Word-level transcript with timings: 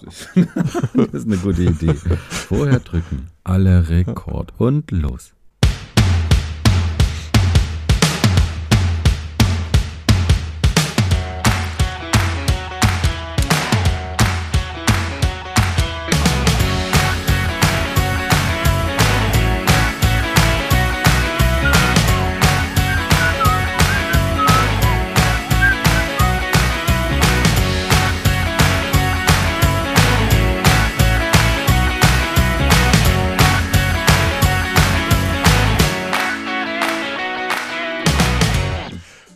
Das 0.94 1.14
ist 1.14 1.26
eine 1.26 1.36
gute 1.38 1.62
Idee. 1.62 1.94
Vorher 2.28 2.80
drücken. 2.80 3.28
Alle 3.44 3.88
Rekord. 3.88 4.52
Und 4.58 4.90
los. 4.90 5.32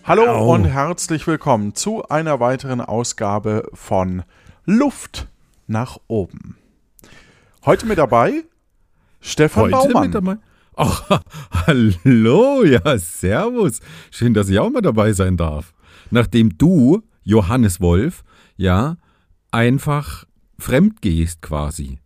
Hallo 0.08 0.22
Au. 0.28 0.54
und 0.54 0.66
herzlich 0.66 1.26
willkommen 1.26 1.74
zu 1.74 2.06
einer 2.08 2.38
weiteren 2.38 2.80
Ausgabe 2.80 3.68
von 3.74 4.22
Luft 4.64 5.26
nach 5.66 5.98
oben. 6.06 6.56
Heute 7.64 7.86
mit 7.86 7.98
dabei 7.98 8.44
Stefan 9.20 9.64
Heute 9.64 9.72
Baumann. 9.72 10.02
mit 10.04 10.14
dabei. 10.14 10.36
Ach, 10.76 11.22
hallo, 11.66 12.62
ja, 12.62 12.96
servus. 12.98 13.80
Schön, 14.12 14.32
dass 14.32 14.48
ich 14.48 14.60
auch 14.60 14.70
mal 14.70 14.80
dabei 14.80 15.12
sein 15.12 15.36
darf. 15.36 15.74
Nachdem 16.12 16.56
du, 16.56 17.02
Johannes 17.24 17.80
Wolf, 17.80 18.22
ja, 18.56 18.98
einfach 19.50 20.24
fremd 20.56 21.02
gehst 21.02 21.42
quasi. 21.42 21.98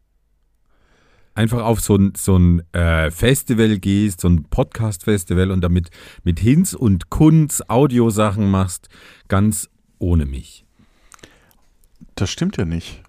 Einfach 1.40 1.62
auf 1.64 1.80
so 1.80 1.96
ein, 1.96 2.12
so 2.18 2.36
ein 2.38 2.62
äh, 2.74 3.10
Festival 3.10 3.78
gehst, 3.78 4.20
so 4.20 4.28
ein 4.28 4.45
Podcast-Festival 4.45 5.51
und 5.51 5.62
damit 5.62 5.88
mit 6.23 6.38
Hinz 6.38 6.74
und 6.74 7.09
Kunz 7.09 7.62
Audiosachen 7.66 8.51
machst, 8.51 8.90
ganz 9.28 9.70
ohne 9.98 10.26
mich. 10.26 10.66
Das 12.15 12.28
stimmt 12.28 12.59
ja 12.59 12.66
nicht. 12.66 13.02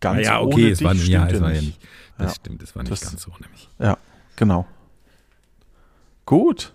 Ganz 0.00 0.26
ja, 0.26 0.40
ohne 0.40 0.52
okay, 0.52 0.70
es 0.70 0.78
dich 0.78 0.84
war, 0.84 0.94
ja, 0.94 1.28
es 1.28 1.40
war 1.40 1.52
ja 1.54 1.60
nicht. 1.60 1.80
Das 2.18 2.32
Ja. 2.32 2.34
stimmt, 2.40 2.62
es 2.64 2.74
war 2.74 2.82
nicht 2.82 2.90
Das- 2.90 3.02
ganz 3.02 3.28
ohne 3.28 3.46
mich. 3.52 3.68
Ja, 3.78 3.98
genau. 4.34 4.66
Gut. 6.26 6.74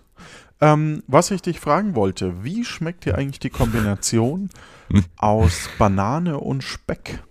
Ähm, 0.62 1.02
was 1.06 1.30
ich 1.30 1.42
dich 1.42 1.60
fragen 1.60 1.94
wollte, 1.94 2.42
wie 2.42 2.64
schmeckt 2.64 3.04
dir 3.04 3.16
eigentlich 3.18 3.40
die 3.40 3.50
Kombination 3.50 4.48
aus 5.18 5.68
Banane 5.78 6.40
und 6.40 6.64
Speck? 6.64 7.22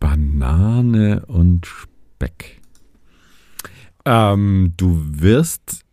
Banane 0.00 1.24
und 1.26 1.66
Speck. 1.66 2.60
Ähm, 4.04 4.74
du 4.76 5.00
wirst 5.02 5.84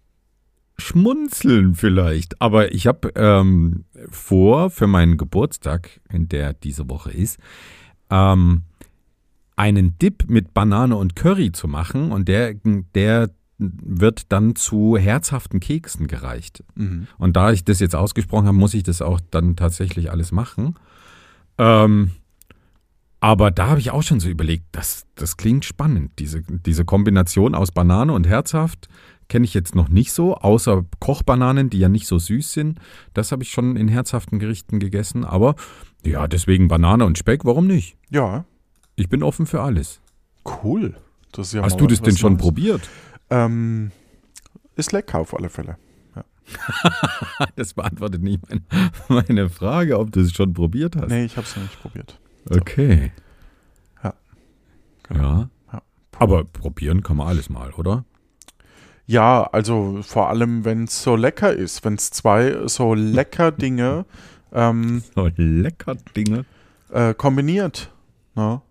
schmunzeln 0.78 1.76
vielleicht, 1.76 2.42
aber 2.42 2.74
ich 2.74 2.88
habe 2.88 3.12
ähm, 3.16 3.86
vor 4.10 4.70
für 4.70 4.88
meinen 4.88 5.18
Geburtstag, 5.18 6.02
der 6.12 6.54
diese 6.54 6.90
Woche 6.90 7.12
ist, 7.12 7.40
ähm, 8.10 8.64
einen 9.56 9.98
Dip 10.00 10.28
mit 10.28 10.54
Banane 10.54 10.96
und 10.96 11.16
Curry 11.16 11.52
zu 11.52 11.68
machen 11.68 12.12
und 12.12 12.28
der, 12.28 12.56
der 12.96 13.30
wird 13.60 14.32
dann 14.32 14.56
zu 14.56 14.98
herzhaften 14.98 15.60
Keksen 15.60 16.08
gereicht. 16.08 16.64
Mhm. 16.76 17.08
Und 17.20 17.36
da 17.36 17.52
ich 17.52 17.64
das 17.64 17.80
jetzt 17.80 17.96
ausgesprochen 17.96 18.48
habe, 18.48 18.58
muss 18.58 18.74
ich 18.74 18.84
das 18.84 19.02
auch 19.04 19.20
dann 19.30 19.56
tatsächlich 19.56 20.10
alles 20.10 20.32
machen. 20.32 20.76
Ähm, 21.60 22.12
aber 23.22 23.52
da 23.52 23.68
habe 23.68 23.80
ich 23.80 23.92
auch 23.92 24.04
schon 24.04 24.20
so 24.20 24.28
überlegt, 24.28 24.66
das, 24.74 25.06
das 25.16 25.38
klingt 25.38 25.64
spannend. 25.64 26.12
Diese, 26.20 26.42
diese 26.42 26.84
Kombination 26.84 27.56
aus 27.56 27.72
Banane 27.72 28.12
und 28.14 28.28
herzhaft 28.28 28.90
kenne 29.30 29.46
ich 29.46 29.54
jetzt 29.54 29.76
noch 29.76 29.88
nicht 29.88 30.12
so, 30.12 30.36
außer 30.36 30.84
Kochbananen, 31.00 31.70
die 31.70 31.80
ja 31.80 31.88
nicht 31.88 32.06
so 32.08 32.20
süß 32.20 32.52
sind. 32.52 32.80
Das 33.14 33.32
habe 33.32 33.44
ich 33.44 33.52
schon 33.52 33.78
in 33.78 33.88
herzhaften 33.88 34.40
Gerichten 34.40 34.80
gegessen. 34.80 35.24
Aber 35.24 35.56
ja, 36.04 36.28
deswegen 36.28 36.68
Banane 36.68 37.06
und 37.06 37.18
Speck, 37.18 37.46
warum 37.46 37.66
nicht? 37.68 37.96
Ja, 38.10 38.44
Ich 38.98 39.08
bin 39.08 39.24
offen 39.24 39.46
für 39.46 39.62
alles. 39.62 40.02
cool. 40.64 40.96
Ja 41.38 41.62
Hast 41.64 41.80
du 41.80 41.86
was- 41.86 41.92
das 41.94 42.02
denn 42.02 42.18
schon 42.18 42.34
Neues. 42.34 42.42
probiert? 42.44 42.90
Ähm, 43.30 43.92
ist 44.76 44.92
lecker 44.92 45.20
auf 45.20 45.34
alle 45.34 45.50
Fälle. 45.50 45.78
Das 47.56 47.74
beantwortet 47.74 48.22
nicht 48.22 48.42
mein, 48.50 48.66
meine 49.08 49.50
Frage, 49.50 49.98
ob 50.00 50.12
du 50.12 50.20
es 50.22 50.34
schon 50.34 50.54
probiert 50.54 50.96
hast. 50.98 51.10
Nee, 51.10 51.24
ich 51.26 51.38
habe 51.38 51.48
es 51.48 51.56
noch 51.56 51.64
nicht 51.64 51.82
probiert. 51.82 52.20
Okay. 52.50 53.12
Ja. 54.04 54.14
Ja. 55.14 55.50
Ja. 55.72 55.82
Aber 56.18 56.44
probieren 56.44 57.04
kann 57.04 57.18
man 57.18 57.28
alles 57.28 57.50
mal, 57.50 57.72
oder? 57.72 58.06
Ja, 59.06 59.44
also 59.52 60.02
vor 60.04 60.30
allem, 60.30 60.64
wenn 60.64 60.86
es 60.86 61.04
so 61.04 61.16
lecker 61.16 61.52
ist, 61.54 61.84
wenn 61.84 61.96
es 61.96 62.12
zwei 62.12 62.68
so 62.68 62.94
lecker 62.94 63.52
Dinge 63.52 64.06
ähm, 64.54 65.02
So 65.16 65.30
lecker 65.36 65.96
Dinge. 66.16 66.46
äh, 66.92 67.14
kombiniert. 67.14 67.92
Ne? 68.36 68.62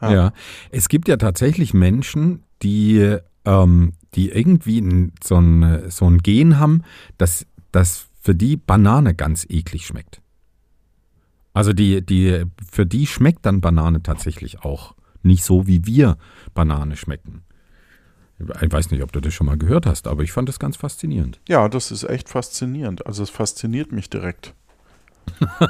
Ja. 0.00 0.12
Ja. 0.12 0.32
Es 0.70 0.88
gibt 0.88 1.08
ja 1.08 1.16
tatsächlich 1.16 1.74
Menschen, 1.74 2.42
die, 2.62 3.18
ähm, 3.44 3.92
die 4.14 4.30
irgendwie 4.30 5.10
so, 5.22 5.36
ein, 5.36 5.90
so 5.90 6.06
ein 6.06 6.18
Gen 6.18 6.58
haben, 6.58 6.82
dass, 7.18 7.46
dass 7.70 8.06
für 8.20 8.34
die 8.34 8.56
Banane 8.56 9.14
ganz 9.14 9.46
eklig 9.48 9.86
schmeckt. 9.86 10.21
Also 11.52 11.72
die, 11.72 12.04
die, 12.04 12.44
für 12.70 12.86
die 12.86 13.06
schmeckt 13.06 13.44
dann 13.46 13.60
Banane 13.60 14.02
tatsächlich 14.02 14.62
auch 14.64 14.94
nicht 15.22 15.44
so, 15.44 15.66
wie 15.66 15.86
wir 15.86 16.16
Banane 16.54 16.96
schmecken. 16.96 17.42
Ich 18.60 18.72
weiß 18.72 18.90
nicht, 18.90 19.02
ob 19.02 19.12
du 19.12 19.20
das 19.20 19.32
schon 19.34 19.46
mal 19.46 19.58
gehört 19.58 19.86
hast, 19.86 20.08
aber 20.08 20.22
ich 20.22 20.32
fand 20.32 20.48
das 20.48 20.58
ganz 20.58 20.76
faszinierend. 20.76 21.40
ja, 21.48 21.68
das 21.68 21.92
ist 21.92 22.04
echt 22.04 22.28
faszinierend. 22.28 23.06
Also 23.06 23.22
es 23.22 23.30
fasziniert 23.30 23.92
mich 23.92 24.10
direkt. 24.10 24.54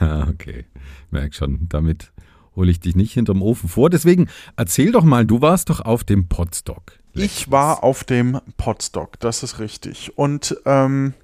Okay. 0.00 0.66
Merk 1.10 1.34
schon, 1.34 1.66
damit 1.68 2.12
hole 2.56 2.70
ich 2.70 2.80
dich 2.80 2.94
nicht 2.94 3.12
hinterm 3.12 3.42
Ofen 3.42 3.68
vor. 3.68 3.88
Deswegen 3.90 4.28
erzähl 4.56 4.92
doch 4.92 5.04
mal, 5.04 5.24
du 5.24 5.40
warst 5.40 5.70
doch 5.70 5.80
auf 5.80 6.04
dem 6.04 6.28
Podstock. 6.28 6.98
Ich 7.14 7.50
war 7.50 7.82
auf 7.82 8.04
dem 8.04 8.40
Podstock, 8.56 9.18
das 9.20 9.42
ist 9.42 9.58
richtig. 9.58 10.16
Und 10.16 10.56
ähm, 10.64 11.14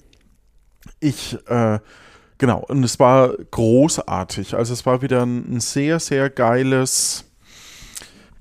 ich, 1.01 1.37
äh, 1.47 1.81
genau, 2.39 2.65
und 2.69 2.83
es 2.85 2.99
war 2.99 3.33
großartig. 3.51 4.55
Also 4.55 4.73
es 4.73 4.87
war 4.87 5.03
wieder 5.03 5.25
ein, 5.25 5.57
ein 5.57 5.61
sehr, 5.61 6.01
sehr 6.01 6.31
geiles 6.31 7.25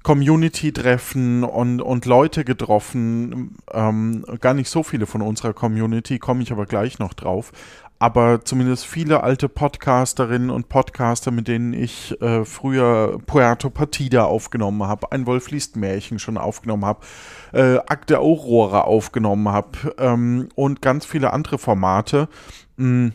Community-Treffen 0.07 1.43
und, 1.43 1.81
und 1.81 2.05
Leute 2.05 2.45
getroffen. 2.45 3.57
Ähm, 3.73 4.23
gar 4.39 4.53
nicht 4.53 4.69
so 4.69 4.81
viele 4.81 5.05
von 5.05 5.21
unserer 5.21 5.51
Community, 5.53 6.17
komme 6.17 6.43
ich 6.43 6.51
aber 6.53 6.65
gleich 6.65 6.97
noch 6.97 7.13
drauf. 7.13 7.51
Aber 7.99 8.45
zumindest 8.45 8.85
viele 8.85 9.23
alte 9.23 9.49
Podcasterinnen 9.49 10.49
und 10.49 10.69
Podcaster, 10.69 11.31
mit 11.31 11.49
denen 11.49 11.73
ich 11.73 12.15
äh, 12.21 12.45
früher 12.45 13.17
Puerto 13.25 13.69
Partida 13.69 14.23
aufgenommen 14.23 14.87
habe, 14.87 15.11
ein 15.11 15.25
Wolf 15.25 15.51
liest 15.51 15.75
Märchen 15.75 16.19
schon 16.19 16.37
aufgenommen 16.37 16.85
habe, 16.85 16.99
äh, 17.53 17.77
Akte 17.87 18.19
Aurora 18.19 18.81
aufgenommen 18.81 19.49
habe 19.49 19.95
ähm, 19.97 20.47
und 20.55 20.81
ganz 20.81 21.05
viele 21.05 21.33
andere 21.33 21.57
Formate. 21.57 22.29
Mm, 22.77 23.09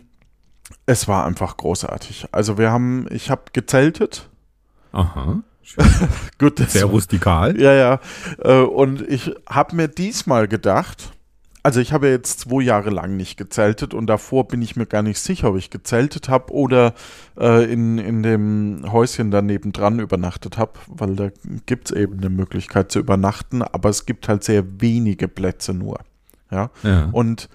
Es 0.92 1.08
war 1.08 1.24
einfach 1.24 1.56
großartig. 1.56 2.26
Also 2.32 2.58
wir 2.58 2.70
haben, 2.70 3.06
ich 3.10 3.30
habe 3.30 3.44
gezeltet. 3.54 4.28
Aha. 4.92 5.42
Gut, 6.38 6.58
Sehr 6.58 6.84
rustikal. 6.84 7.58
ja, 7.58 7.72
ja. 7.72 8.00
Äh, 8.44 8.60
Und 8.60 9.00
ich 9.08 9.34
habe 9.48 9.74
mir 9.74 9.88
diesmal 9.88 10.48
gedacht, 10.48 11.12
also 11.62 11.80
ich 11.80 11.94
habe 11.94 12.08
jetzt 12.10 12.40
zwei 12.40 12.60
Jahre 12.62 12.90
lang 12.90 13.16
nicht 13.16 13.38
gezeltet 13.38 13.94
und 13.94 14.06
davor 14.06 14.46
bin 14.48 14.60
ich 14.60 14.76
mir 14.76 14.84
gar 14.84 15.00
nicht 15.00 15.18
sicher, 15.18 15.48
ob 15.48 15.56
ich 15.56 15.70
gezeltet 15.70 16.28
habe 16.28 16.52
oder 16.52 16.92
äh, 17.40 17.72
in, 17.72 17.96
in 17.96 18.22
dem 18.22 18.84
Häuschen 18.92 19.30
daneben 19.30 19.72
dran 19.72 19.98
übernachtet 19.98 20.58
habe, 20.58 20.72
weil 20.88 21.16
da 21.16 21.30
gibt 21.64 21.90
es 21.90 21.96
eben 21.96 22.18
eine 22.18 22.28
Möglichkeit 22.28 22.92
zu 22.92 22.98
übernachten, 22.98 23.62
aber 23.62 23.88
es 23.88 24.04
gibt 24.04 24.28
halt 24.28 24.44
sehr 24.44 24.64
wenige 24.82 25.26
Plätze 25.26 25.72
nur. 25.72 26.00
Ja. 26.50 26.68
Ja. 26.82 27.08
Und 27.12 27.48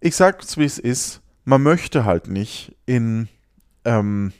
ich 0.00 0.14
sag's, 0.14 0.58
wie 0.58 0.64
es 0.64 0.78
ist, 0.78 1.22
man 1.48 1.62
möchte 1.62 2.04
halt 2.04 2.28
nicht 2.28 2.76
in, 2.84 3.26
ähm, 3.86 4.34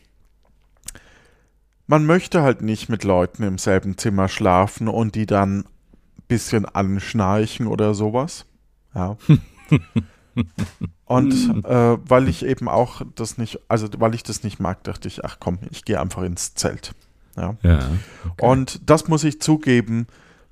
man 1.87 2.05
möchte 2.05 2.43
halt 2.43 2.61
nicht 2.61 2.91
mit 2.91 3.03
Leuten 3.03 3.45
im 3.45 3.57
selben 3.57 3.97
Zimmer 3.97 4.29
schlafen 4.29 4.89
und 4.89 5.15
die 5.15 5.25
dann 5.25 5.61
ein 5.61 5.65
bisschen 6.29 6.67
anschnarchen 6.67 7.67
oder 7.67 7.95
sowas. 7.95 8.45
Ja. 8.95 9.17
Und 11.07 11.65
äh, 11.65 11.99
weil 12.09 12.29
ich 12.29 12.45
eben 12.45 12.69
auch 12.69 13.03
das 13.17 13.39
nicht, 13.39 13.59
also 13.67 13.89
weil 13.97 14.15
ich 14.15 14.23
das 14.23 14.45
nicht 14.45 14.61
mag, 14.61 14.85
dachte 14.85 15.09
ich, 15.09 15.25
ach 15.25 15.39
komm, 15.41 15.59
ich 15.71 15.85
gehe 15.85 16.01
einfach 16.01 16.23
ins 16.23 16.55
Zelt. 16.55 16.95
Ja. 17.37 17.57
ja. 17.63 17.81
Und 18.41 18.89
das 18.89 19.09
muss 19.09 19.25
ich 19.25 19.41
zugeben, 19.41 20.07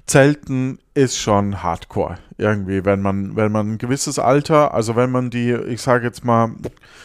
Zelten 0.06 0.78
ist 0.94 1.18
schon 1.18 1.62
Hardcore 1.62 2.18
irgendwie, 2.38 2.84
wenn 2.84 3.00
man, 3.02 3.34
wenn 3.34 3.50
man 3.50 3.72
ein 3.72 3.78
gewisses 3.78 4.18
Alter, 4.18 4.72
also 4.74 4.94
wenn 4.94 5.10
man 5.10 5.30
die, 5.30 5.52
ich 5.52 5.80
sage 5.82 6.04
jetzt 6.06 6.24
mal 6.24 6.50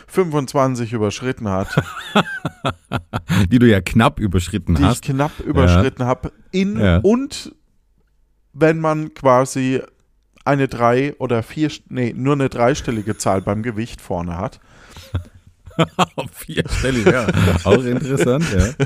25 0.07 0.93
überschritten 0.93 1.49
hat, 1.49 1.67
Die 3.49 3.59
du 3.59 3.67
ja 3.67 3.81
knapp 3.81 4.19
überschritten 4.19 4.75
die 4.75 4.83
hast. 4.83 4.97
ich 5.05 5.13
knapp 5.13 5.39
überschritten 5.39 6.05
habe, 6.05 6.31
in 6.51 6.79
Ja. 6.79 6.97
und 6.97 7.55
wenn 8.53 8.79
man 8.79 9.13
quasi 9.13 9.81
eine 10.43 10.67
drei 10.67 11.15
oder 11.17 11.43
vier, 11.43 11.71
nee, 11.89 12.13
nur 12.15 12.33
eine 12.33 12.49
dreistellige 12.49 13.17
Zahl 13.17 13.41
beim 13.41 13.63
Gewicht 13.63 14.01
vorne 14.01 14.37
hat. 14.37 14.59
Vierstellig, 16.33 17.05
ja. 17.05 17.27
Auch 17.63 17.83
interessant, 17.83 18.45
ja. 18.55 18.85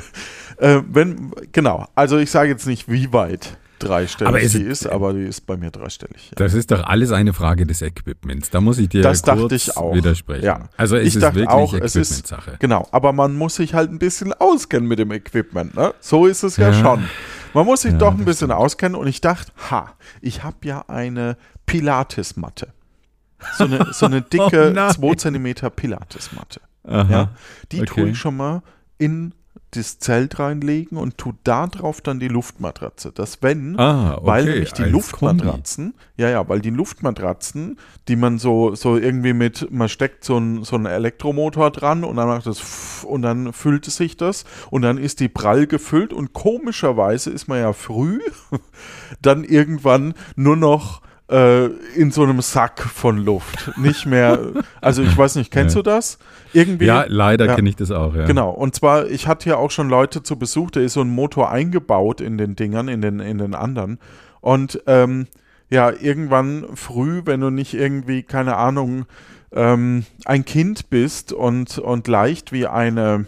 Äh, 0.58 0.82
wenn, 0.88 1.32
genau, 1.52 1.86
also 1.94 2.16
ich 2.16 2.30
sage 2.30 2.48
jetzt 2.48 2.66
nicht, 2.66 2.88
wie 2.90 3.12
weit 3.12 3.58
dreistellig 3.78 4.28
Aber 4.28 4.38
die 4.40 4.62
ist, 4.62 4.86
aber 4.86 5.12
die 5.12 5.24
ist 5.24 5.46
bei 5.46 5.56
mir 5.56 5.70
dreistellig. 5.70 6.30
Ja. 6.30 6.36
Das 6.36 6.54
ist 6.54 6.70
doch 6.70 6.84
alles 6.84 7.12
eine 7.12 7.32
Frage 7.32 7.66
des 7.66 7.82
Equipments. 7.82 8.50
Da 8.50 8.60
muss 8.60 8.78
ich 8.78 8.88
dir 8.88 9.02
Das 9.02 9.22
kurz 9.22 9.38
dachte 9.40 9.54
ich 9.54 9.76
auch. 9.76 9.94
widersprechen. 9.94 10.44
Ja. 10.44 10.68
Also 10.76 10.96
es 10.96 11.08
Ich 11.08 11.14
ist 11.16 11.22
dachte 11.22 11.36
wirklich 11.36 11.50
auch, 11.50 11.72
es 11.74 11.96
ist- 11.96 12.10
Equipment-Sache. 12.12 12.56
Genau, 12.60 12.88
aber 12.92 13.12
man 13.12 13.34
muss 13.34 13.56
sich 13.56 13.74
halt 13.74 13.90
ein 13.90 13.98
bisschen 13.98 14.32
auskennen 14.32 14.88
mit 14.88 14.98
dem 14.98 15.10
Equipment, 15.12 15.74
ne? 15.74 15.94
So 16.00 16.26
ist 16.26 16.42
es 16.42 16.56
ja, 16.56 16.70
Ja. 16.70 16.74
schon. 16.74 17.04
Man 17.54 17.64
muss 17.66 17.82
sich 17.82 17.92
Ja, 17.92 17.98
doch 17.98 18.12
ein 18.12 18.24
bisschen 18.24 18.50
auskennen 18.50 18.96
und 19.00 19.06
ich 19.06 19.20
dachte, 19.20 19.50
ha, 19.70 19.94
ich 20.20 20.42
habe 20.42 20.56
ja 20.64 20.84
eine 20.88 21.36
Pilates-Matte. 21.66 22.72
So 23.58 23.64
eine, 23.64 23.86
so 23.92 24.06
eine 24.06 24.22
dicke 24.32 24.68
Oh 24.70 24.72
nein. 24.74 24.90
2 24.92 25.14
cm 25.14 25.54
Pilates-Matte. 25.74 26.60
Ja? 26.88 27.30
Die 27.72 27.78
tue 27.78 28.02
Okay. 28.04 28.10
ich 28.10 28.18
schon 28.18 28.36
mal 28.36 28.62
in 28.98 29.34
das 29.76 29.98
Zelt 29.98 30.38
reinlegen 30.38 30.98
und 30.98 31.18
tue 31.18 31.34
da 31.44 31.66
drauf 31.66 32.00
dann 32.00 32.20
die 32.20 32.28
Luftmatratze. 32.28 33.12
Dass 33.12 33.42
wenn, 33.42 33.78
Ah, 33.78 34.14
okay. 34.14 34.26
weil 34.26 34.44
nämlich 34.44 34.72
die 34.72 34.82
Luftmatratzen, 34.84 35.94
ja, 36.16 36.28
ja, 36.28 36.48
weil 36.48 36.60
die 36.60 36.70
Luftmatratzen, 36.70 37.78
die 38.08 38.16
man 38.16 38.38
so, 38.38 38.74
so 38.74 38.96
irgendwie 38.96 39.32
mit, 39.32 39.70
man 39.70 39.88
steckt 39.88 40.24
so 40.24 40.36
einen 40.36 40.64
so 40.64 40.76
einen 40.76 40.86
Elektromotor 40.86 41.70
dran 41.70 42.04
und 42.04 42.16
dann 42.16 42.28
macht 42.28 42.46
das 42.46 43.04
und 43.04 43.22
dann 43.22 43.52
füllt 43.52 43.86
es 43.86 43.96
sich 43.96 44.16
das 44.16 44.44
und 44.70 44.82
dann 44.82 44.98
ist 44.98 45.20
die 45.20 45.28
prall 45.28 45.66
gefüllt 45.66 46.12
und 46.12 46.32
komischerweise 46.32 47.30
ist 47.30 47.48
man 47.48 47.58
ja 47.60 47.72
früh 47.72 48.20
dann 49.22 49.44
irgendwann 49.44 50.14
nur 50.34 50.56
noch 50.56 51.02
äh, 51.30 51.66
in 51.96 52.10
so 52.12 52.22
einem 52.22 52.40
Sack 52.40 52.80
von 52.82 53.18
Luft. 53.18 53.72
Nicht 53.76 54.06
mehr, 54.06 54.38
also 54.80 55.02
ich 55.02 55.16
weiß 55.16 55.34
nicht, 55.36 55.50
kennst 55.50 55.74
Ja. 55.74 55.82
du 55.82 55.90
das? 55.90 56.18
Irgendwie. 56.52 56.84
Ja, 56.86 57.04
leider 57.08 57.46
Ja. 57.46 57.54
kenne 57.56 57.68
ich 57.68 57.76
das 57.76 57.90
auch, 57.90 58.14
ja. 58.14 58.26
Genau, 58.26 58.50
und 58.50 58.74
zwar, 58.74 59.06
ich 59.08 59.26
hatte 59.26 59.48
ja 59.48 59.56
auch 59.56 59.70
schon 59.70 59.88
Leute 59.88 60.22
zu 60.22 60.38
Besuch, 60.38 60.70
da 60.70 60.80
ist 60.80 60.92
so 60.94 61.00
ein 61.00 61.10
Motor 61.10 61.50
eingebaut 61.50 62.20
in 62.20 62.38
den 62.38 62.54
Dingern, 62.56 62.88
in 62.88 63.00
den, 63.02 63.20
in 63.20 63.38
den 63.38 63.54
anderen. 63.54 63.98
Und 64.40 64.80
ähm, 64.86 65.26
ja, 65.68 65.90
irgendwann 65.90 66.64
früh, 66.74 67.22
wenn 67.24 67.40
du 67.40 67.50
nicht 67.50 67.74
irgendwie, 67.74 68.22
keine 68.22 68.56
Ahnung, 68.56 69.06
ähm, 69.52 70.04
ein 70.24 70.44
Kind 70.44 70.90
bist 70.90 71.32
und, 71.32 71.78
und 71.78 72.06
leicht 72.06 72.52
wie 72.52 72.66
eine 72.68 73.26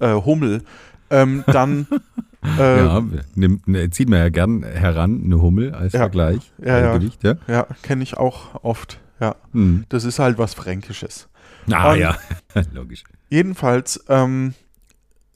äh, 0.00 0.12
Hummel, 0.12 0.62
ähm, 1.10 1.42
dann 1.48 1.86
äh, 2.58 2.78
Ja, 2.84 3.02
nimmt, 3.34 3.66
ne, 3.68 3.90
zieht 3.90 4.08
man 4.08 4.18
ja 4.20 4.28
gern 4.28 4.62
heran, 4.62 5.22
eine 5.24 5.40
Hummel 5.42 5.74
als 5.74 5.92
Ja. 5.92 6.00
Vergleich. 6.00 6.52
Ja, 6.58 6.78
ja. 6.78 6.96
Gewicht, 6.96 7.22
ja. 7.24 7.34
ja, 7.46 7.66
kenne 7.82 8.02
ich 8.02 8.16
auch 8.16 8.62
oft. 8.64 9.00
Ja, 9.20 9.34
Hm. 9.52 9.84
das 9.88 10.04
ist 10.04 10.18
halt 10.18 10.38
was 10.38 10.54
Fränkisches. 10.54 11.28
Ah, 11.70 11.92
Und- 11.92 11.98
ja, 11.98 12.16
logisch. 12.72 13.04
Jedenfalls 13.28 14.04
ähm, 14.08 14.54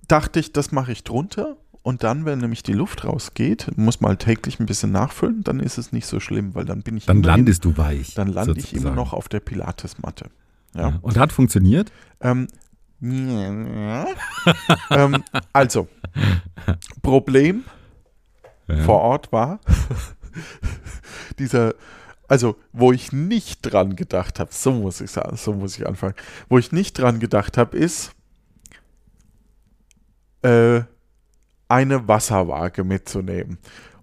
dachte 0.08 0.40
ich, 0.40 0.52
das 0.52 0.72
mache 0.72 0.92
ich 0.92 1.04
drunter. 1.04 1.56
Und 1.84 2.04
dann, 2.04 2.24
wenn 2.24 2.38
nämlich 2.38 2.62
die 2.62 2.74
Luft 2.74 3.04
rausgeht, 3.04 3.76
muss 3.76 4.00
man 4.00 4.10
halt 4.10 4.20
täglich 4.20 4.60
ein 4.60 4.66
bisschen 4.66 4.92
nachfüllen, 4.92 5.42
dann 5.42 5.58
ist 5.58 5.78
es 5.78 5.90
nicht 5.90 6.06
so 6.06 6.20
schlimm, 6.20 6.54
weil 6.54 6.64
dann 6.64 6.82
bin 6.82 6.96
ich 6.96 7.06
Dann 7.06 7.16
immerhin- 7.18 7.38
landest 7.38 7.64
du 7.64 7.76
weich. 7.76 8.14
dann 8.14 8.28
lande 8.28 8.52
ich 8.52 8.72
immer 8.72 8.82
sozusagen. 8.82 8.94
noch 8.94 9.12
auf 9.12 9.28
der 9.28 9.40
Pilates-Matte. 9.40 10.26
Ja. 10.76 10.80
Ja. 10.90 10.98
Und 11.02 11.18
hat 11.18 11.32
funktioniert? 11.32 11.90
Ähm, 12.20 12.46
ähm, 14.90 15.24
also, 15.52 15.88
Problem 17.02 17.64
Ja. 18.68 18.82
vor 18.84 19.00
Ort 19.00 19.32
war, 19.32 19.58
dieser, 21.38 21.74
also 22.28 22.56
wo 22.72 22.92
ich 22.92 23.12
nicht 23.12 23.62
dran 23.62 23.96
gedacht 23.96 24.38
habe, 24.38 24.52
so 24.52 24.72
muss 24.72 25.00
ich 25.00 25.10
sagen, 25.10 25.36
so 25.36 25.52
muss 25.52 25.76
ich 25.76 25.86
anfangen, 25.86 26.14
wo 26.48 26.58
ich 26.58 26.70
nicht 26.70 26.98
dran 26.98 27.18
gedacht 27.18 27.58
habe, 27.58 27.76
ist 27.76 28.12
äh, 30.42 30.82
eine 31.68 32.06
Wasserwaage 32.06 32.84
mitzunehmen. 32.84 33.58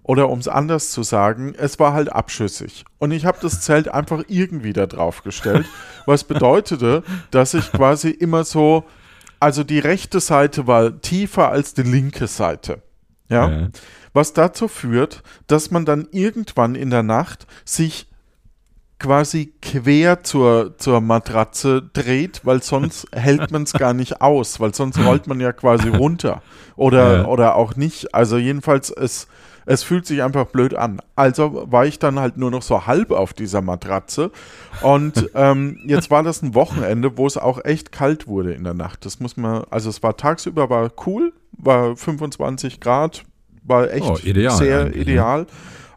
Oder 0.09 0.29
um 0.29 0.39
es 0.39 0.47
anders 0.47 0.89
zu 0.89 1.03
sagen, 1.03 1.53
es 1.56 1.77
war 1.77 1.94
halt 1.94 2.11
abschüssig. 2.11 2.83
Und 2.97 3.11
ich 3.11 3.25
habe 3.27 3.38
das 3.44 3.61
Zelt 3.61 3.89
einfach 3.89 4.23
irgendwie 4.27 4.73
da 4.73 4.88
drauf 4.88 5.21
gestellt, 5.21 5.67
was 6.07 6.23
bedeutete, 6.23 7.03
dass 7.29 7.53
ich 7.53 7.71
quasi 7.71 8.09
immer 8.09 8.44
so, 8.44 8.85
also 9.39 9.63
die 9.63 9.77
rechte 9.77 10.19
Seite 10.19 10.65
war 10.65 11.00
tiefer 11.00 11.50
als 11.51 11.75
die 11.75 11.83
linke 11.83 12.25
Seite. 12.25 12.81
Ja. 13.27 13.50
Ja. 13.50 13.67
Was 14.11 14.33
dazu 14.33 14.67
führt, 14.67 15.21
dass 15.45 15.69
man 15.69 15.85
dann 15.85 16.07
irgendwann 16.12 16.73
in 16.73 16.89
der 16.89 17.03
Nacht 17.03 17.45
sich 17.63 18.07
quasi 18.97 19.53
quer 19.62 20.23
zur, 20.23 20.75
zur 20.79 21.01
Matratze 21.01 21.83
dreht, 21.94 22.41
weil 22.45 22.63
sonst 22.63 23.05
hält 23.13 23.51
man 23.51 23.62
es 23.62 23.73
gar 23.73 23.94
nicht 23.94 24.21
aus, 24.21 24.59
weil 24.59 24.73
sonst 24.73 24.97
rollt 24.97 25.27
man 25.27 25.39
ja 25.39 25.53
quasi 25.53 25.89
runter. 25.89 26.41
Oder, 26.75 27.17
Ja. 27.19 27.25
oder 27.27 27.55
auch 27.55 27.75
nicht. 27.75 28.15
Also 28.15 28.38
jedenfalls, 28.38 28.89
es, 28.89 29.27
es 29.69 29.83
fühlt 29.83 30.07
sich 30.07 30.24
einfach 30.24 30.48
blöd 30.48 30.74
an. 30.74 31.00
Also 31.16 31.68
war 31.69 31.86
ich 31.86 32.00
dann 32.00 32.19
halt 32.19 32.38
nur 32.38 32.50
noch 32.50 32.63
so 32.63 32.88
halb 32.88 33.12
auf 33.12 33.33
dieser 33.33 33.62
Matratze. 33.62 34.31
Und 34.81 35.30
ähm, 35.36 35.80
jetzt 35.86 36.10
war 36.10 36.24
das 36.24 36.42
ein 36.42 36.56
Wochenende, 36.56 37.19
wo 37.19 37.27
es 37.27 37.38
auch 37.38 37.63
echt 37.63 37.92
kalt 37.92 38.25
wurde 38.25 38.54
in 38.54 38.63
der 38.63 38.74
Nacht. 38.74 39.06
Das 39.06 39.19
muss 39.19 39.38
man, 39.38 39.63
also 39.69 39.92
es 39.92 40.01
war 40.01 40.18
tagsüber 40.18 40.71
war 40.71 40.89
cool, 41.06 41.33
war 41.51 41.95
25 41.95 42.80
Grad, 42.80 43.24
war 43.62 43.94
echt 43.94 44.10
Oh, 44.10 44.18
ideal 44.24 44.57
sehr 44.57 44.81
eigentlich, 44.86 45.01
ideal. 45.04 45.45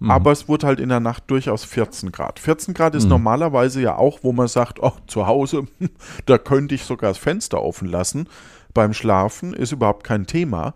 Aber 0.06 0.32
es 0.32 0.48
wurde 0.48 0.66
halt 0.66 0.78
in 0.78 0.90
der 0.90 1.00
Nacht 1.00 1.30
durchaus 1.30 1.64
14 1.64 2.12
Grad. 2.12 2.40
14 2.40 2.74
Grad 2.74 2.94
ist 2.94 3.08
normalerweise 3.08 3.80
ja 3.80 3.96
auch, 3.96 4.18
wo 4.22 4.32
man 4.32 4.48
sagt, 4.48 4.82
oh, 4.82 4.92
zu 5.06 5.26
Hause, 5.26 5.66
da 6.26 6.36
könnte 6.36 6.74
ich 6.74 6.84
sogar 6.84 7.12
das 7.12 7.18
Fenster 7.18 7.62
offen 7.62 7.88
lassen. 7.88 8.28
Beim 8.74 8.92
Schlafen 8.92 9.54
ist 9.54 9.72
überhaupt 9.72 10.04
kein 10.04 10.26
Thema. 10.26 10.74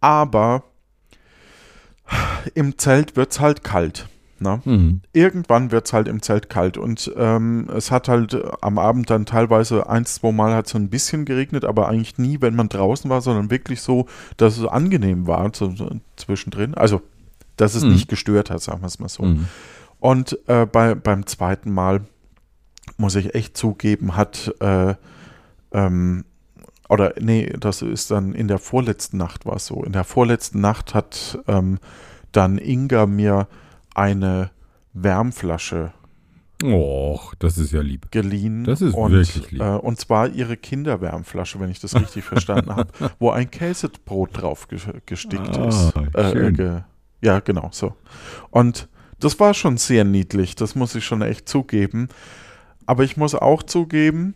Aber 0.00 0.62
im 2.54 2.78
Zelt 2.78 3.16
wird 3.16 3.32
es 3.32 3.40
halt 3.40 3.64
kalt. 3.64 4.08
Ne? 4.38 4.60
Mhm. 4.66 5.00
Irgendwann 5.14 5.70
wird 5.70 5.86
es 5.86 5.94
halt 5.94 6.08
im 6.08 6.20
Zelt 6.20 6.50
kalt 6.50 6.76
und 6.76 7.10
ähm, 7.16 7.68
es 7.74 7.90
hat 7.90 8.06
halt 8.08 8.34
äh, 8.34 8.42
am 8.60 8.78
Abend 8.78 9.08
dann 9.08 9.24
teilweise 9.24 9.88
ein, 9.88 10.04
zwei 10.04 10.30
Mal 10.30 10.54
hat 10.54 10.68
so 10.68 10.76
ein 10.76 10.90
bisschen 10.90 11.24
geregnet, 11.24 11.64
aber 11.64 11.88
eigentlich 11.88 12.18
nie, 12.18 12.42
wenn 12.42 12.54
man 12.54 12.68
draußen 12.68 13.08
war, 13.08 13.22
sondern 13.22 13.50
wirklich 13.50 13.80
so, 13.80 14.06
dass 14.36 14.58
es 14.58 14.66
angenehm 14.66 15.26
war 15.26 15.50
so, 15.54 15.70
so 15.74 15.90
zwischendrin. 16.16 16.74
Also, 16.74 17.00
dass 17.56 17.74
es 17.74 17.82
Mhm. 17.82 17.92
nicht 17.92 18.08
gestört 18.10 18.50
hat, 18.50 18.60
sagen 18.60 18.82
wir 18.82 18.88
es 18.88 18.98
mal 18.98 19.08
so. 19.08 19.22
Mhm. 19.22 19.46
Und 20.00 20.38
äh, 20.48 20.66
bei, 20.66 20.94
beim 20.94 21.26
zweiten 21.26 21.72
Mal, 21.72 22.02
muss 22.98 23.14
ich 23.16 23.34
echt 23.34 23.56
zugeben, 23.56 24.16
hat, 24.16 24.54
äh, 24.60 24.94
ähm, 25.72 26.25
oder 26.88 27.14
nee, 27.20 27.52
das 27.58 27.82
ist 27.82 28.10
dann 28.10 28.32
in 28.34 28.48
der 28.48 28.58
vorletzten 28.58 29.16
Nacht 29.16 29.46
war 29.46 29.56
es 29.56 29.66
so. 29.66 29.82
In 29.84 29.92
der 29.92 30.04
vorletzten 30.04 30.60
Nacht 30.60 30.94
hat 30.94 31.38
ähm, 31.46 31.78
dann 32.32 32.58
Inga 32.58 33.06
mir 33.06 33.48
eine 33.94 34.50
Wärmflasche 34.92 35.92
Och, 36.64 37.34
das 37.38 37.58
ist 37.58 37.72
ja 37.72 37.82
lieb. 37.82 38.10
geliehen. 38.10 38.64
Das 38.64 38.80
ist 38.80 38.94
und, 38.94 39.12
wirklich 39.12 39.50
lieb. 39.50 39.60
Äh, 39.60 39.76
und 39.76 40.00
zwar 40.00 40.28
ihre 40.30 40.56
Kinderwärmflasche, 40.56 41.60
wenn 41.60 41.70
ich 41.70 41.80
das 41.80 41.94
richtig 41.94 42.24
verstanden 42.32 42.74
habe, 42.74 42.88
wo 43.18 43.30
ein 43.30 43.50
Käsebrot 43.50 44.30
drauf 44.40 44.66
ge 44.68 44.78
gestickt 45.04 45.58
Ah, 45.58 45.68
ist. 45.68 45.92
Äh, 46.14 46.32
schön. 46.32 46.54
ge 46.56 46.80
ja, 47.20 47.40
genau 47.40 47.68
so. 47.72 47.94
Und 48.50 48.88
das 49.20 49.38
war 49.38 49.52
schon 49.52 49.76
sehr 49.76 50.04
niedlich, 50.04 50.54
das 50.54 50.74
muss 50.74 50.94
ich 50.94 51.04
schon 51.04 51.20
echt 51.22 51.46
zugeben. 51.48 52.08
Aber 52.86 53.04
ich 53.04 53.16
muss 53.18 53.34
auch 53.34 53.62
zugeben, 53.62 54.34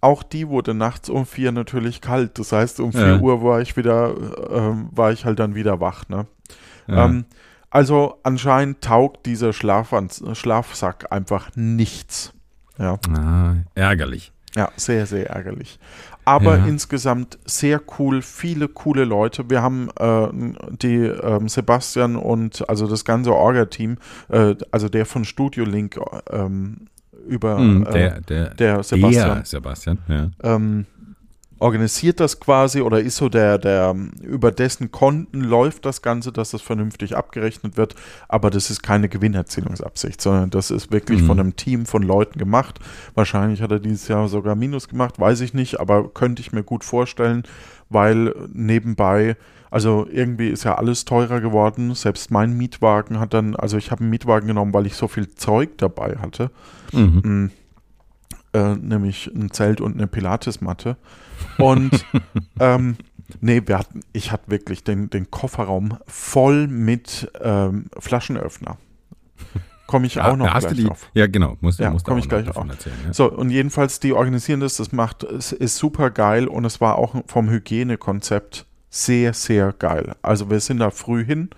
auch 0.00 0.22
die 0.22 0.48
wurde 0.48 0.74
nachts 0.74 1.08
um 1.08 1.26
vier 1.26 1.52
natürlich 1.52 2.00
kalt. 2.00 2.38
Das 2.38 2.52
heißt, 2.52 2.80
um 2.80 2.92
vier 2.92 3.16
Ja. 3.16 3.18
Uhr 3.20 3.42
war 3.42 3.60
ich 3.60 3.76
wieder, 3.76 4.14
ähm, 4.50 4.88
war 4.92 5.12
ich 5.12 5.24
halt 5.24 5.38
dann 5.38 5.54
wieder 5.54 5.80
wach. 5.80 6.08
Ne? 6.08 6.26
Ja. 6.86 7.04
Ähm, 7.06 7.24
also 7.70 8.18
anscheinend 8.22 8.80
taugt 8.82 9.26
dieser 9.26 9.52
Schlafans 9.52 10.22
Schlafsack 10.34 11.10
einfach 11.12 11.50
nichts. 11.54 12.32
Ja. 12.78 12.98
ah, 13.12 13.54
ärgerlich. 13.74 14.32
Ja, 14.54 14.70
sehr, 14.76 15.04
sehr 15.06 15.28
ärgerlich. 15.30 15.78
Aber 16.24 16.58
Ja. 16.58 16.64
insgesamt 16.66 17.38
sehr 17.44 17.80
cool, 17.98 18.22
viele 18.22 18.68
coole 18.68 19.04
Leute. 19.04 19.50
Wir 19.50 19.62
haben 19.62 19.88
äh, 19.98 20.28
die 20.80 20.96
ähm, 21.04 21.48
Sebastian 21.48 22.16
und 22.16 22.68
also 22.68 22.86
das 22.86 23.04
ganze 23.04 23.34
Orga-Team, 23.34 23.98
äh, 24.28 24.54
also 24.70 24.88
der 24.88 25.06
von 25.06 25.24
Studio 25.24 25.64
Link 25.64 25.98
ähm, 26.30 26.86
über 27.28 27.58
äh, 27.58 27.92
der, 27.92 28.20
der, 28.22 28.54
der 28.54 28.82
Sebastian, 28.82 29.36
der 29.36 29.44
Sebastian, 29.44 29.98
ja. 30.08 30.30
ähm, 30.42 30.86
organisiert 31.60 32.20
das 32.20 32.38
quasi 32.38 32.80
oder 32.80 33.00
ist 33.00 33.16
so 33.16 33.28
der, 33.28 33.58
der, 33.58 33.94
über 34.22 34.52
dessen 34.52 34.92
Konten 34.92 35.40
läuft 35.40 35.84
das 35.84 36.02
Ganze, 36.02 36.32
dass 36.32 36.50
das 36.50 36.62
vernünftig 36.62 37.16
abgerechnet 37.16 37.76
wird. 37.76 37.94
Aber 38.28 38.50
das 38.50 38.70
ist 38.70 38.82
keine 38.82 39.08
Gewinnerzielungsabsicht, 39.08 40.20
sondern 40.20 40.50
das 40.50 40.70
ist 40.70 40.92
wirklich 40.92 41.22
Mhm. 41.22 41.26
von 41.26 41.40
einem 41.40 41.56
Team 41.56 41.86
von 41.86 42.02
Leuten 42.02 42.38
gemacht. 42.38 42.78
Wahrscheinlich 43.14 43.60
hat 43.60 43.72
er 43.72 43.80
dieses 43.80 44.06
Jahr 44.08 44.28
sogar 44.28 44.54
Minus 44.54 44.88
gemacht, 44.88 45.18
weiß 45.18 45.40
ich 45.40 45.52
nicht, 45.52 45.80
aber 45.80 46.08
könnte 46.08 46.42
ich 46.42 46.52
mir 46.52 46.62
gut 46.62 46.84
vorstellen, 46.84 47.42
weil 47.88 48.34
nebenbei, 48.52 49.36
also 49.70 50.06
irgendwie 50.10 50.48
ist 50.48 50.64
ja 50.64 50.76
alles 50.76 51.04
teurer 51.04 51.40
geworden. 51.40 51.94
Selbst 51.94 52.30
mein 52.30 52.56
Mietwagen 52.56 53.20
hat 53.20 53.34
dann, 53.34 53.54
also 53.56 53.76
ich 53.76 53.90
habe 53.90 54.00
einen 54.02 54.10
Mietwagen 54.10 54.46
genommen, 54.48 54.72
weil 54.74 54.86
ich 54.86 54.94
so 54.94 55.08
viel 55.08 55.28
Zeug 55.34 55.78
dabei 55.78 56.16
hatte 56.20 56.50
Mhm. 56.92 57.22
Mm, 57.24 57.50
äh, 58.54 58.74
nämlich 58.76 59.26
ein 59.34 59.50
Zelt 59.50 59.80
und 59.82 59.94
eine 59.94 60.06
Pilatesmatte. 60.06 60.96
Und 61.58 61.90
ähm, 62.60 62.96
nee, 63.42 63.62
wir 63.66 63.78
hatten, 63.78 64.00
ich 64.14 64.32
hatte 64.32 64.50
wirklich 64.50 64.84
den, 64.84 65.10
den 65.10 65.30
Kofferraum 65.30 65.98
voll 66.06 66.66
mit 66.66 67.30
ähm, 67.42 67.86
Flaschenöffner. 67.98 68.78
Komme 69.86 70.06
ich 70.06 70.18
auch 70.22 70.36
noch 70.36 70.48
hast 70.54 70.64
du 70.64 70.68
gleich 70.68 70.78
die, 70.80 70.84
drauf. 70.86 71.10
Ja, 71.14 71.26
genau. 71.26 71.56
Musst, 71.60 71.78
Ja, 71.78 71.90
musst 71.90 72.06
du 72.06 72.10
komm 72.10 72.18
auch 72.20 72.24
ich 72.24 72.30
noch 72.30 72.42
gleich 72.42 72.56
auf. 72.56 72.68
erzählen. 72.68 72.96
Ja. 73.06 73.12
So, 73.12 73.30
und 73.30 73.50
jedenfalls, 73.50 74.00
die 74.00 74.14
organisieren 74.14 74.60
das, 74.60 74.76
das 74.78 74.92
macht, 74.92 75.24
es 75.24 75.52
ist 75.52 75.76
super 75.76 76.10
geil 76.10 76.48
und 76.48 76.64
es 76.64 76.80
war 76.80 76.96
auch 76.96 77.16
vom 77.26 77.50
Hygienekonzept 77.50 78.64
sehr, 78.90 79.32
sehr 79.34 79.72
geil. 79.72 80.14
Also 80.22 80.50
wir 80.50 80.60
sind 80.60 80.78
da 80.78 80.90
früh 80.90 81.24
hin. 81.24 81.50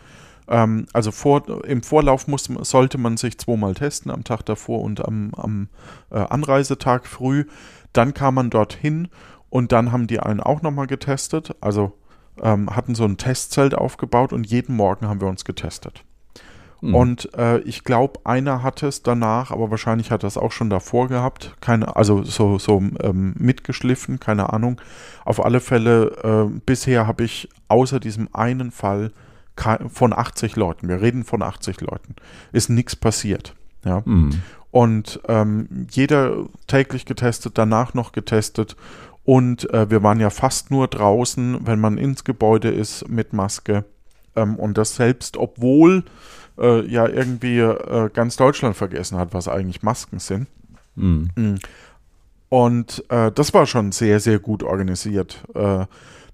Ähm, 0.49 0.87
also 0.93 1.13
vor, 1.13 1.65
im 1.65 1.83
Vorlauf 1.83 2.27
muss, 2.27 2.45
sollte 2.63 2.99
man 2.99 3.17
sich 3.17 3.39
zweimal 3.39 3.75
testen, 3.75 4.11
am 4.11 4.25
Tag 4.25 4.45
davor 4.45 4.83
und 4.83 5.05
am, 5.07 5.33
am 5.37 5.69
äh, 6.11 6.19
Anreisetag 6.19 7.07
früh. 7.07 7.45
Dann 7.93 8.15
kam 8.15 8.35
man 8.35 8.51
dorthin 8.51 9.09
und 9.49 9.73
dann 9.73 9.93
haben 9.93 10.07
die 10.07 10.21
einen 10.21 10.41
auch 10.41 10.63
nochmal 10.63 10.87
getestet. 10.87 11.55
Also 11.61 11.93
ähm, 12.43 12.75
hatten 12.75 12.95
so 12.95 13.05
ein 13.05 13.17
Testzelt 13.17 13.75
aufgebaut 13.75 14.33
und 14.33 14.47
jeden 14.47 14.75
Morgen 14.75 15.07
haben 15.07 15.21
wir 15.21 15.29
uns 15.29 15.45
getestet. 15.45 16.05
Mhm. 16.81 16.95
Und 16.95 17.35
äh, 17.35 17.59
ich 17.61 17.85
glaube, 17.85 18.21
einer 18.25 18.63
hatte 18.63 18.87
es 18.87 19.03
danach, 19.03 19.51
aber 19.51 19.71
wahrscheinlich 19.71 20.11
hat 20.11 20.25
er 20.25 20.29
es 20.29 20.39
auch 20.39 20.53
schon 20.53 20.71
davor 20.71 21.09
gehabt. 21.09 21.55
Keine, 21.61 21.97
also 21.97 22.23
so, 22.23 22.59
so 22.59 22.83
ähm, 23.01 23.35
mitgeschliffen, 23.39 24.21
keine 24.21 24.53
Ahnung. 24.53 24.81
Auf 25.25 25.45
alle 25.45 25.61
Fälle, 25.61 26.49
äh, 26.51 26.61
bisher 26.65 27.07
habe 27.07 27.25
ich 27.25 27.49
außer 27.69 28.01
diesem 28.01 28.29
einen 28.33 28.71
Fall 28.71 29.13
von 29.89 30.15
80 30.15 30.57
Leuten, 30.57 30.89
wir 30.89 31.03
reden 31.03 31.25
von 31.25 31.43
80 31.43 31.83
Leuten, 31.83 32.17
ist 32.51 32.71
nichts 32.71 32.97
passiert. 32.97 33.55
Ja. 33.85 34.03
Mhm. 34.07 34.41
Und 34.71 35.21
ähm, 35.29 35.87
jeder 35.91 36.47
täglich 36.67 37.05
getestet, 37.05 37.59
danach 37.59 37.93
noch 37.93 38.13
getestet. 38.13 38.77
Und 39.25 39.69
äh, 39.75 39.91
wir 39.91 40.03
waren 40.03 40.21
ja 40.21 40.31
fast 40.31 40.71
nur 40.71 40.89
draußen, 40.89 41.67
wenn 41.67 41.81
man 41.81 41.99
ins 41.99 42.25
Gebäude 42.25 42.71
ist 42.71 43.09
mit 43.09 43.33
Maske. 43.33 43.85
Ähm, 44.37 44.57
und 44.57 44.79
das 44.79 44.95
selbst, 44.95 45.37
obwohl 45.37 46.05
äh, 46.61 46.87
ja 46.87 47.09
irgendwie 47.09 47.59
äh, 47.59 48.11
ganz 48.12 48.37
Deutschland 48.37 48.76
vergessen 48.76 49.19
hat, 49.19 49.33
was 49.33 49.49
eigentlich 49.49 49.83
Masken 49.83 50.19
sind. 50.19 50.47
Mhm. 50.95 51.59
Und 52.49 53.05
äh, 53.09 53.33
das 53.33 53.55
war 53.55 53.67
schon 53.67 53.93
sehr, 53.93 54.21
sehr 54.21 54.38
gut 54.38 54.62
organisiert. 54.62 55.45
Äh, 55.55 55.87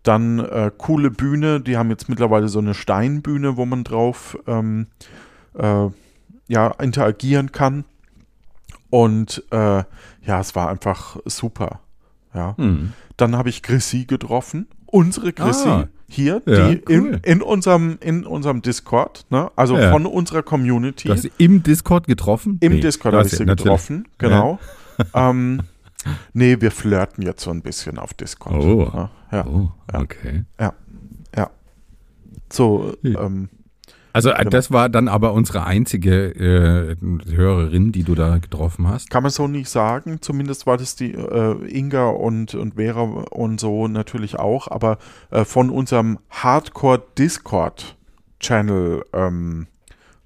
dann 0.02 0.38
äh, 0.38 0.70
coole 0.76 1.10
Bühne, 1.10 1.60
die 1.60 1.76
haben 1.76 1.90
jetzt 1.90 2.08
mittlerweile 2.08 2.48
so 2.48 2.58
eine 2.58 2.74
Steinbühne, 2.74 3.56
wo 3.56 3.66
man 3.66 3.84
drauf 3.84 4.38
ähm, 4.46 4.86
äh, 5.54 5.88
ja, 6.48 6.68
interagieren 6.80 7.52
kann. 7.52 7.84
Und 8.88 9.44
ja, 9.50 10.40
es 10.40 10.54
war 10.54 10.70
einfach 10.70 11.18
super. 11.26 11.80
Ja. 12.32 12.54
Mhm. 12.56 12.92
Dann 13.16 13.36
habe 13.36 13.48
ich 13.48 13.62
Chrissy 13.62 14.04
getroffen. 14.04 14.68
Unsere 14.96 15.32
Chrissy 15.32 15.68
Ah. 15.68 15.88
hier, 16.08 16.40
Ja, 16.46 16.68
die 16.70 16.76
in, 16.88 17.00
cool. 17.02 17.20
in, 17.22 17.42
unserem, 17.42 17.98
in 18.00 18.24
unserem 18.24 18.62
Discord, 18.62 19.26
ne? 19.30 19.50
also 19.56 19.76
Ja. 19.76 19.92
von 19.92 20.06
unserer 20.06 20.42
Community. 20.42 21.08
Du 21.08 21.14
hast 21.14 21.22
sie 21.22 21.32
im 21.38 21.62
Discord 21.62 22.06
getroffen? 22.06 22.58
Im 22.60 22.72
Nee, 22.74 22.80
Discord 22.80 23.12
du 23.12 23.18
habe 23.18 23.24
hast 23.26 23.32
ich 23.32 23.38
sie 23.38 23.44
natürlich- 23.44 23.64
getroffen, 23.64 24.08
genau. 24.18 24.58
ähm, 25.14 25.60
nee, 26.32 26.56
wir 26.60 26.70
flirten 26.70 27.22
jetzt 27.22 27.42
so 27.42 27.50
ein 27.50 27.60
bisschen 27.62 27.98
auf 27.98 28.14
Discord. 28.14 28.62
Oh. 28.64 28.90
Ja, 28.94 29.10
ja. 29.32 29.46
Oh, 29.46 29.68
Ja. 29.92 30.00
okay. 30.00 30.44
So, 32.52 32.94
Ja. 33.02 33.20
ähm, 33.24 33.48
Also 34.16 34.30
äh, 34.30 34.38
Genau. 34.38 34.50
das 34.50 34.72
war 34.72 34.88
dann 34.88 35.08
aber 35.08 35.34
unsere 35.34 35.64
einzige 35.64 36.30
äh, 36.30 36.96
Hörerin, 37.30 37.92
die 37.92 38.02
du 38.02 38.14
da 38.14 38.38
getroffen 38.38 38.88
hast. 38.88 39.10
kann 39.10 39.22
man 39.22 39.30
so 39.30 39.46
nicht 39.46 39.68
sagen. 39.68 40.22
Zumindest 40.22 40.66
war 40.66 40.78
das 40.78 40.96
die 40.96 41.12
äh, 41.12 41.54
Inga 41.68 42.06
und, 42.08 42.54
und 42.54 42.76
Vera 42.76 43.02
und 43.02 43.60
so 43.60 43.88
natürlich 43.88 44.38
auch, 44.38 44.68
aber 44.68 44.96
äh, 45.30 45.44
von 45.44 45.68
unserem 45.68 46.18
Hardcore-Discord-Channel 46.30 49.04
ähm, 49.12 49.66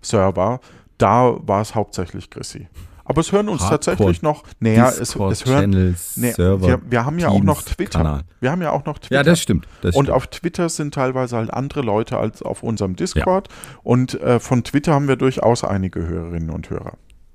Server, 0.01 0.61
da 0.99 1.35
war 1.47 1.61
es 1.61 1.75
hauptsächlich 1.75 2.31
Chrissy. 2.31 2.69
Aber 3.11 3.23
es 3.23 3.33
hören 3.33 3.49
uns 3.49 3.61
Hardcore 3.63 3.81
tatsächlich 3.97 4.23
noch, 4.23 4.45
naja, 4.61 4.89
es, 4.89 5.01
es 5.01 5.17
hören, 5.17 5.35
Channel, 5.35 5.97
nee, 6.15 6.31
Server, 6.31 6.65
wir, 6.69 6.81
wir 6.89 7.05
haben 7.05 7.19
ja 7.19 7.29
auch 7.29 7.43
noch 7.43 7.61
Teams, 7.63 7.77
Twitter. 7.77 7.99
Kanal. 7.99 8.23
Wir 8.39 8.53
haben 8.53 8.63
ja 8.63 8.71
auch 8.71 8.85
noch 8.85 9.01
Twitter. 9.01 9.17
Ja, 9.17 9.23
das 9.25 9.41
stimmt. 9.41 9.67
Das 9.83 9.97
Und 9.97 10.05
stimmt. 10.05 10.17
auf 10.17 10.29
Twitter 10.29 10.69
sind 10.69 10.95
teilweise 10.95 11.37
halt 11.37 11.53
andere 11.53 11.81
Leute 11.81 12.19
als 12.19 12.41
auf 12.41 12.63
unserem 12.63 12.95
Discord. 12.95 13.49
Und 13.83 14.15
äh, 14.21 14.39
von 14.39 14.63
Twitter 14.63 14.95
haben 14.95 15.09
wir 15.09 15.17
durchaus 15.17 15.65
einige 15.65 16.07
Hörerinnen 16.07 16.51
und 16.51 16.71
Hörer. 16.71 16.93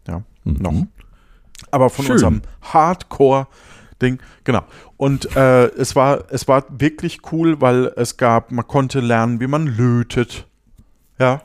Ja, 0.08 0.24
Mhm. 0.46 0.54
noch. 0.62 0.88
Aber 1.72 1.90
von 1.90 2.06
Schön. 2.06 2.14
unserem 2.14 2.42
Hardcore-Ding, 2.62 4.20
genau. 4.46 4.64
Und 4.96 5.36
äh, 5.36 5.66
es, 5.74 5.94
war, 5.98 6.24
es 6.30 6.48
war 6.48 6.64
wirklich 6.70 7.20
cool, 7.34 7.60
weil 7.60 7.92
es 7.98 8.16
gab, 8.16 8.52
man 8.52 8.66
konnte 8.66 9.02
lernen, 9.02 9.42
wie 9.42 9.48
man 9.48 9.68
lötet. 9.68 10.48
Ja. 11.20 11.42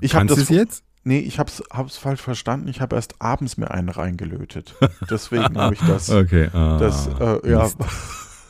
Ich 0.00 0.14
habe 0.14 0.26
das 0.26 0.38
es 0.38 0.48
jetzt? 0.50 0.84
Nee, 1.04 1.18
ich 1.18 1.38
hab's, 1.38 1.62
hab's 1.72 1.96
falsch 1.96 2.20
verstanden. 2.22 2.68
Ich 2.68 2.80
habe 2.80 2.94
erst 2.96 3.20
abends 3.20 3.56
mir 3.56 3.70
einen 3.72 3.88
reingelötet. 3.88 4.74
Deswegen 5.10 5.58
habe 5.58 5.74
ich 5.74 5.80
das. 5.80 6.10
Okay. 6.10 6.48
Ah, 6.52 6.78
das 6.78 7.08
äh, 7.20 7.50
ja. 7.50 7.68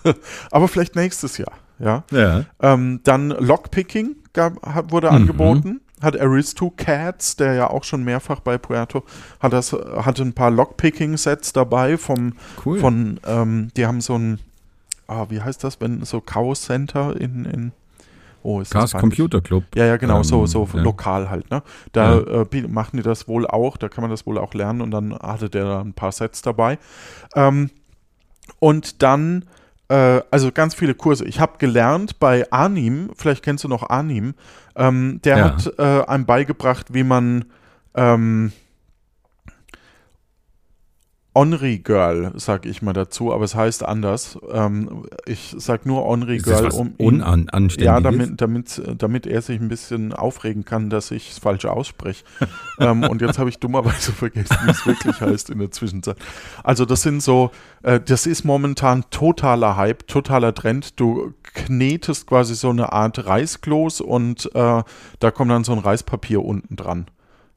Aber 0.51 0.69
vielleicht 0.69 0.97
nächstes 0.97 1.39
Jahr. 1.39 1.53
Ja. 1.79 2.05
Ja. 2.11 2.45
Ähm, 2.61 3.01
dann 3.05 3.31
Lockpicking 3.31 4.17
gab, 4.33 4.91
wurde 4.93 5.09
Mhm. 5.11 5.17
angeboten. 5.17 5.81
Hat 6.03 6.21
Aristocats, 6.21 7.37
der 7.37 7.55
ja 7.55 7.71
auch 7.71 7.85
schon 7.85 8.03
mehrfach 8.03 8.41
bei 8.41 8.59
Puerto, 8.59 9.05
hat 9.39 9.53
das, 9.53 9.73
hatte 9.73 10.23
ein 10.23 10.33
paar 10.33 10.51
Lockpicking-Sets 10.51 11.53
dabei 11.53 11.97
vom, 11.97 12.33
Cool. 12.67 12.81
von, 12.81 13.21
ähm, 13.25 13.69
die 13.77 13.87
haben 13.87 14.01
so 14.01 14.17
ein, 14.19 14.41
ah, 15.07 15.27
wie 15.29 15.41
heißt 15.41 15.63
das, 15.63 15.81
wenn 15.81 16.05
so 16.05 16.21
Chaos 16.21 16.63
Center 16.63 17.15
in, 17.21 17.45
in 17.45 17.73
oh, 18.43 18.61
ist 18.61 18.71
peinlich. 18.71 18.93
Computer 18.93 19.41
Club. 19.41 19.65
Ja, 19.75 19.87
ja, 19.87 19.97
genau, 19.97 20.23
so, 20.23 20.41
Ähm, 20.41 20.47
so 20.47 20.69
ja. 20.75 20.81
lokal 20.83 21.31
halt, 21.31 21.51
ne? 21.51 21.63
Da 21.93 22.19
äh, 22.19 22.45
bi- 22.45 22.67
machen 22.69 22.97
die 22.97 23.03
das 23.03 23.29
wohl 23.29 23.47
auch, 23.47 23.77
da 23.77 23.89
kann 23.89 24.03
man 24.03 24.11
das 24.11 24.27
wohl 24.27 24.39
auch 24.39 24.55
lernen 24.55 24.81
und 24.81 24.91
dann 24.91 25.15
hatte 25.15 25.49
der 25.51 25.65
da 25.65 25.81
ein 25.81 25.93
paar 25.95 26.13
Sets 26.13 26.43
dabei. 26.43 26.79
Ähm, 27.35 27.71
und 28.59 29.03
dann, 29.03 29.45
äh, 29.89 30.21
also 30.31 30.53
ganz 30.53 30.75
viele 30.75 30.95
Kurse. 30.95 31.25
Ich 31.25 31.41
habe 31.41 31.59
gelernt 31.59 32.19
bei 32.19 32.51
Anim, 32.51 33.11
vielleicht 33.17 33.43
kennst 33.43 33.65
du 33.65 33.69
noch 33.69 33.89
Anim, 33.91 34.35
ähm, 34.77 35.21
der 35.25 35.39
Ja. 35.39 35.45
hat 35.45 35.73
äh, 35.79 36.05
einem 36.07 36.27
beigebracht, 36.27 36.95
wie 36.95 37.05
man 37.05 37.45
ähm, 37.95 38.53
Onry 41.35 41.79
Girl, 41.79 42.33
sag 42.35 42.67
ich 42.67 42.83
mal 42.83 42.93
dazu, 42.93 43.33
aber 43.33 43.45
es 43.45 43.55
heißt 43.55 43.85
anders. 43.85 44.39
Ähm, 44.53 45.05
ich 45.25 45.55
sag 45.57 45.87
nur 45.87 46.05
Onry 46.05 46.37
Ist 46.37 46.47
das 46.47 46.59
Girl, 46.59 46.67
was 46.67 46.75
um 46.75 46.95
ihn, 46.99 47.25
ja, 47.79 48.01
damit, 48.01 48.41
damit, 48.43 48.83
damit 48.99 49.27
er 49.27 49.41
sich 49.41 49.59
ein 49.59 49.69
bisschen 49.69 50.13
aufregen 50.13 50.67
kann, 50.67 50.91
dass 50.91 51.11
ich 51.11 51.31
es 51.31 51.39
falsch 51.39 51.65
ausspreche. 51.65 52.25
ähm, 52.81 53.05
und 53.05 53.23
jetzt 53.23 53.39
habe 53.39 53.49
ich 53.49 53.59
dummerweise 53.59 54.13
vergessen, 54.13 54.57
wie 54.65 54.71
es 54.71 54.87
wirklich 54.87 55.23
heißt 55.23 55.49
in 55.49 55.59
der 55.59 55.71
Zwischenzeit. 55.71 56.17
Also 56.65 56.85
das 56.85 57.01
sind 57.01 57.23
so, 57.23 57.51
äh, 57.83 57.99
das 57.99 58.27
ist 58.27 58.45
momentan 58.45 59.05
totaler 59.09 59.79
Hype, 59.79 60.07
totaler 60.07 60.55
Trend. 60.55 61.01
Du 61.01 61.33
knetest 61.55 62.27
quasi 62.27 62.55
so 62.55 62.69
eine 62.69 62.93
Art 62.93 63.25
Reiskloß 63.25 64.03
und 64.03 64.55
äh, 64.55 64.83
da 65.19 65.31
kommt 65.31 65.51
dann 65.51 65.65
so 65.65 65.73
ein 65.73 65.79
Reispapier 65.79 66.45
unten 66.45 66.77
dran. 66.77 67.07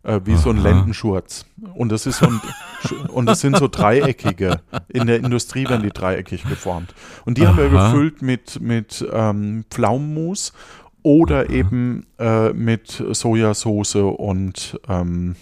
Äh, 0.06 0.22
wie 0.26 0.36
so 0.36 0.52
ein 0.52 0.60
Aha. 0.60 0.70
Lendenschurz. 0.70 1.46
Und 1.74 1.92
das 1.92 2.06
ist 2.06 2.20
so 2.20 2.28
ein, 2.28 2.40
und 3.10 3.26
das 3.26 3.40
sind 3.42 3.58
so 3.58 3.68
dreieckige. 3.68 4.62
In 4.88 5.08
der 5.08 5.18
Industrie 5.18 5.68
werden 5.68 5.82
die 5.82 5.90
dreieckig 5.90 6.44
geformt. 6.48 6.94
Und 7.26 7.38
die 7.40 7.48
haben 7.48 7.58
wir 7.58 7.72
Aha. 7.72 7.92
gefüllt 7.92 8.22
mit, 8.22 8.62
mit 8.62 9.04
ähm, 9.12 9.66
Pflaumenmus 9.72 10.54
oder 11.02 11.50
eben 11.50 12.06
äh, 12.20 12.54
mit 12.54 13.04
Sojasauce 13.12 13.96
und 13.96 14.80
ähm, 14.88 15.36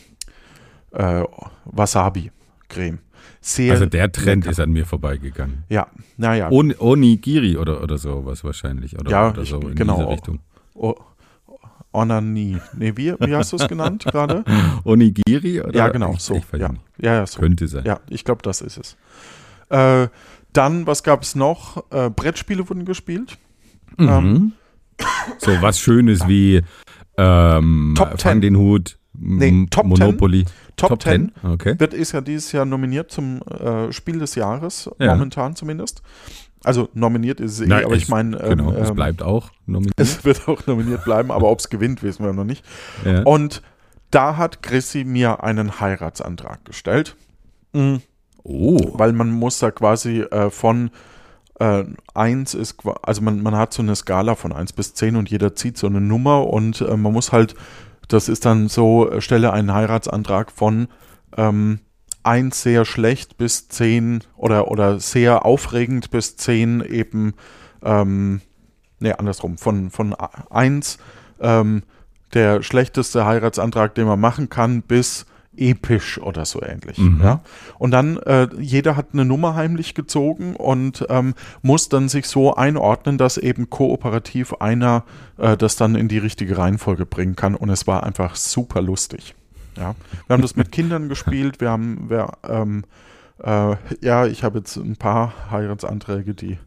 äh, 0.92 1.24
Wasabi-Creme. 1.66 3.00
Sehr 3.42 3.74
Also 3.74 3.86
der 3.86 4.12
Trend 4.12 4.44
lecker. 4.46 4.52
ist 4.52 4.60
an 4.62 4.72
mir 4.72 4.86
vorbeigegangen. 4.86 5.64
Ja, 5.70 5.88
naja. 6.18 6.50
On, 6.52 6.74
Onigiri 6.80 7.58
oder, 7.58 7.84
oder 7.84 7.98
sowas 7.98 8.44
wahrscheinlich. 8.46 8.98
Oder, 8.98 9.12
Ja, 9.12 9.30
oder 9.32 9.42
ich- 9.42 9.50
so 9.50 9.60
in 9.60 9.76
genau. 9.76 9.98
diese 9.98 10.10
Richtung. 10.10 10.40
O 10.76 10.96
Onanie. 11.94 12.58
Nee, 12.78 12.94
wie, 12.96 13.14
wie 13.20 13.36
hast 13.36 13.54
du 13.54 13.58
es 13.58 13.68
genannt 13.68 14.04
gerade? 14.12 14.44
Onigiri? 14.84 15.62
Oder? 15.62 15.74
Ja, 15.78 15.88
genau, 15.90 16.16
so. 16.18 16.42
Ja. 16.54 16.70
ja, 16.98 17.14
ja, 17.16 17.26
so. 17.26 17.40
Könnte 17.40 17.68
sein. 17.68 17.84
Ja, 17.86 18.00
ich 18.10 18.26
glaube, 18.26 18.42
das 18.44 18.62
ist 18.62 18.78
es. 18.78 18.98
Äh, 19.70 20.08
Dann, 20.54 20.86
was 20.88 21.04
gab 21.04 21.24
es 21.24 21.36
noch? 21.36 21.84
Äh, 21.92 22.10
Brettspiele 22.10 22.68
wurden 22.70 22.86
gespielt. 22.86 23.38
Mhm. 23.98 24.10
Ähm, 24.10 24.52
so 25.40 25.52
was 25.62 25.80
Schönes 25.80 26.28
wie 26.28 26.62
ähm, 27.18 27.94
Top 27.98 28.10
Fang 28.10 28.18
10. 28.18 28.42
den 28.42 28.58
Hut, 28.58 28.98
Nee, 29.16 29.68
Top 29.70 29.84
10. 29.84 29.90
Monopoly. 29.90 30.46
Top, 30.76 31.00
10 31.02 31.32
Okay. 31.44 31.80
wird 31.80 31.94
ist 31.94 32.14
ja 32.14 32.22
dieses 32.22 32.52
Jahr 32.52 32.66
nominiert 32.66 33.12
zum 33.12 33.42
äh, 33.44 33.92
Spiel 33.94 34.18
des 34.18 34.34
Jahres, 34.34 34.90
Ja. 35.00 35.14
momentan 35.14 35.56
zumindest. 35.56 36.02
Also 36.64 36.90
nominiert 36.94 37.40
ist 37.40 37.54
es 37.54 37.62
eh, 37.62 37.66
Na, 37.68 37.78
aber 37.84 37.96
ich 37.96 38.04
es- 38.04 38.10
meine, 38.10 38.38
ähm, 38.42 38.50
Genau, 38.58 38.72
es 38.74 38.90
ähm, 38.90 38.96
bleibt 38.96 39.22
auch 39.22 39.52
nominiert. 39.66 39.94
es 40.00 40.24
wird 40.24 40.48
auch 40.48 40.66
nominiert 40.68 41.04
bleiben, 41.04 41.32
aber 41.32 41.50
ob 41.50 41.60
es 41.60 41.70
gewinnt, 41.70 42.04
wissen 42.04 42.24
wir 42.26 42.34
noch 42.34 42.46
nicht. 42.46 42.64
ja. 43.06 43.22
Und 43.24 43.62
da 44.12 44.38
hat 44.38 44.62
Chrissy 44.62 45.04
mir 45.06 45.44
einen 45.44 45.80
Heiratsantrag 45.80 46.64
gestellt. 46.66 47.16
Mhm. 47.74 48.02
Oh. 48.46 48.78
weil 49.00 49.14
man 49.14 49.32
muss 49.32 49.60
da 49.60 49.72
quasi 49.72 50.20
äh, 50.20 50.50
von 50.50 50.92
äh, 51.62 51.86
1 52.14 52.54
ist, 52.56 52.76
also 53.02 53.22
man, 53.22 53.42
man 53.42 53.56
hat 53.56 53.72
so 53.74 53.82
eine 53.82 53.96
Skala 53.96 54.36
von 54.36 54.52
1 54.52 54.74
bis 54.74 54.94
10 54.96 55.16
und 55.16 55.30
jeder 55.30 55.56
zieht 55.56 55.78
so 55.78 55.88
eine 55.88 56.02
Nummer 56.02 56.48
und 56.48 56.82
äh, 56.82 56.98
man 56.98 57.14
muss 57.14 57.32
halt, 57.32 57.56
das 58.10 58.28
ist 58.28 58.46
dann 58.46 58.68
so, 58.68 59.10
äh, 59.10 59.22
stelle 59.22 59.54
einen 59.54 59.74
Heiratsantrag 59.74 60.52
von 60.52 60.90
ähm, 61.38 61.80
1 62.24 62.62
sehr 62.62 62.86
schlecht 62.86 63.38
bis 63.38 63.68
10 63.68 64.24
oder, 64.36 64.70
oder 64.70 65.00
sehr 65.00 65.46
aufregend 65.46 66.12
bis 66.12 66.38
10 66.38 66.82
eben, 66.82 67.34
ähm, 67.84 68.42
ne, 69.00 69.20
andersrum, 69.20 69.58
von, 69.58 69.90
von 69.90 70.14
1 70.14 70.98
ähm, 71.40 71.84
der 72.34 72.64
schlechteste 72.64 73.26
Heiratsantrag, 73.26 73.96
den 73.96 74.08
man 74.08 74.20
machen 74.20 74.50
kann, 74.50 74.82
bis 74.82 75.26
episch 75.56 76.20
oder 76.20 76.46
so 76.46 76.62
ähnlich. 76.62 76.98
Mhm. 76.98 77.22
Ja? 77.22 77.42
Und 77.78 77.92
dann, 77.92 78.18
äh, 78.18 78.48
jeder 78.60 78.96
hat 78.96 79.10
eine 79.14 79.26
Nummer 79.26 79.56
heimlich 79.56 79.94
gezogen 79.94 80.56
und 80.56 81.06
ähm, 81.10 81.36
muss 81.62 81.90
dann 81.90 82.10
sich 82.10 82.28
so 82.28 82.56
einordnen, 82.56 83.18
dass 83.18 83.38
eben 83.38 83.70
kooperativ 83.70 84.54
einer 84.56 85.04
äh, 85.38 85.56
das 85.56 85.76
dann 85.76 85.96
in 85.96 86.08
die 86.08 86.18
richtige 86.18 86.58
Reihenfolge 86.58 87.06
bringen 87.06 87.36
kann. 87.36 87.56
Und 87.56 87.70
es 87.70 87.88
war 87.88 88.04
einfach 88.04 88.36
super 88.36 88.82
lustig. 88.82 89.36
Ja? 89.78 89.96
Wir 90.28 90.34
haben 90.34 90.42
das 90.42 90.56
mit 90.56 90.72
Kindern 90.72 91.10
gespielt, 91.10 91.62
wir 91.62 91.70
haben, 91.70 92.10
wir, 92.10 92.32
ähm, 92.48 92.84
äh, 93.44 93.76
ja, 94.02 94.26
ich 94.26 94.44
habe 94.44 94.60
jetzt 94.60 94.76
ein 94.78 94.96
paar 94.96 95.34
Heiratsanträge, 95.52 96.34
die, 96.34 96.58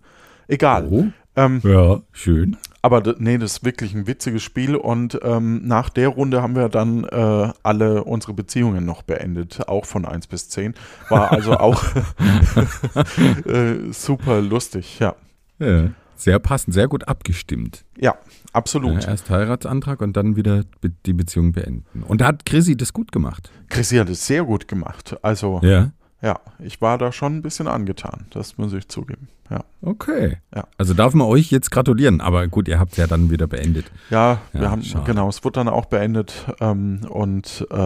egal. 0.48 0.88
oh. 0.90 1.06
Ähm, 1.38 1.60
Ja, 1.64 2.00
schön. 2.12 2.56
aber 2.80 3.02
nee, 3.18 3.36
das 3.36 3.58
ist 3.58 3.64
wirklich 3.64 3.94
ein 3.94 4.06
witziges 4.06 4.42
Spiel 4.42 4.75
und 4.75 5.18
ähm, 5.22 5.60
nach 5.66 5.90
der 5.90 6.08
Runde 6.08 6.40
haben 6.40 6.56
wir 6.56 6.70
dann 6.70 7.04
äh, 7.04 7.52
alle 7.62 8.04
unsere 8.04 8.32
Beziehungen 8.32 8.86
noch 8.86 9.02
beendet, 9.02 9.68
auch 9.68 9.84
von 9.84 10.06
1 10.06 10.28
bis 10.28 10.48
10. 10.48 10.75
War 11.10 11.32
also 11.32 11.58
auch 11.58 11.84
äh, 13.46 13.92
super 13.92 14.40
lustig, 14.40 14.98
ja. 14.98 15.14
Ja. 15.58 15.90
Sehr 16.16 16.38
passend, 16.38 16.75
sehr 16.75 16.88
gut 16.88 17.06
abgestimmt. 17.08 17.85
Ja, 17.99 18.14
absolut. 18.52 19.02
Ja, 19.04 19.11
erst 19.11 19.28
Heiratsantrag 19.30 20.00
und 20.00 20.16
dann 20.16 20.37
wieder 20.37 20.64
die 21.06 21.12
Beziehung 21.12 21.52
beenden. 21.52 22.02
Und 22.04 22.20
da 22.20 22.26
hat 22.28 22.46
Chrissy 22.46 22.76
das 22.76 22.92
gut 22.92 23.12
gemacht. 23.12 23.50
Chrissy 23.68 23.96
hat 23.96 24.08
es 24.08 24.26
sehr 24.26 24.44
gut 24.44 24.66
gemacht. 24.68 25.16
Also, 25.23 25.61
ja. 25.62 25.92
Ja. 26.23 26.40
ich 26.58 26.80
war 26.80 26.96
da 26.99 27.12
schon 27.12 27.37
ein 27.37 27.42
bisschen 27.42 27.68
angetan, 27.68 28.26
das 28.30 28.56
muss 28.58 28.73
ich 28.73 28.88
zugeben. 28.88 29.28
Ja, 29.50 29.62
Okay. 29.82 30.38
Ja. 30.54 30.64
Also 30.78 30.94
darf 30.94 31.14
man 31.14 31.26
euch 31.28 31.50
jetzt 31.52 31.70
gratulieren, 31.70 32.20
aber 32.20 32.49
gut, 32.49 32.66
ihr 32.66 32.80
habt 32.80 32.92
es 32.92 32.99
ja 32.99 33.06
dann 33.06 33.30
wieder 33.30 33.46
beendet. 33.46 33.85
ja, 34.11 34.40
wir 34.52 34.62
Ja, 34.62 34.70
haben, 34.70 34.82
schade. 34.82 35.04
genau, 35.04 35.28
es 35.28 35.44
wurde 35.44 35.61
dann 35.61 35.68
auch 35.68 35.85
beendet 35.85 36.32
ähm, 36.61 37.02
und 37.08 37.64
äh, 37.70 37.76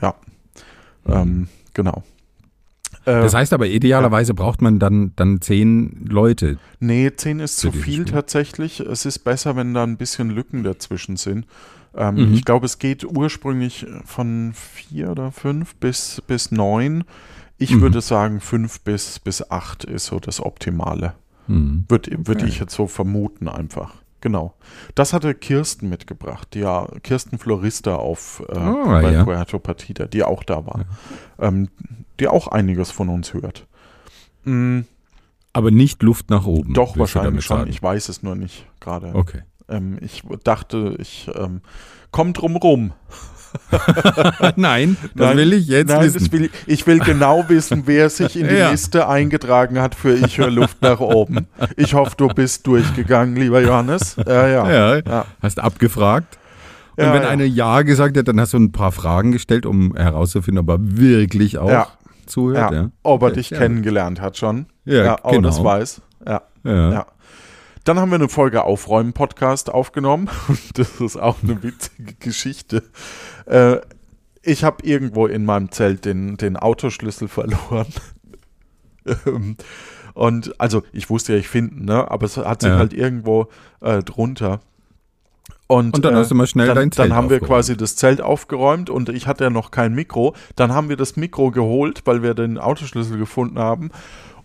ja, 0.00 0.14
ähm, 1.06 1.48
genau. 1.74 2.04
Äh, 3.04 3.22
Das 3.22 3.34
heißt 3.34 3.52
aber, 3.52 3.66
idealerweise 3.66 4.34
braucht 4.34 4.60
man 4.62 4.78
dann, 4.78 5.12
dann 5.16 5.40
zehn 5.40 6.04
Leute. 6.08 6.58
Nee, 6.80 7.10
10 7.14 7.40
ist 7.40 7.58
zu 7.58 7.72
viel 7.72 7.82
Spiel. 7.82 8.04
tatsächlich. 8.04 8.80
Es 8.80 9.06
ist 9.06 9.20
besser, 9.20 9.56
wenn 9.56 9.72
da 9.74 9.82
ein 9.84 9.96
bisschen 9.96 10.30
Lücken 10.30 10.62
dazwischen 10.64 11.16
sind. 11.16 11.46
Ähm, 11.96 12.14
Mhm. 12.28 12.34
Ich 12.34 12.44
glaube, 12.44 12.66
es 12.66 12.78
geht 12.78 13.04
ursprünglich 13.04 13.86
von 14.04 14.52
vier 14.54 15.10
oder 15.10 15.32
fünf 15.32 15.74
bis, 15.76 16.22
bis 16.26 16.52
neun. 16.52 17.04
Ich 17.58 17.74
Mhm. 17.74 17.80
würde 17.80 18.00
sagen, 18.00 18.40
fünf 18.40 18.80
bis, 18.80 19.18
bis 19.18 19.50
acht 19.50 19.84
ist 19.84 20.06
so 20.06 20.20
das 20.20 20.40
Optimale. 20.40 21.14
Hm. 21.46 21.84
Würde 21.88 22.12
würd 22.26 22.38
Okay. 22.42 22.46
ich 22.48 22.60
jetzt 22.60 22.74
so 22.74 22.86
vermuten 22.86 23.48
einfach. 23.48 23.94
Genau. 24.20 24.54
Das 24.94 25.12
hatte 25.12 25.34
Kirsten 25.34 25.88
mitgebracht, 25.88 26.48
die 26.54 26.60
ja 26.60 26.86
Kirsten 27.02 27.38
Florista 27.38 27.96
auf 27.96 28.42
äh, 28.48 28.54
bei 28.54 29.12
ja. 29.12 29.24
Puerto 29.24 29.58
Partida, 29.58 30.06
die 30.06 30.22
auch 30.22 30.42
da 30.44 30.66
war. 30.66 30.84
Ähm, 31.38 31.68
die 32.18 32.28
auch 32.28 32.48
einiges 32.48 32.90
von 32.90 33.08
uns 33.08 33.32
hört. 33.32 33.66
Mm, 34.44 34.80
Aber 35.52 35.70
nicht 35.70 36.02
Luft 36.02 36.28
nach 36.30 36.44
oben. 36.44 36.74
doch, 36.74 36.98
wahrscheinlich 36.98 37.44
schon. 37.44 37.66
Ich 37.66 37.82
weiß 37.82 38.08
es 38.10 38.22
nur 38.22 38.36
nicht 38.36 38.66
gerade. 38.78 39.14
Okay. 39.14 39.42
Ähm, 39.68 39.98
ich 40.00 40.22
dachte, 40.44 40.96
ich 40.98 41.30
ähm, 41.34 41.62
komm 42.10 42.32
drum 42.32 42.56
rum. 42.56 42.92
Nein, 44.56 44.96
das 45.14 45.28
Nein, 45.28 45.36
will 45.36 45.52
ich 45.52 45.66
jetzt 45.68 45.88
Nein, 45.88 46.04
wissen. 46.04 46.18
das 46.20 46.32
will 46.32 46.44
ich, 46.44 46.50
ich 46.66 46.86
will 46.86 46.98
genau 47.00 47.44
wissen, 47.48 47.82
wer 47.86 48.08
sich 48.10 48.36
in 48.36 48.48
die 48.48 48.54
Ja. 48.54 48.70
Liste 48.70 49.08
eingetragen 49.08 49.80
hat 49.80 49.94
für 49.94 50.14
Ich 50.14 50.38
höre 50.38 50.50
Luft 50.50 50.82
nach 50.82 51.00
oben. 51.00 51.46
Ich 51.76 51.94
hoffe, 51.94 52.14
du 52.16 52.28
bist 52.28 52.66
durchgegangen, 52.66 53.36
lieber 53.36 53.60
Johannes. 53.60 54.16
Ja, 54.26 54.46
ja. 54.48 54.70
ja, 54.70 54.96
Ja. 55.06 55.24
hast 55.42 55.58
abgefragt. 55.60 56.38
Und 56.96 57.04
Ja, 57.06 57.14
wenn 57.14 57.22
ja. 57.22 57.28
einer 57.28 57.44
Ja 57.44 57.82
gesagt 57.82 58.16
hat, 58.16 58.28
dann 58.28 58.40
hast 58.40 58.52
du 58.52 58.58
ein 58.58 58.72
paar 58.72 58.92
Fragen 58.92 59.32
gestellt, 59.32 59.64
um 59.66 59.94
herauszufinden, 59.96 60.62
ob 60.62 60.68
er 60.68 60.78
wirklich 60.80 61.58
auch 61.58 61.70
Ja. 61.70 61.86
zuhört. 62.26 62.72
Ja. 62.72 62.82
Ja. 62.82 62.90
Ob 63.02 63.22
er 63.22 63.30
dich 63.30 63.50
ja. 63.50 63.58
kennengelernt 63.58 64.20
hat 64.20 64.36
schon. 64.36 64.66
Ja, 64.84 65.16
ob 65.22 65.32
er 65.34 65.42
das 65.42 65.56
genau. 65.56 65.68
weiß. 65.68 66.00
Ja. 66.26 66.42
Ja. 66.64 67.06
Dann 67.84 67.98
haben 67.98 68.10
wir 68.10 68.16
eine 68.16 68.28
Folge 68.28 68.64
Aufräumen-Podcast 68.64 69.70
aufgenommen. 69.72 70.28
Das 70.74 71.00
ist 71.00 71.16
auch 71.16 71.42
eine 71.42 71.62
witzige 71.62 72.14
Geschichte. 72.14 72.82
Äh, 73.46 73.78
ich 74.42 74.64
habe 74.64 74.84
irgendwo 74.86 75.26
in 75.26 75.44
meinem 75.44 75.70
Zelt 75.72 76.04
den, 76.04 76.36
den 76.36 76.56
Autoschlüssel 76.56 77.28
verloren. 77.28 77.86
Ähm, 79.26 79.56
Und 80.12 80.60
also 80.60 80.82
ich 80.92 81.08
wusste 81.08 81.32
ja, 81.32 81.38
ich 81.38 81.48
finde, 81.48 81.84
ne? 81.86 82.10
aber 82.10 82.26
es 82.26 82.36
hat 82.36 82.60
sich 82.60 82.70
Ja. 82.70 82.76
halt 82.76 82.92
irgendwo 82.92 83.48
äh, 83.80 84.02
drunter. 84.02 84.60
Und, 85.66 85.94
Und 85.94 86.04
dann 86.04 86.14
äh, 86.14 86.18
hast 86.18 86.30
du 86.30 86.34
mal 86.34 86.46
schnell 86.46 86.66
dann, 86.66 86.76
dein 86.76 86.92
Zelt 86.92 87.10
Dann 87.10 87.16
haben 87.16 87.30
wir 87.30 87.36
aufgeräumt. 87.36 87.48
quasi 87.60 87.76
das 87.78 87.96
Zelt 87.96 88.20
aufgeräumt 88.20 88.90
und 88.90 89.08
ich 89.08 89.26
hatte 89.26 89.44
ja 89.44 89.50
noch 89.50 89.70
kein 89.70 89.94
Mikro. 89.94 90.34
Dann 90.54 90.72
haben 90.74 90.90
wir 90.90 90.96
das 90.96 91.16
Mikro 91.16 91.50
geholt, 91.50 92.02
weil 92.04 92.22
wir 92.22 92.34
den 92.34 92.58
Autoschlüssel 92.58 93.16
gefunden 93.18 93.58
haben. 93.58 93.90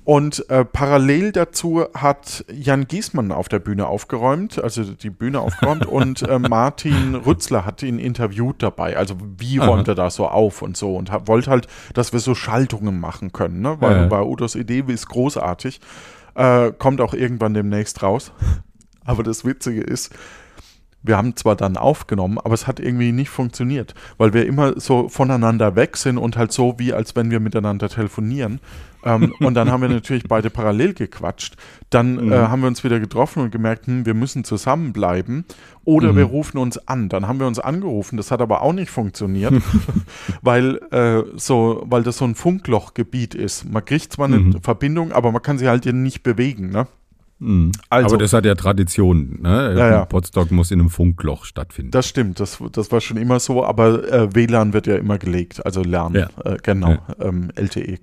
Und 0.06 0.48
äh, 0.52 0.64
parallel 0.64 1.32
dazu 1.32 1.84
hat 1.96 2.46
Jan 2.54 2.88
Giesmann 2.88 3.32
auf 3.32 3.50
der 3.50 3.58
Bühne 3.58 3.88
aufgeräumt, 3.88 4.64
also 4.64 4.84
die 4.84 5.10
Bühne 5.10 5.40
aufgeräumt 5.40 5.86
und 5.88 6.22
äh, 6.22 6.38
Martin 6.38 7.16
Rützler 7.16 7.66
hat 7.66 7.82
ihn 7.82 7.98
interviewt 7.98 8.62
dabei. 8.62 8.98
Also 8.98 9.18
wie 9.40 9.60
Aha. 9.60 9.68
räumt 9.68 9.88
er 9.88 9.96
da 9.96 10.12
so 10.12 10.28
auf 10.28 10.62
und 10.62 10.78
so 10.78 10.96
und 10.96 11.12
hat, 11.12 11.28
wollte 11.28 11.50
halt, 11.50 11.68
dass 11.96 12.14
wir 12.14 12.20
so 12.20 12.36
Schaltungen 12.36 13.00
machen 13.00 13.34
können, 13.34 13.62
ne? 13.62 13.78
weil, 13.80 14.04
Ja. 14.04 14.12
weil 14.12 14.22
Udos 14.22 14.54
Idee 14.54 14.84
ist 14.88 15.10
großartig. 15.10 15.82
Äh, 16.36 16.72
kommt 16.78 17.02
auch 17.02 17.16
irgendwann 17.16 17.56
demnächst 17.56 18.04
raus. 18.04 18.32
Aber 19.06 19.24
das 19.24 19.44
Witzige 19.44 19.82
ist, 19.82 20.14
wir 21.06 21.18
haben 21.18 21.36
zwar 21.36 21.56
dann 21.56 21.78
aufgenommen, 21.78 22.38
aber 22.38 22.54
es 22.54 22.68
hat 22.68 22.80
irgendwie 22.80 23.12
nicht 23.12 23.30
funktioniert, 23.30 23.94
weil 24.18 24.34
wir 24.34 24.46
immer 24.46 24.80
so 24.80 25.10
voneinander 25.10 25.76
weg 25.76 25.98
sind 25.98 26.18
und 26.18 26.38
halt 26.38 26.52
so, 26.52 26.76
wie 26.78 26.94
als 26.94 27.16
wenn 27.16 27.32
wir 27.32 27.40
miteinander 27.40 27.90
telefonieren. 27.90 28.60
ähm, 29.04 29.34
und 29.40 29.54
dann 29.54 29.72
haben 29.72 29.82
wir 29.82 29.90
natürlich 29.90 30.24
beide 30.28 30.50
parallel 30.50 30.94
gequatscht. 30.94 31.56
Dann 31.90 32.32
äh, 32.32 32.36
haben 32.36 32.62
wir 32.62 32.68
uns 32.68 32.84
wieder 32.84 33.00
getroffen 33.00 33.44
und 33.44 33.52
gemerkt, 33.52 33.88
hm, 33.88 34.06
wir 34.06 34.14
müssen 34.14 34.44
zusammenbleiben 34.44 35.46
oder 35.84 36.16
wir 36.16 36.26
rufen 36.26 36.58
uns 36.58 36.78
an. 36.88 37.10
Dann 37.10 37.28
haben 37.28 37.40
wir 37.40 37.48
uns 37.48 37.60
angerufen, 37.60 38.18
das 38.18 38.32
hat 38.32 38.42
aber 38.42 38.62
auch 38.62 38.74
nicht 38.74 38.90
funktioniert, 38.90 39.54
weil, 40.42 40.78
äh, 40.92 41.24
so, 41.36 41.84
weil 41.86 42.04
das 42.04 42.18
so 42.18 42.26
ein 42.26 42.36
Funklochgebiet 42.36 43.36
ist. 43.36 43.70
Man 43.72 43.86
kriegt 43.86 44.12
zwar 44.14 44.26
eine 44.26 44.60
Verbindung, 44.62 45.12
aber 45.12 45.32
man 45.32 45.42
kann 45.42 45.60
sie 45.60 45.68
halt 45.68 45.86
nicht 45.86 46.24
bewegen. 46.24 46.70
Ne? 46.70 46.88
Mhm. 47.40 47.72
Also- 47.90 48.08
Aber 48.16 48.18
das 48.18 48.34
hat 48.34 48.46
ja 48.46 48.56
Tradition. 48.56 49.40
Ne? 49.42 49.76
Ja, 49.78 49.90
ja. 49.90 50.06
Potsdok 50.06 50.52
muss 50.52 50.72
in 50.72 50.80
einem 50.80 50.90
Funkloch 50.90 51.46
stattfinden. 51.46 51.92
Das 51.92 52.08
stimmt, 52.08 52.40
das, 52.40 52.60
das 52.72 52.92
war 52.92 53.02
schon 53.02 53.18
immer 53.18 53.40
so, 53.40 53.64
aber 53.66 54.10
äh, 54.12 54.34
WLAN 54.36 54.74
wird 54.74 54.88
ja 54.88 54.96
immer 54.96 55.18
gelegt, 55.18 55.66
also 55.66 55.82
Lernen, 55.84 56.16
Ja. 56.16 56.52
äh, 56.52 56.58
genau, 56.64 56.98
ähm, 57.20 57.52
LTE. 57.56 58.00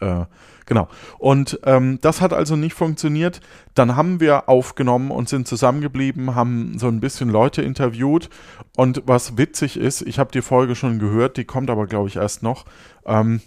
Äh, 0.00 0.24
genau. 0.64 0.86
Und 1.18 1.58
ähm, 1.64 1.98
das 2.02 2.20
hat 2.20 2.32
also 2.32 2.54
nicht 2.54 2.74
funktioniert. 2.74 3.40
Dann 3.74 3.96
haben 3.96 4.20
wir 4.20 4.48
aufgenommen 4.48 5.10
und 5.10 5.28
sind 5.28 5.48
zusammengeblieben, 5.48 6.36
haben 6.36 6.78
so 6.78 6.86
ein 6.86 7.00
bisschen 7.00 7.30
Leute 7.30 7.62
interviewt. 7.62 8.30
Und 8.76 9.02
was 9.06 9.36
witzig 9.36 9.76
ist, 9.76 10.02
ich 10.02 10.20
habe 10.20 10.30
die 10.30 10.42
Folge 10.42 10.76
schon 10.76 11.00
gehört, 11.00 11.36
die 11.36 11.44
kommt 11.44 11.68
aber, 11.68 11.86
glaube 11.88 12.08
ich, 12.08 12.14
erst 12.16 12.44
noch. 12.44 12.64
Ähm, 13.06 13.40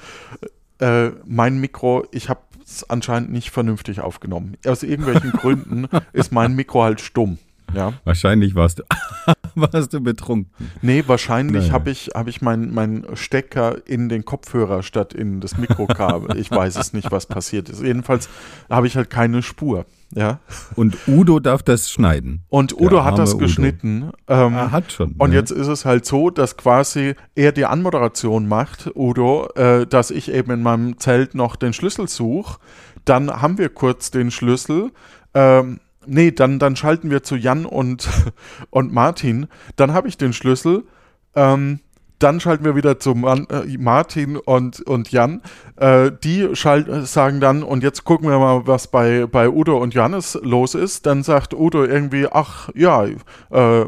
äh, 0.80 1.10
mein 1.24 1.60
Mikro, 1.60 2.04
ich 2.10 2.28
habe 2.28 2.40
es 2.70 2.88
anscheinend 2.90 3.30
nicht 3.32 3.50
vernünftig 3.50 4.00
aufgenommen. 4.00 4.56
Aus 4.66 4.82
irgendwelchen 4.82 5.32
Gründen 5.32 5.86
ist 6.12 6.32
mein 6.32 6.54
Mikro 6.54 6.82
halt 6.84 7.00
stumm. 7.00 7.38
Ja. 7.74 7.92
Wahrscheinlich 8.04 8.54
warst 8.56 8.80
du. 8.80 8.82
warst 9.54 9.92
du 9.92 10.00
betrunken? 10.00 10.50
Nee, 10.82 11.04
wahrscheinlich 11.06 11.64
Naja. 11.64 11.72
habe 11.72 11.90
ich, 11.90 12.10
hab 12.14 12.26
ich 12.26 12.42
meinen 12.42 12.74
mein 12.74 13.06
Stecker 13.14 13.76
in 13.86 14.08
den 14.08 14.24
Kopfhörer 14.24 14.82
statt 14.82 15.14
in 15.14 15.40
das 15.40 15.56
Mikrokabel. 15.56 16.36
ich 16.36 16.50
weiß 16.50 16.76
es 16.76 16.92
nicht, 16.92 17.12
was 17.12 17.26
passiert 17.26 17.68
ist. 17.68 17.80
Jedenfalls 17.82 18.28
habe 18.68 18.86
ich 18.88 18.96
halt 18.96 19.08
keine 19.10 19.42
Spur. 19.42 19.86
Ja. 20.14 20.40
Und 20.74 20.96
Udo 21.06 21.38
darf 21.38 21.62
das 21.62 21.90
schneiden. 21.90 22.42
Und 22.48 22.72
Der 22.72 22.80
Udo 22.80 23.04
hat 23.04 23.18
das 23.18 23.38
geschnitten. 23.38 24.10
Ähm, 24.26 24.54
Er 24.54 24.72
hat 24.72 24.90
schon. 24.90 25.12
Und 25.18 25.30
ne? 25.30 25.36
jetzt 25.36 25.50
ist 25.52 25.68
es 25.68 25.84
halt 25.84 26.04
so, 26.04 26.30
dass 26.30 26.56
quasi 26.56 27.14
er 27.34 27.52
die 27.52 27.64
Anmoderation 27.64 28.48
macht, 28.48 28.90
Udo, 28.96 29.48
äh, 29.54 29.86
dass 29.86 30.10
ich 30.10 30.32
eben 30.32 30.50
in 30.50 30.62
meinem 30.62 30.98
Zelt 30.98 31.34
noch 31.34 31.56
den 31.56 31.72
Schlüssel 31.72 32.08
suche. 32.08 32.58
Dann 33.04 33.40
haben 33.40 33.58
wir 33.58 33.68
kurz 33.68 34.10
den 34.10 34.30
Schlüssel. 34.30 34.90
Ähm, 35.32 35.78
nee, 36.06 36.32
dann, 36.32 36.58
dann 36.58 36.74
schalten 36.74 37.10
wir 37.10 37.22
zu 37.22 37.36
Jan 37.36 37.64
und, 37.64 38.08
und 38.70 38.92
Martin. 38.92 39.46
Dann 39.76 39.92
habe 39.92 40.08
ich 40.08 40.18
den 40.18 40.32
Schlüssel. 40.32 40.84
Ähm, 41.36 41.78
dann 42.22 42.38
schalten 42.38 42.64
wir 42.64 42.76
wieder 42.76 42.98
zu 42.98 43.14
Man 43.14 43.46
äh, 43.50 43.76
Martin 43.78 44.36
und, 44.36 44.80
und 44.82 45.10
Jan. 45.10 45.42
Äh, 45.76 46.12
die 46.22 46.42
äh, 46.42 46.54
sagen 47.04 47.40
dann, 47.40 47.62
und 47.62 47.82
jetzt 47.82 48.04
gucken 48.04 48.28
wir 48.28 48.38
mal, 48.38 48.66
was 48.66 48.88
bei, 48.88 49.26
bei 49.26 49.48
Udo 49.48 49.78
und 49.78 49.94
Johannes 49.94 50.38
los 50.42 50.74
ist. 50.74 51.06
Dann 51.06 51.22
sagt 51.22 51.54
Udo 51.54 51.84
irgendwie, 51.84 52.28
ach 52.30 52.68
ja, 52.74 53.04
äh, 53.04 53.86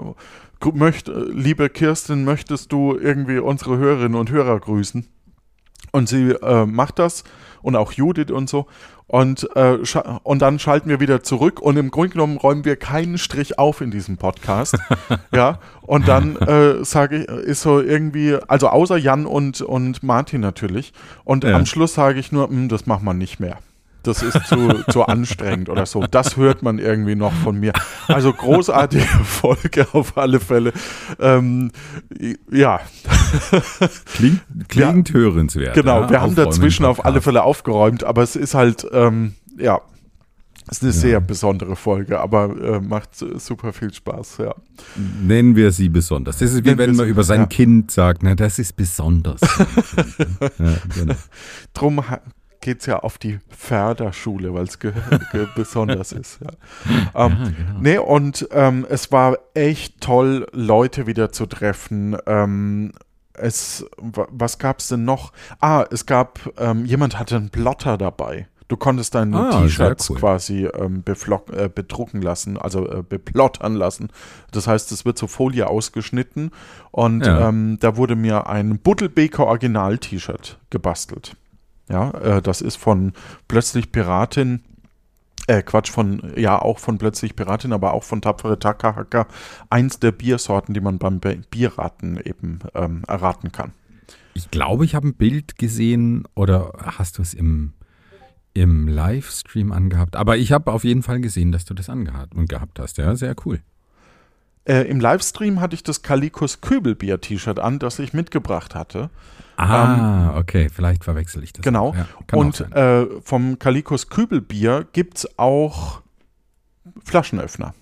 möcht, 0.73 1.11
liebe 1.15 1.69
Kirsten, 1.69 2.25
möchtest 2.25 2.73
du 2.73 2.97
irgendwie 2.97 3.39
unsere 3.39 3.77
Hörerinnen 3.77 4.19
und 4.19 4.31
Hörer 4.31 4.59
grüßen? 4.61 5.07
Und 5.91 6.09
sie 6.09 6.31
äh, 6.31 6.67
macht 6.67 6.99
das 6.99 7.25
und 7.63 7.77
auch 7.77 7.93
Judith 7.93 8.31
und 8.31 8.49
so. 8.49 8.67
Und, 9.07 9.49
äh, 9.57 9.77
und 10.23 10.41
dann 10.41 10.59
schalten 10.59 10.89
wir 10.89 10.99
wieder 11.01 11.23
zurück 11.23 11.61
und 11.61 11.77
im 11.77 11.91
Grunde 11.91 12.11
genommen 12.11 12.39
räumen 12.39 12.65
wir 12.65 12.77
keinen 12.77 13.19
Strich 13.19 13.59
auf 13.59 13.81
in 13.83 13.91
diesem 13.91 14.17
Podcast. 14.17 14.79
ja, 15.35 15.59
und 15.83 16.09
dann 16.09 16.37
äh, 16.37 16.83
sage 16.85 17.19
ich, 17.19 17.29
ist 17.29 17.61
so 17.63 17.81
irgendwie, 17.81 18.39
also 18.49 18.69
außer 18.69 18.97
Jan 18.97 19.27
und, 19.27 19.61
und 19.61 20.03
Martin 20.03 20.41
natürlich. 20.41 20.93
Und 21.25 21.45
Ja. 21.45 21.57
am 21.57 21.67
Schluss 21.67 21.93
sage 21.95 22.19
ich 22.21 22.33
nur, 22.33 22.49
"Hm, 22.49 22.69
das 22.71 22.87
machen 22.87 23.05
wir 23.05 23.13
nicht 23.15 23.39
mehr. 23.39 23.59
Das 24.03 24.23
ist 24.23 24.47
zu, 24.47 24.83
zu 24.91 25.05
anstrengend 25.07 25.69
oder 25.69 25.87
so. 25.87 26.05
Das 26.07 26.37
hört 26.37 26.63
man 26.63 26.79
irgendwie 26.79 27.15
noch 27.15 27.33
von 27.33 27.59
mir. 27.59 27.73
Also 28.09 28.33
großartige 28.33 29.05
Folge 29.25 29.87
auf 29.93 30.17
alle 30.17 30.41
Fälle. 30.41 30.73
Ähm, 31.21 31.71
ja, 32.51 32.81
Klingt, 34.15 34.43
klingt 34.69 35.13
hörenswert. 35.13 35.75
Genau, 35.75 36.03
ja? 36.03 36.11
wir 36.11 36.21
haben 36.21 36.35
dazwischen 36.35 36.85
auf 36.85 37.05
alle. 37.05 37.23
Fälle 37.23 37.45
aufgeräumt, 37.45 38.05
aber 38.05 38.23
es 38.23 38.37
ist 38.37 38.55
halt, 38.55 38.87
ähm, 38.93 39.35
ja, 39.57 39.81
es 40.69 40.79
ist 40.79 40.83
eine 40.83 40.93
sehr 40.93 41.21
besondere 41.21 41.77
Folge, 41.77 42.21
aber 42.21 42.57
äh, 42.61 42.81
macht 42.81 43.11
super 43.17 43.73
viel 43.73 43.93
Spaß, 43.93 44.39
ja. 44.39 44.55
Nennen 45.23 45.57
wir 45.57 45.73
sie 45.73 45.89
besonders. 45.89 46.39
Das 46.39 46.53
ist 46.53 46.65
wie 46.65 46.69
Nennen 46.69 46.79
wenn 46.79 46.97
man 46.97 47.09
über 47.09 47.25
sein 47.25 47.41
ja. 47.41 47.47
Kind 47.47 47.91
sagt, 47.91 48.23
na, 48.23 48.35
das 48.35 48.59
ist 48.59 48.77
besonders. 48.77 49.41
ja, 50.59 50.75
genau. 50.95 51.15
Drum 51.75 52.05
geht 52.63 52.81
es 52.81 52.87
ja 52.87 53.01
auf 53.01 53.19
die 53.19 53.39
Förderschule, 53.51 54.55
weil 54.55 54.65
es 54.65 54.79
besonders 55.55 56.13
ist. 56.13 56.39
Ja. 56.41 57.27
Ähm, 57.27 57.37
Ja, 57.39 57.45
genau. 57.51 57.81
Nee, 57.81 57.99
und 57.99 58.49
ähm, 58.53 58.87
es 58.89 59.13
war 59.13 59.37
echt 59.55 60.01
toll, 60.01 60.47
Leute 60.53 61.07
wieder 61.07 61.31
zu 61.33 61.45
treffen. 61.47 62.17
Ähm, 62.27 62.93
es, 63.35 63.85
wa- 63.99 64.29
was 64.31 64.59
gab 64.59 64.79
es 64.79 64.89
denn 64.89 65.05
noch? 65.05 65.33
Ah, 65.61 65.85
es 65.91 66.07
gab, 66.07 66.39
ähm, 66.59 66.85
jemand 66.87 67.19
hatte 67.19 67.37
einen 67.37 67.51
Plotter 67.51 67.99
dabei. 67.99 68.47
Du 68.69 68.77
konntest 68.79 69.15
deine 69.15 69.37
Ah, 69.39 69.61
T-Shirts 69.63 70.09
cool. 70.09 70.17
quasi 70.19 70.65
ähm, 70.65 71.03
äh, 71.07 71.69
bedrucken 71.69 72.23
lassen, 72.23 72.57
also 72.57 72.89
äh, 72.91 73.03
beplottern 73.07 73.75
lassen. 73.75 74.09
Das 74.51 74.67
heißt, 74.67 74.93
es 74.93 75.05
wird 75.05 75.19
so 75.19 75.27
Folie 75.27 75.67
ausgeschnitten 75.67 76.53
und 76.91 77.27
Ja. 77.27 77.49
ähm, 77.49 77.77
da 77.81 77.97
wurde 77.99 78.17
mir 78.17 78.47
ein 78.47 78.79
Buddelbeker 78.79 79.47
Original-T-Shirt 79.47 80.59
gebastelt. 80.71 81.37
Ja, 81.89 82.11
äh, 82.13 82.43
das 82.43 82.61
ist 82.61 82.77
von 82.77 83.13
Plötzlich 83.49 83.93
Piratin, 83.93 84.63
äh, 85.47 85.63
Quatsch, 85.63 85.91
von, 85.91 86.33
ja, 86.37 86.61
auch 86.61 86.79
von 86.79 86.99
Plötzlich 86.99 87.35
Piratin, 87.37 87.73
aber 87.73 87.93
auch 87.93 88.05
von 88.05 88.23
Tapfere 88.23 88.59
Takahacker, 88.59 89.27
eins 89.71 89.99
der 89.99 90.13
Biersorten, 90.13 90.75
die 90.75 90.81
man 90.81 90.99
beim 90.99 91.21
Bi- 91.21 91.43
Bierraten 91.51 92.19
eben 92.19 92.61
ähm, 92.75 93.03
erraten 93.09 93.53
kann. 93.53 93.73
Ich 94.35 94.51
glaube, 94.51 94.85
ich 94.85 94.95
habe 94.95 95.09
ein 95.09 95.15
Bild 95.15 95.59
gesehen 95.59 96.25
oder 96.35 96.73
hast 96.79 97.19
du 97.19 97.23
es 97.23 97.35
im, 97.35 97.75
im 98.55 98.89
Livestream 98.89 99.73
angehabt? 99.73 100.17
Aber 100.17 100.39
ich 100.39 100.53
habe 100.53 100.73
auf 100.73 100.85
jeden 100.85 101.03
Fall 101.03 101.21
gesehen, 101.21 101.53
dass 101.53 101.65
du 101.65 101.75
das 101.75 101.91
angehabt 101.91 102.35
und 102.35 102.49
gehabt 102.49 102.79
hast. 102.79 102.97
Ja, 102.99 103.15
sehr 103.17 103.35
cool. 103.45 103.61
Äh, 104.65 104.83
Im 104.89 105.01
Livestream 105.01 105.61
hatte 105.61 105.75
ich 105.75 105.83
das 105.83 106.03
Kalikus 106.03 106.61
Köbelbier-T-Shirt 106.61 107.59
an, 107.59 107.79
das 107.79 107.99
ich 107.99 108.13
mitgebracht 108.13 108.75
hatte. 108.75 109.11
Ah, 109.57 110.37
okay, 110.39 110.69
vielleicht 110.73 111.05
verwechsel 111.05 111.43
ich 111.43 111.53
das. 111.53 111.63
Genau. 111.63 111.95
Ja, 111.95 112.07
Und 112.33 112.61
äh, 112.73 113.07
vom 113.23 113.59
Kalikus 113.59 114.09
Kübelbier 114.09 114.87
gibt 114.93 115.19
es 115.19 115.39
auch 115.39 116.01
Flaschenöffner. 117.05 117.75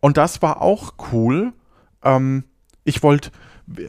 Und 0.00 0.16
das 0.16 0.42
war 0.42 0.60
auch 0.62 0.94
cool. 1.12 1.52
Ähm, 2.02 2.44
ich 2.84 3.02
wollte, 3.02 3.30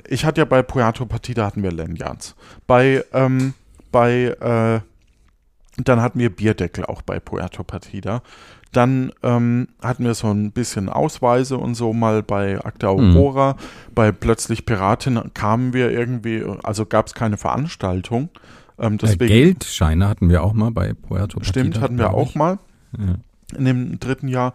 ich 0.07 0.25
hatte 0.25 0.41
ja 0.41 0.45
bei 0.45 0.61
Puerto 0.61 1.05
Partida 1.05 1.45
hatten 1.45 1.63
wir 1.63 1.71
Lanyards. 1.71 2.35
Bei, 2.67 3.03
ähm, 3.13 3.53
bei, 3.91 4.35
äh, 4.39 5.81
dann 5.83 6.01
hatten 6.01 6.19
wir 6.19 6.29
Bierdeckel 6.29 6.85
auch 6.85 7.01
bei 7.01 7.19
Puerto 7.19 7.63
Partida. 7.63 8.21
Dann 8.73 9.11
ähm, 9.23 9.67
hatten 9.81 10.03
wir 10.03 10.13
so 10.15 10.27
ein 10.31 10.51
bisschen 10.51 10.89
Ausweise 10.89 11.57
und 11.57 11.75
so 11.75 11.93
mal 11.93 12.23
bei 12.23 12.59
Acta 12.63 12.87
Aurora. 12.87 13.55
Bei 13.95 14.11
Plötzlich 14.11 14.65
Piratin 14.65 15.21
kamen 15.33 15.73
wir 15.73 15.91
irgendwie, 15.91 16.43
also 16.63 16.85
gab 16.85 17.07
es 17.07 17.13
keine 17.13 17.37
Veranstaltung. 17.37 18.29
Ähm, 18.79 18.95
äh, 18.95 18.97
deswegen, 18.97 19.27
Geldscheine 19.27 20.09
hatten 20.09 20.29
wir 20.29 20.43
auch 20.43 20.53
mal 20.53 20.71
bei 20.71 20.93
Puerto 20.93 21.39
Partida. 21.39 21.45
Stimmt, 21.45 21.79
hatten 21.79 21.97
wir 21.97 22.13
auch 22.13 22.33
mal 22.35 22.57
Ja. 22.97 23.15
in 23.57 23.65
dem 23.65 23.99
dritten 23.99 24.27
Jahr. 24.27 24.53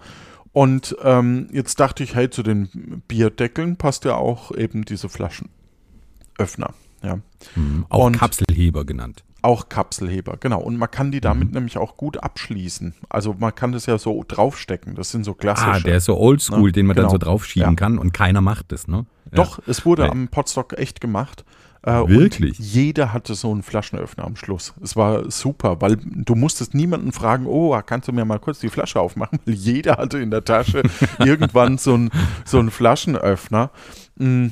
Und 0.52 0.96
ähm, 1.04 1.48
jetzt 1.52 1.78
dachte 1.78 2.02
ich, 2.02 2.16
hey, 2.16 2.28
zu 2.31 2.42
den 2.42 3.02
Bierdeckeln 3.07 3.76
passt 3.76 4.04
ja 4.04 4.16
auch 4.16 4.50
eben 4.50 4.85
diese 4.85 5.09
Flaschenöffner. 5.09 6.74
Ja. 7.02 7.20
Mhm. 7.54 7.87
Auch 7.88 8.07
Und- 8.07 8.18
Kapselheber 8.18 8.85
genannt. 8.85 9.22
Auch 9.40 9.68
Kapselheber, 9.68 10.37
genau. 10.40 10.61
Und 10.61 10.77
man 10.79 10.90
kann 10.90 11.12
die 11.12 11.18
Mhm. 11.18 11.22
damit 11.22 11.53
nämlich 11.53 11.79
auch 11.79 11.96
gut 11.96 12.22
abschließen. 12.22 12.94
Also 13.09 13.37
man 13.38 13.55
kann 13.55 13.72
das 13.72 13.87
ja 13.87 13.96
so 13.98 14.24
draufstecken. 14.27 14.94
Das 14.96 15.11
sind 15.11 15.24
so 15.24 15.35
klassische. 15.35 15.70
Ah, 15.70 15.81
der 15.81 15.98
ist 15.98 16.07
so 16.07 16.18
oldschool, 16.18 16.62
Ne? 16.68 16.72
den 16.72 16.87
man 16.87 16.96
dann 16.96 17.05
Genau. 17.05 17.12
so 17.12 17.18
draufschieben 17.18 17.70
Ja. 17.70 17.74
kann 17.77 17.98
und 17.98 18.12
keiner 18.12 18.40
macht 18.40 18.72
es, 18.72 18.88
ne? 18.88 19.07
Ja. 19.31 19.37
Doch, 19.37 19.61
es 19.66 19.85
wurde 19.87 20.03
Weil- 20.03 20.11
am 20.11 20.29
Potstock 20.29 20.72
echt 20.79 21.01
gemacht. 21.01 21.44
Äh, 21.83 22.09
Wirklich? 22.09 22.59
Und 22.59 22.66
jeder 22.66 23.12
hatte 23.12 23.35
so 23.37 23.53
einen 23.53 23.62
Flaschenöffner 23.62 24.24
am 24.24 24.35
Schluss. 24.35 24.74
Es 24.83 24.96
war 24.96 25.31
super, 25.31 25.81
weil 25.81 25.96
du 26.03 26.35
musstest 26.35 26.74
niemanden 26.74 27.12
fragen, 27.12 27.46
oh, 27.46 27.81
kannst 27.87 28.09
du 28.09 28.12
mir 28.12 28.24
mal 28.24 28.40
kurz 28.40 28.59
die 28.59 28.68
Flasche 28.68 28.98
aufmachen? 29.01 29.38
Weil 29.46 29.55
jeder 29.55 29.96
hatte 29.96 30.18
in 30.18 30.33
der 30.33 30.44
Tasche 30.44 30.83
irgendwann 31.20 31.79
so 31.79 31.94
einen 31.94 32.11
so 32.44 32.59
einen 32.59 32.72
Flaschenöffner. 32.72 33.70
Mm. 34.16 34.48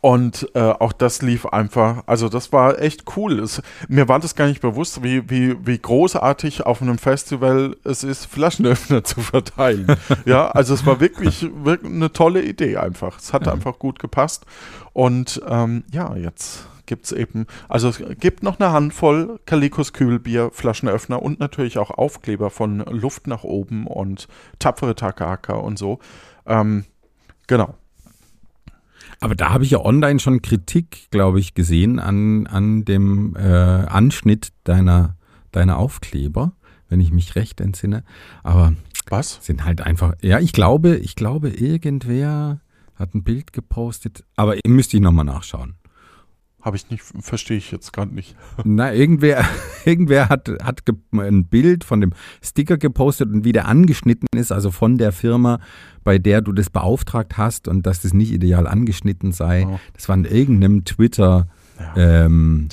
Und 0.00 0.48
äh, 0.54 0.60
auch 0.60 0.92
das 0.92 1.20
lief 1.20 1.44
einfach, 1.46 2.04
also 2.06 2.30
das 2.30 2.52
war 2.52 2.80
echt 2.80 3.04
cool. 3.16 3.38
Es, 3.38 3.60
mir 3.88 4.08
war 4.08 4.18
das 4.18 4.34
gar 4.34 4.46
nicht 4.46 4.62
bewusst, 4.62 5.02
wie, 5.02 5.28
wie, 5.28 5.54
wie 5.66 5.78
großartig 5.78 6.64
auf 6.64 6.80
einem 6.80 6.96
Festival 6.96 7.76
es 7.84 8.02
ist, 8.02 8.24
Flaschenöffner 8.24 9.04
zu 9.04 9.20
verteilen. 9.20 9.86
ja, 10.24 10.48
also 10.48 10.72
es 10.72 10.86
war 10.86 11.00
wirklich, 11.00 11.50
wirklich 11.64 11.92
eine 11.92 12.12
tolle 12.12 12.42
Idee 12.42 12.78
einfach. 12.78 13.18
Es 13.18 13.34
hat 13.34 13.46
einfach 13.46 13.78
gut 13.78 13.98
gepasst. 13.98 14.46
Und 14.94 15.42
ähm, 15.46 15.84
ja, 15.92 16.16
jetzt 16.16 16.66
gibt 16.86 17.04
es 17.04 17.12
eben, 17.12 17.46
also 17.68 17.88
es 17.88 18.02
gibt 18.18 18.42
noch 18.42 18.58
eine 18.58 18.72
Handvoll 18.72 19.38
Kalikos 19.44 19.92
Kühlbier, 19.92 20.50
Flaschenöffner 20.52 21.22
und 21.22 21.38
natürlich 21.38 21.78
auch 21.78 21.90
Aufkleber 21.90 22.50
von 22.50 22.78
Luft 22.80 23.26
nach 23.26 23.44
oben 23.44 23.86
und 23.86 24.28
tapfere 24.58 24.94
Takahaka 24.94 25.54
und 25.54 25.78
so. 25.78 26.00
Ähm, 26.46 26.86
genau. 27.46 27.74
Aber 29.20 29.34
da 29.34 29.50
habe 29.50 29.64
ich 29.64 29.70
ja 29.70 29.84
online 29.84 30.18
schon 30.18 30.40
Kritik, 30.40 31.10
glaube 31.10 31.40
ich, 31.40 31.54
gesehen 31.54 31.98
an, 31.98 32.46
an 32.46 32.86
dem 32.86 33.36
äh, 33.36 33.40
Anschnitt 33.40 34.52
deiner, 34.64 35.16
deiner 35.52 35.76
Aufkleber, 35.76 36.54
wenn 36.88 37.00
ich 37.00 37.12
mich 37.12 37.36
recht 37.36 37.60
entsinne. 37.60 38.02
Aber 38.42 38.74
Was? 39.10 39.38
sind 39.42 39.64
halt 39.64 39.82
einfach, 39.82 40.14
ja, 40.22 40.40
ich 40.40 40.54
glaube, 40.54 40.96
ich 40.96 41.16
glaube, 41.16 41.50
irgendwer 41.50 42.60
hat 42.94 43.14
ein 43.14 43.22
Bild 43.22 43.52
gepostet, 43.52 44.24
aber 44.36 44.56
müsste 44.66 44.96
ich 44.96 45.02
nochmal 45.02 45.26
nachschauen. 45.26 45.74
Habe 46.62 46.76
ich 46.76 46.90
nicht, 46.90 47.02
verstehe 47.02 47.56
ich 47.56 47.70
jetzt 47.70 47.92
gerade 47.92 48.14
nicht. 48.14 48.36
Na, 48.64 48.92
irgendwer, 48.92 49.44
irgendwer 49.84 50.28
hat, 50.28 50.48
hat 50.62 50.82
ein 51.12 51.46
Bild 51.46 51.84
von 51.84 52.00
dem 52.00 52.12
Sticker 52.42 52.76
gepostet 52.76 53.32
und 53.32 53.44
wie 53.44 53.52
der 53.52 53.66
angeschnitten 53.66 54.26
ist, 54.34 54.52
also 54.52 54.70
von 54.70 54.98
der 54.98 55.12
Firma, 55.12 55.58
bei 56.04 56.18
der 56.18 56.40
du 56.42 56.52
das 56.52 56.68
beauftragt 56.70 57.38
hast 57.38 57.68
und 57.68 57.86
dass 57.86 58.02
das 58.02 58.12
nicht 58.12 58.30
ideal 58.32 58.66
angeschnitten 58.66 59.32
sei. 59.32 59.66
Oh. 59.66 59.80
Das 59.94 60.08
war 60.08 60.16
in 60.16 60.24
irgendeinem 60.24 60.84
Twitter 60.84 61.48
Ja. 61.78 62.24
ähm, 62.26 62.68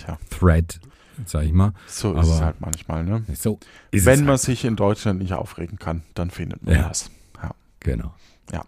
sag 1.25 1.45
ich 1.45 1.53
mal. 1.53 1.73
So 1.87 2.13
ist 2.15 2.27
es 2.27 2.33
aber- 2.37 2.45
halt 2.45 2.61
manchmal, 2.61 3.03
ne? 3.05 3.23
So 3.33 3.59
Wenn 3.91 3.99
es 3.99 4.19
man 4.19 4.27
halt. 4.29 4.39
sich 4.41 4.65
in 4.65 4.75
Deutschland 4.75 5.19
nicht 5.19 5.33
aufregen 5.33 5.79
kann, 5.79 6.03
dann 6.13 6.29
findet 6.29 6.63
man 6.65 6.75
Ja. 6.75 6.87
das. 6.89 7.09
Ja. 7.41 7.51
Genau. 7.79 8.13
Ja. 8.51 8.63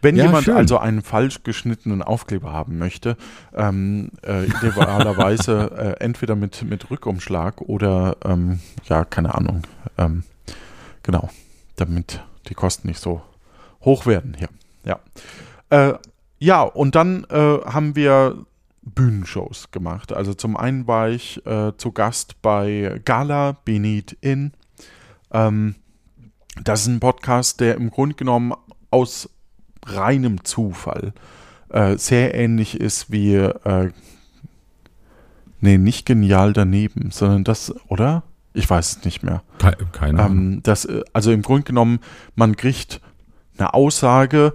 Wenn 0.00 0.16
Ja, 0.16 0.24
jemand 0.24 0.44
schön. 0.44 0.56
also 0.56 0.78
einen 0.78 1.02
falsch 1.02 1.42
geschnittenen 1.44 2.02
Aufkleber 2.02 2.52
haben 2.52 2.78
möchte, 2.78 3.16
ähm, 3.54 4.10
äh, 4.26 4.46
idealerweise 4.46 5.96
äh, 6.00 6.04
entweder 6.04 6.34
mit, 6.34 6.62
mit 6.62 6.90
Rückumschlag 6.90 7.60
oder, 7.60 8.16
ähm, 8.24 8.60
ja, 8.84 9.04
keine 9.04 9.34
Ahnung, 9.34 9.62
ähm, 9.98 10.24
genau, 11.02 11.28
damit 11.76 12.22
die 12.48 12.54
Kosten 12.54 12.88
nicht 12.88 13.00
so 13.00 13.22
hoch 13.84 14.06
werden 14.06 14.36
hier. 14.38 14.48
Ja, 14.84 14.98
äh, 15.70 15.94
ja 16.38 16.62
und 16.62 16.94
dann 16.94 17.24
äh, 17.30 17.58
haben 17.64 17.94
wir 17.94 18.44
Bühnenshows 18.82 19.70
gemacht. 19.70 20.12
Also 20.12 20.34
zum 20.34 20.56
einen 20.56 20.86
war 20.86 21.08
ich 21.08 21.44
äh, 21.46 21.72
zu 21.76 21.92
Gast 21.92 22.42
bei 22.42 23.00
Gala 23.04 23.56
Benit 23.64 24.16
In. 24.20 24.52
Ähm, 25.30 25.76
das 26.62 26.82
ist 26.82 26.88
ein 26.88 27.00
Podcast, 27.00 27.60
der 27.60 27.76
im 27.76 27.90
Grunde 27.90 28.14
genommen 28.14 28.52
aus 28.90 29.30
reinem 29.86 30.44
Zufall 30.44 31.12
äh, 31.68 31.96
sehr 31.96 32.34
ähnlich 32.34 32.78
ist 32.78 33.10
wie, 33.10 33.34
äh, 33.34 33.90
nee, 35.60 35.78
nicht 35.78 36.06
genial 36.06 36.52
daneben, 36.52 37.10
sondern 37.10 37.44
das, 37.44 37.74
oder? 37.88 38.22
Ich 38.54 38.68
weiß 38.68 38.98
es 38.98 39.04
nicht 39.04 39.22
mehr. 39.22 39.42
Ke 39.58 39.76
keine 39.92 40.22
Ahnung. 40.22 40.38
Ähm, 40.38 40.60
das, 40.62 40.84
äh, 40.84 41.02
also 41.12 41.32
im 41.32 41.42
Grunde 41.42 41.64
genommen, 41.64 42.00
man 42.34 42.56
kriegt 42.56 43.00
eine 43.56 43.72
Aussage 43.74 44.54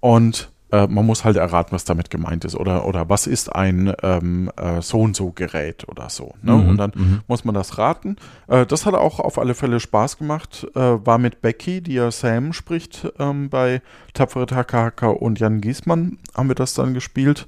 und 0.00 0.50
äh, 0.76 0.86
man 0.88 1.06
muss 1.06 1.24
halt 1.24 1.36
erraten, 1.36 1.72
was 1.72 1.84
damit 1.84 2.10
gemeint 2.10 2.44
ist. 2.44 2.54
Oder, 2.54 2.86
oder 2.86 3.08
was 3.08 3.26
ist 3.26 3.54
ein 3.54 3.92
ähm, 4.02 4.50
äh, 4.56 4.82
so 4.82 5.00
und 5.00 5.16
so 5.16 5.30
Gerät 5.30 5.88
oder 5.88 6.10
so. 6.10 6.34
Ne? 6.42 6.52
Mhm, 6.52 6.68
Und 6.68 6.76
dann 6.76 6.92
mhm. 6.94 7.20
muss 7.26 7.44
man 7.44 7.54
das 7.54 7.78
raten. 7.78 8.16
Äh, 8.48 8.66
das 8.66 8.84
hat 8.84 8.94
auch 8.94 9.20
auf 9.20 9.38
alle 9.38 9.54
Fälle 9.54 9.80
Spaß 9.80 10.18
gemacht. 10.18 10.66
Äh, 10.74 10.80
war 10.80 11.18
mit 11.18 11.40
Becky, 11.40 11.80
die 11.80 11.94
ja 11.94 12.10
Sam 12.10 12.52
spricht, 12.52 13.08
ähm, 13.18 13.48
bei 13.48 13.80
Tapfere 14.12 14.46
Takahaka 14.46 15.08
und 15.08 15.40
Jan 15.40 15.60
Giesmann 15.60 16.18
haben 16.34 16.48
wir 16.48 16.54
das 16.54 16.74
dann 16.74 16.94
gespielt. 16.94 17.46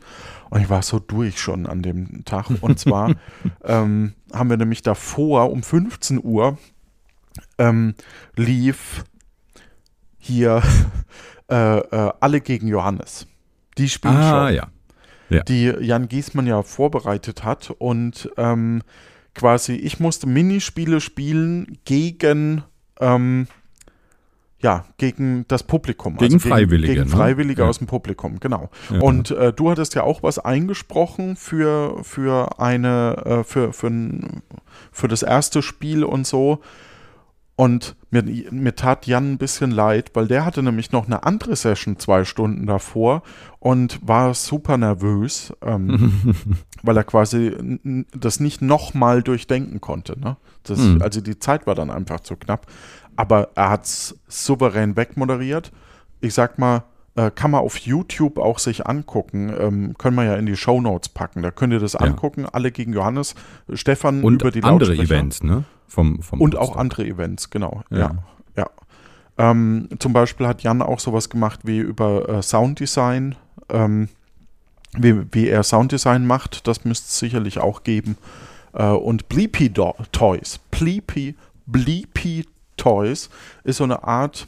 Und 0.51 0.63
ich 0.63 0.71
war 0.71 0.83
so 0.83 0.99
durch 0.99 1.39
schon 1.39 1.67
an 1.67 1.83
dem 1.83 2.25
Tag. 2.25 2.47
Und 2.61 2.79
zwar 2.79 3.15
ähm, 3.65 4.15
haben 4.33 4.51
wir 4.51 4.57
nämlich 4.57 4.83
davor 4.83 5.51
um 5.51 5.63
15 5.63 6.21
Uhr 6.23 6.57
ähm, 7.59 7.95
lief 8.37 9.05
hier 10.19 10.63
äh, 11.51 11.79
äh, 11.79 12.13
alle 12.21 12.41
gegen 12.41 12.69
Johannes. 12.69 13.27
Die 13.79 13.89
Spielshow 13.89 14.19
Ah, 14.19 14.51
ja. 14.51 14.69
die 15.45 15.65
Jan 15.81 16.09
Giesmann 16.09 16.47
ja 16.47 16.63
vorbereitet 16.63 17.45
hat. 17.45 17.71
Und 17.79 18.31
ähm, 18.37 18.83
quasi, 19.35 19.75
ich 19.75 20.01
musste 20.01 20.27
Minispiele 20.27 21.01
spielen 21.01 21.79
gegen, 21.85 22.65
ähm, 23.01 23.47
ja, 24.61 24.85
gegen 24.97 25.45
das 25.47 25.63
Publikum. 25.63 26.15
Also 26.15 26.27
Gegen 26.27 26.41
Freiwillige, 26.41 26.95
Gegen 26.95 27.09
ne? 27.09 27.15
Freiwillige 27.17 27.63
Ja. 27.63 27.69
aus 27.69 27.79
dem 27.79 27.87
Publikum, 27.87 28.41
genau. 28.41 28.71
Ja. 28.91 29.01
Und 29.01 29.31
äh, 29.31 29.53
du 29.53 29.71
hattest 29.71 29.95
ja 29.95 30.03
auch 30.03 30.23
was 30.25 30.39
eingesprochen 30.41 31.37
für, 31.37 32.03
für 32.03 32.59
eine, 32.59 33.23
äh, 33.25 33.45
für, 33.45 33.73
für, 33.73 33.91
für 34.91 35.09
das 35.09 35.23
erste 35.23 35.63
Spiel 35.63 36.03
und 36.05 36.27
so. 36.27 36.61
Und 37.59 37.97
mir, 38.13 38.23
mir 38.53 38.77
tat 38.77 39.09
Jan 39.09 39.33
ein 39.33 39.37
bisschen 39.37 39.73
leid, 39.73 40.13
weil 40.15 40.29
der 40.29 40.45
hatte 40.45 40.63
nämlich 40.63 40.93
noch 40.93 41.07
eine 41.07 41.25
andere 41.25 41.57
Session 41.57 41.99
zwei 41.99 42.25
Stunden 42.25 42.67
davor 42.67 43.25
und 43.59 43.99
war 44.07 44.33
super 44.35 44.77
nervös, 44.77 45.53
ähm, 45.63 46.37
weil 46.85 46.97
er 46.97 47.03
quasi 47.03 47.57
das 48.15 48.39
nicht 48.39 48.63
nochmal 48.63 49.25
durchdenken 49.25 49.81
konnte. 49.81 50.17
Ne? 50.21 50.37
Das, 50.63 50.79
Mhm. 50.79 51.03
Also 51.03 51.21
die 51.21 51.41
Zeit 51.41 51.67
war 51.67 51.75
dann 51.75 51.91
einfach 51.91 52.21
zu 52.21 52.37
knapp. 52.37 52.69
Aber 53.17 53.49
er 53.57 53.71
hat 53.71 53.87
es 53.87 54.17
souverän 54.29 54.95
wegmoderiert. 54.95 55.73
Ich 56.21 56.35
sag 56.35 56.61
mal, 56.61 56.85
äh, 57.17 57.33
kann 57.33 57.51
man 57.51 57.63
auf 57.63 57.77
YouTube 57.79 58.39
auch 58.39 58.61
sich 58.61 58.87
angucken. 58.87 59.53
Ähm, 59.59 59.95
können 59.99 60.15
wir 60.15 60.23
ja 60.23 60.37
in 60.37 60.47
die 60.47 60.57
Shownotes 60.57 61.09
packen. 61.09 61.43
Da 61.43 61.51
könnt 61.51 61.73
ihr 61.73 61.81
das 61.81 61.97
angucken. 61.97 62.47
Alle 62.47 62.71
gegen 62.71 62.93
Johannes. 62.93 63.35
Stefan 63.73 64.23
Und 64.23 64.43
über 64.43 64.53
die 64.53 64.63
andere. 64.63 64.95
Events, 64.95 65.43
ne? 65.43 65.65
Vom, 65.89 66.23
vom 66.23 66.41
Und 66.41 66.57
auch 66.57 66.77
andere 66.77 67.07
Events, 67.07 67.51
genau. 67.51 67.83
Ja. 67.91 67.99
Ja. 67.99 68.17
ja. 68.57 68.71
Ähm, 69.39 69.89
zum 69.99 70.13
Beispiel 70.13 70.47
hat 70.47 70.63
Jan 70.63 70.83
auch 70.83 71.01
sowas 71.01 71.31
gemacht 71.31 71.61
wie 71.65 71.79
über 71.79 72.29
äh, 72.29 72.43
Sounddesign, 72.43 73.35
ähm, 73.71 74.09
wie, 74.97 75.23
wie 75.33 75.49
er 75.49 75.63
Sounddesign 75.63 76.27
macht. 76.27 76.67
Das 76.67 76.85
müsste 76.85 77.07
es 77.07 77.19
sicherlich 77.19 77.59
auch 77.59 77.83
geben. 77.83 78.17
Äh, 78.75 78.89
und 78.89 79.29
Bleepy 79.29 79.71
Do 79.71 79.95
Toys. 80.13 80.61
Bleepy, 80.71 81.35
Bleepy 81.67 82.45
Toys 82.77 83.31
ist 83.65 83.79
so 83.79 83.85
eine 83.85 84.05
Art. 84.05 84.47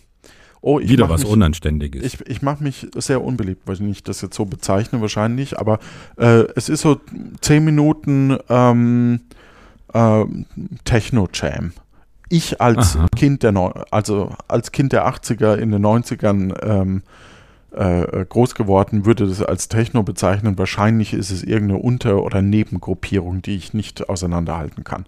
Oh, 0.63 0.79
ich 0.79 0.91
Wieder 0.91 1.09
was 1.09 1.23
mich, 1.23 1.31
Unanständiges. 1.31 2.03
ich, 2.03 2.21
ich 2.29 2.43
mache 2.43 2.63
mich 2.63 2.87
sehr 2.95 3.23
unbeliebt, 3.25 3.63
weil 3.67 3.81
ich 3.89 4.03
das 4.03 4.21
jetzt 4.21 4.37
so 4.37 4.45
bezeichne 4.45 5.01
wahrscheinlich, 5.01 5.59
aber 5.59 5.79
äh, 6.19 6.45
es 6.55 6.69
ist 6.69 6.83
so 6.83 7.01
10 7.41 7.65
Minuten 7.65 8.37
ähm, 8.51 9.21
ähm, 9.95 10.47
Techno-Jam. 10.85 11.73
Ich 12.29 12.61
als 12.61 12.97
Aha. 12.97 13.09
Kind 13.17 13.43
der 13.43 13.53
Neu 13.53 13.71
also 13.91 14.31
als 14.47 14.71
Kind 14.71 14.93
der 14.93 15.07
80er 15.09 15.57
in 15.57 15.73
den 15.73 15.85
90ern 15.85 16.55
ähm, 16.63 17.03
äh, 17.73 18.25
groß 18.25 18.55
geworden, 18.55 19.05
würde 19.05 19.27
das 19.27 19.43
als 19.43 19.69
Techno 19.69 20.03
bezeichnen. 20.03 20.59
Wahrscheinlich 20.59 21.13
ist 21.13 21.31
es 21.31 21.43
irgendeine 21.43 21.81
Unter- 21.81 22.23
oder 22.23 22.43
Nebengruppierung, 22.43 23.43
die 23.43 23.57
ich 23.57 23.75
nicht 23.75 24.09
auseinanderhalten 24.09 24.85
kann. 24.85 25.07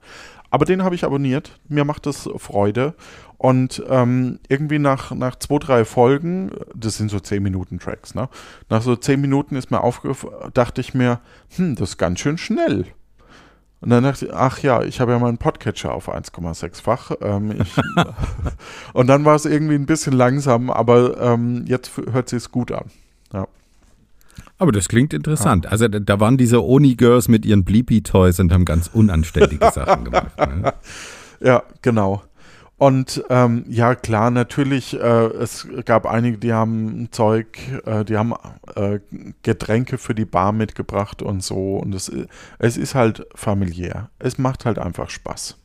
Aber 0.50 0.64
den 0.64 0.84
habe 0.84 0.94
ich 0.94 1.04
abonniert. 1.04 1.58
Mir 1.68 1.84
macht 1.84 2.06
das 2.06 2.28
Freude. 2.36 2.94
Und 3.38 3.82
ähm, 3.88 4.38
irgendwie 4.48 4.78
nach, 4.78 5.12
nach 5.12 5.36
zwei, 5.36 5.58
drei 5.58 5.84
Folgen, 5.84 6.52
das 6.76 6.98
sind 6.98 7.10
so 7.10 7.18
10 7.18 7.42
Minuten 7.42 7.80
Tracks, 7.80 8.14
ne? 8.14 8.28
Nach 8.68 8.82
so 8.82 8.94
10 8.94 9.20
Minuten 9.20 9.56
ist 9.56 9.72
mir 9.72 9.80
aufgefallen, 9.80 10.52
dachte 10.54 10.80
ich 10.80 10.94
mir, 10.94 11.20
hm, 11.56 11.74
das 11.74 11.90
ist 11.90 11.98
ganz 11.98 12.20
schön 12.20 12.38
schnell. 12.38 12.86
Und 13.82 13.90
dann 13.90 14.04
dachte 14.04 14.26
ich, 14.26 14.32
ach 14.32 14.60
ja, 14.60 14.82
ich 14.82 15.00
habe 15.00 15.12
ja 15.12 15.18
meinen 15.18 15.38
Podcatcher 15.38 15.92
auf 15.92 16.08
1,6-fach. 16.08 17.12
Ähm, 17.20 17.56
und 18.94 19.06
dann 19.08 19.24
war 19.24 19.34
es 19.34 19.44
irgendwie 19.44 19.74
ein 19.74 19.86
bisschen 19.86 20.14
langsam, 20.14 20.70
aber 20.70 21.20
ähm, 21.20 21.64
jetzt 21.66 21.90
hört 22.10 22.28
sich 22.30 22.50
gut 22.50 22.72
an. 22.72 22.90
Aber 24.62 24.70
das 24.70 24.88
klingt 24.88 25.12
interessant. 25.12 25.66
Also 25.66 25.88
da, 25.88 25.98
da 25.98 26.20
waren 26.20 26.36
diese 26.36 26.62
Oni-Girls 26.62 27.26
mit 27.26 27.44
ihren 27.44 27.64
Bleepy-Toys 27.64 28.38
und 28.38 28.52
haben 28.52 28.64
ganz 28.64 28.88
unanständige 28.92 29.68
Sachen 29.74 30.04
gemacht. 30.04 30.38
Ne? 30.38 30.72
Ja, 31.40 31.64
genau. 31.82 32.22
Und 32.82 33.22
ähm, 33.30 33.64
ja, 33.68 33.94
klar, 33.94 34.32
natürlich, 34.32 34.98
äh, 34.98 35.26
es 35.26 35.68
gab 35.84 36.04
einige, 36.04 36.38
die 36.38 36.52
haben 36.52 37.12
Zeug, 37.12 37.56
äh, 37.86 38.04
die 38.04 38.16
haben 38.16 38.34
äh, 38.74 38.98
Getränke 39.42 39.98
für 39.98 40.16
die 40.16 40.24
Bar 40.24 40.50
mitgebracht 40.50 41.22
und 41.22 41.44
so. 41.44 41.76
Und 41.76 41.94
es, 41.94 42.10
es 42.58 42.76
ist 42.76 42.96
halt 42.96 43.24
familiär. 43.36 44.10
Es 44.18 44.36
macht 44.36 44.64
halt 44.64 44.80
einfach 44.80 45.10
Spaß. 45.10 45.58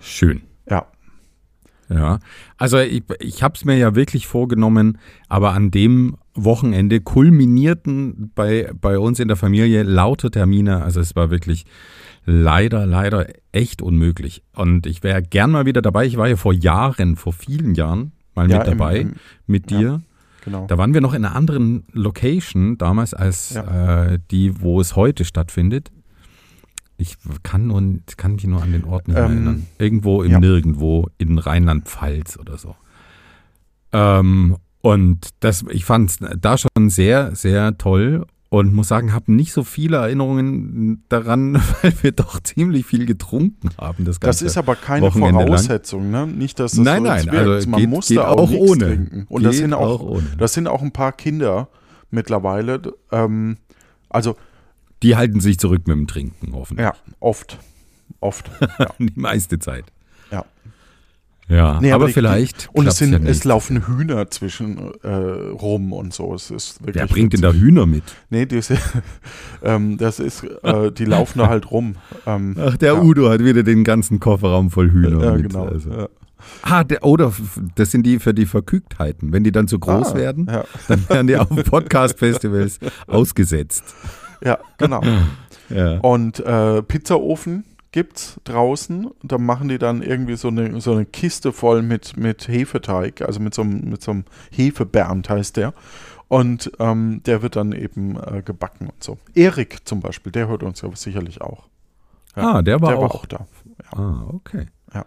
Schön. 0.00 0.40
Ja. 0.66 0.86
Ja, 1.90 2.20
also 2.56 2.78
ich, 2.78 3.04
ich 3.18 3.42
habe 3.42 3.52
es 3.54 3.66
mir 3.66 3.76
ja 3.76 3.94
wirklich 3.94 4.26
vorgenommen, 4.26 4.96
aber 5.28 5.52
an 5.52 5.70
dem 5.70 6.16
Wochenende 6.34 7.00
kulminierten 7.00 8.32
bei, 8.34 8.70
bei 8.80 8.98
uns 8.98 9.20
in 9.20 9.28
der 9.28 9.36
Familie 9.36 9.82
laute 9.84 10.30
Termine. 10.30 10.82
Also 10.82 11.00
es 11.00 11.14
war 11.14 11.30
wirklich 11.30 11.64
leider, 12.26 12.86
leider 12.86 13.26
echt 13.52 13.82
unmöglich. 13.82 14.42
Und 14.54 14.86
ich 14.86 15.02
wäre 15.02 15.22
gern 15.22 15.50
mal 15.52 15.64
wieder 15.66 15.80
dabei. 15.82 16.06
Ich 16.06 16.16
war 16.16 16.28
ja 16.28 16.36
vor 16.36 16.52
Jahren, 16.52 17.16
vor 17.16 17.32
vielen 17.32 17.74
Jahren 17.74 18.12
mal 18.34 18.50
Ja, 18.50 18.58
mit 18.58 18.66
im- 18.68 18.78
dabei, 18.78 18.98
im- 19.00 19.12
mit 19.46 19.70
ja. 19.70 19.78
dir. 19.78 20.02
Genau. 20.44 20.66
Da 20.66 20.76
waren 20.76 20.92
wir 20.92 21.00
noch 21.00 21.14
in 21.14 21.24
einer 21.24 21.34
anderen 21.36 21.84
Location 21.92 22.76
damals 22.76 23.14
als 23.14 23.56
äh, 23.56 24.18
die, 24.30 24.60
wo 24.60 24.80
es 24.80 24.94
heute 24.96 25.24
stattfindet. 25.24 25.90
Ich 26.98 27.16
kann, 27.42 27.68
nur, 27.68 27.82
kann 28.16 28.32
mich 28.34 28.44
nur 28.46 28.62
an 28.62 28.70
den 28.72 28.84
Ort 28.84 29.08
nicht 29.08 29.16
Ähm, 29.16 29.24
erinnern. 29.24 29.66
Irgendwo 29.78 30.22
im 30.22 30.32
ja. 30.32 30.40
Nirgendwo 30.40 31.08
in 31.16 31.38
Rheinland-Pfalz 31.38 32.38
oder 32.38 32.58
so. 32.58 32.76
Ähm, 33.92 34.56
und 34.84 35.30
das, 35.40 35.64
ich 35.70 35.84
fand 35.86 36.10
es 36.10 36.18
da 36.40 36.58
schon 36.58 36.90
sehr, 36.90 37.34
sehr 37.34 37.78
toll 37.78 38.26
und 38.50 38.74
muss 38.74 38.88
sagen, 38.88 39.14
habe 39.14 39.32
nicht 39.32 39.52
so 39.52 39.64
viele 39.64 39.96
Erinnerungen 39.96 41.02
daran, 41.08 41.54
weil 41.82 41.94
wir 42.02 42.12
doch 42.12 42.38
ziemlich 42.42 42.84
viel 42.84 43.06
getrunken 43.06 43.70
haben. 43.78 44.04
Das, 44.04 44.20
Das 44.20 44.40
Ganze. 44.40 44.44
ist 44.46 44.58
aber 44.58 44.76
keine 44.76 45.06
Wochenende 45.06 45.38
lang. 45.40 45.46
Voraussetzung, 45.48 46.10
ne? 46.10 46.26
Nicht, 46.26 46.60
dass 46.60 46.72
das 46.72 46.80
Nein, 46.84 46.98
so 47.02 47.08
nein, 47.08 47.28
also 47.30 47.50
wirkt. 47.50 47.66
Man 47.66 47.80
geht- 47.80 47.88
muss 47.90 48.08
geht 48.08 48.18
da 48.18 48.28
auch, 48.28 48.36
auch 48.42 48.50
ohne. 48.52 48.86
trinken. 48.86 49.26
Und 49.30 49.42
das 49.42 49.52
Geht 49.52 49.60
sind 49.62 49.72
auch, 49.72 50.00
auch 50.02 50.22
das 50.38 50.52
sind 50.52 50.68
auch 50.68 50.82
ein 50.82 50.92
paar 50.92 51.12
Kinder 51.12 51.68
mittlerweile. 52.10 52.82
Ähm, 53.10 53.56
also 54.10 54.36
Die 55.02 55.16
halten 55.16 55.40
sich 55.40 55.58
zurück 55.58 55.88
mit 55.88 55.96
dem 55.96 56.06
Trinken, 56.06 56.52
hoffentlich. 56.52 56.84
ja, 56.84 56.92
oft, 57.20 57.58
oft. 58.20 58.50
Ja. 58.78 58.86
Die 58.98 59.12
meiste 59.16 59.58
Zeit. 59.58 59.86
Ja. 61.48 61.78
Nee, 61.80 61.92
aber, 61.92 62.06
die- 62.06 62.12
vielleicht. 62.14 62.70
Und 62.72 62.86
es, 62.86 62.96
sind, 62.96 63.12
ja 63.12 63.18
es 63.30 63.44
laufen 63.44 63.86
Hühner 63.86 64.30
zwischen 64.30 64.78
äh, 65.02 65.08
rum 65.08 65.92
und 65.92 66.14
so. 66.14 66.34
Es 66.34 66.50
ist 66.50 66.80
wirklich 66.80 66.96
Wer 66.96 67.06
bringt 67.06 67.32
denn 67.34 67.42
witzig. 67.42 67.60
da 67.60 67.64
Hühner 67.66 67.86
mit? 67.86 68.02
Nee, 68.30 68.46
die, 68.46 68.56
ist- 68.56 68.72
ähm, 69.62 69.98
das 69.98 70.20
ist, 70.20 70.44
äh, 70.62 70.90
die 70.92 71.04
laufen 71.04 71.38
da 71.40 71.48
halt 71.48 71.70
rum. 71.70 71.96
Ähm, 72.26 72.56
Ach, 72.58 72.76
der 72.78 72.94
Ja. 72.94 73.00
Udo 73.02 73.28
hat 73.30 73.44
wieder 73.44 73.62
den 73.62 73.84
ganzen 73.84 74.20
Kofferraum 74.20 74.70
voll 74.70 74.90
Hühner 74.90 75.22
ja, 75.22 75.32
mit. 75.32 75.48
genau. 75.50 75.66
Also. 75.66 75.90
Ja. 75.90 76.08
Ah, 76.62 76.84
der, 76.84 77.04
oder 77.04 77.32
das 77.74 77.90
sind 77.90 78.04
die 78.04 78.18
für 78.18 78.34
die 78.34 78.44
Verkügtheiten. 78.46 79.32
Wenn 79.32 79.44
die 79.44 79.52
dann 79.52 79.66
zu 79.68 79.78
groß 79.78 80.12
Ah, 80.12 80.16
werden, 80.16 80.46
ja. 80.50 80.64
dann 80.88 81.08
werden 81.08 81.26
die 81.26 81.36
auf 81.36 81.48
Podcast-Festivals 81.48 82.78
ausgesetzt. 83.06 83.82
Ja, 84.42 84.58
genau. 84.78 85.02
Ja. 85.70 85.98
Und 86.00 86.40
äh, 86.40 86.82
Pizzaofen 86.82 87.64
gibt's 87.94 88.40
draußen. 88.42 89.12
Da 89.22 89.38
machen 89.38 89.68
die 89.68 89.78
dann 89.78 90.02
irgendwie 90.02 90.34
so 90.34 90.48
eine, 90.48 90.80
so 90.80 90.90
eine 90.90 91.06
Kiste 91.06 91.52
voll 91.52 91.80
mit, 91.80 92.16
mit 92.16 92.48
Hefeteig, 92.48 93.22
also 93.22 93.38
mit 93.38 93.54
so 93.54 93.62
einem, 93.62 93.88
mit 93.88 94.02
so 94.02 94.10
einem 94.10 94.24
Hefebernd 94.50 95.30
heißt 95.30 95.56
der. 95.56 95.74
Und 96.26 96.72
ähm, 96.80 97.22
der 97.24 97.42
wird 97.42 97.54
dann 97.54 97.70
eben 97.70 98.16
äh, 98.16 98.42
gebacken 98.42 98.88
und 98.88 99.04
so. 99.04 99.18
Erik 99.34 99.86
zum 99.86 100.00
Beispiel, 100.00 100.32
der 100.32 100.48
hört 100.48 100.64
uns 100.64 100.80
ja 100.80 100.90
sicherlich 100.96 101.40
auch. 101.40 101.68
Ah, 102.34 102.62
der 102.62 102.80
war 102.80 102.88
der 102.88 102.98
auch. 102.98 103.02
war 103.02 103.14
auch 103.14 103.26
da. 103.26 103.46
Ah, 103.92 104.24
okay. 104.32 104.66
Ja. 104.92 105.06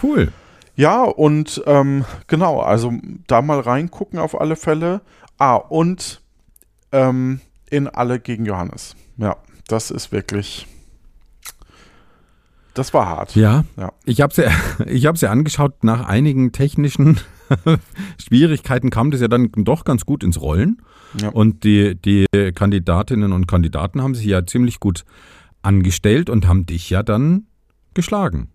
Cool. 0.00 0.32
Ja, 0.76 1.02
und 1.02 1.60
ähm, 1.66 2.04
genau, 2.28 2.60
also 2.60 2.92
da 3.26 3.42
mal 3.42 3.58
reingucken 3.58 4.20
auf 4.20 4.40
alle 4.40 4.54
Fälle. 4.54 5.00
Ah, 5.36 5.56
und 5.56 6.22
ähm, 6.92 7.40
in 7.68 7.88
alle 7.88 8.20
gegen 8.20 8.46
Johannes. 8.46 8.94
Ja, 9.16 9.36
das 9.66 9.90
ist 9.90 10.12
wirklich. 10.12 10.68
Das 12.74 12.94
war 12.94 13.06
hart. 13.06 13.34
Ja, 13.34 13.64
Ja. 13.76 13.92
ich 14.04 14.20
habe 14.20 14.32
ja, 14.42 14.50
ich 14.86 15.06
hab's 15.06 15.20
ja 15.20 15.30
angeschaut. 15.30 15.82
Nach 15.84 16.06
einigen 16.06 16.52
technischen 16.52 17.18
Schwierigkeiten 18.18 18.90
kam 18.90 19.10
das 19.10 19.20
ja 19.20 19.28
dann 19.28 19.50
doch 19.52 19.84
ganz 19.84 20.06
gut 20.06 20.22
ins 20.24 20.40
Rollen. 20.40 20.80
Ja. 21.20 21.28
Und 21.30 21.64
die, 21.64 21.96
die 21.96 22.26
Kandidatinnen 22.54 23.32
und 23.32 23.46
Kandidaten 23.48 24.02
haben 24.02 24.14
sich 24.14 24.26
ja 24.26 24.46
ziemlich 24.46 24.78
gut 24.80 25.04
angestellt 25.62 26.30
und 26.30 26.46
haben 26.46 26.66
dich 26.66 26.88
ja 26.90 27.02
dann 27.02 27.46
geschlagen. 27.94 28.50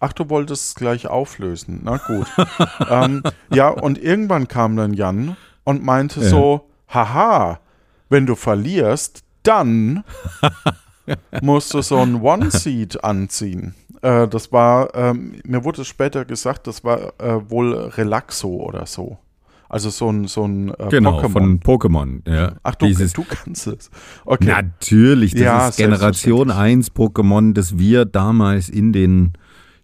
Ach, 0.00 0.12
du 0.12 0.28
wolltest 0.28 0.68
es 0.68 0.74
gleich 0.74 1.06
auflösen. 1.08 1.80
Na 1.84 1.96
gut. 1.96 2.26
ähm, 2.90 3.22
ja, 3.50 3.68
und 3.68 3.98
irgendwann 3.98 4.46
kam 4.48 4.76
dann 4.76 4.92
Jan 4.92 5.36
und 5.64 5.82
meinte 5.82 6.20
Ja. 6.20 6.28
so: 6.28 6.68
Haha, 6.88 7.60
wenn 8.08 8.26
du 8.26 8.34
verlierst, 8.34 9.22
dann 9.42 10.04
musst 11.42 11.74
du 11.74 11.82
so 11.82 11.98
ein 11.98 12.16
One-Seed 12.20 13.02
anziehen. 13.04 13.74
Äh, 14.02 14.28
das 14.28 14.52
war, 14.52 14.94
ähm, 14.94 15.34
mir 15.44 15.64
wurde 15.64 15.84
später 15.84 16.24
gesagt, 16.24 16.66
das 16.66 16.84
war 16.84 17.12
äh, 17.18 17.50
wohl 17.50 17.74
Relaxo 17.74 18.48
oder 18.48 18.86
so. 18.86 19.18
Also 19.70 19.90
so 19.90 20.08
ein, 20.10 20.26
so 20.28 20.44
ein 20.44 20.70
äh, 20.78 20.88
Genau, 20.88 21.20
Pokémon. 21.20 21.30
von 21.32 21.60
Pokémon. 21.60 22.30
Ja. 22.30 22.54
Ach, 22.62 22.74
du, 22.74 22.86
Dieses, 22.86 23.12
du 23.12 23.24
kannst 23.28 23.66
es. 23.66 23.90
Okay. 24.24 24.46
Natürlich, 24.46 25.32
das 25.32 25.40
Ja, 25.40 25.68
ist 25.68 25.76
Generation 25.76 26.50
1 26.50 26.92
Pokémon, 26.92 27.52
das 27.52 27.76
wir 27.76 28.06
damals 28.06 28.70
in 28.70 28.92
den 28.94 29.34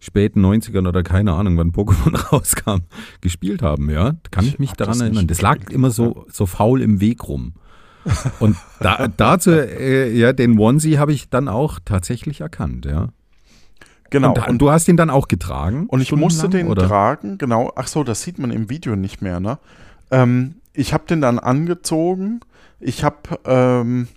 späten 0.01 0.45
90ern 0.45 0.89
oder 0.89 1.03
keine 1.03 1.33
Ahnung, 1.33 1.59
wann 1.59 1.73
Pokémon 1.73 2.17
rauskam, 2.33 2.83
gespielt 3.21 3.61
haben, 3.63 3.91
ja. 3.91 4.13
Kann 4.31 4.47
ich 4.47 4.59
mich 4.59 4.71
hab 4.71 4.77
daran 4.79 5.01
erinnern. 5.01 5.27
Das 5.27 5.43
lag 5.43 5.59
immer 5.71 5.91
so, 5.91 6.25
so 6.31 6.47
faul 6.47 6.81
im 6.81 7.01
Weg 7.01 7.27
rum. 7.29 7.55
Und 8.41 8.57
da, 8.81 9.09
dazu, 9.09 9.51
äh, 9.51 10.11
ja, 10.13 10.33
den 10.33 10.59
Onesie 10.59 10.99
habe 10.99 11.13
ich 11.13 11.31
dann 11.31 11.49
auch 11.49 11.79
tatsächlich 11.85 12.41
erkannt, 12.41 12.85
ja. 12.87 13.09
genau. 14.11 14.29
Und, 14.29 14.39
da, 14.39 14.53
du 14.53 14.71
hast 14.71 14.89
ihn 14.89 14.97
dann 14.97 15.11
auch 15.11 15.29
getragen? 15.29 15.87
Und 15.89 16.01
ich 16.01 16.13
musste 16.13 16.49
den 16.49 16.69
oder? 16.69 16.87
tragen, 16.87 17.39
genau. 17.39 17.73
Ach 17.77 17.87
so, 17.87 18.05
das 18.05 18.23
sieht 18.23 18.39
man 18.39 18.51
im 18.51 18.69
Video 18.71 18.97
nicht 18.97 19.23
mehr, 19.23 19.41
ne? 19.41 19.59
Ähm, 20.11 20.57
ich 20.73 20.93
habe 20.93 21.05
den 21.07 21.21
dann 21.21 21.39
angezogen. 21.39 22.41
Ich 22.81 23.05
habe 23.05 23.17
ähm, 23.45 24.09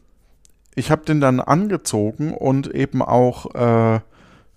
ich 0.76 0.92
habe 0.92 1.06
den 1.06 1.22
dann 1.22 1.40
angezogen 1.40 2.34
und 2.34 2.68
eben 2.68 3.02
auch 3.02 3.54
äh, 3.56 4.00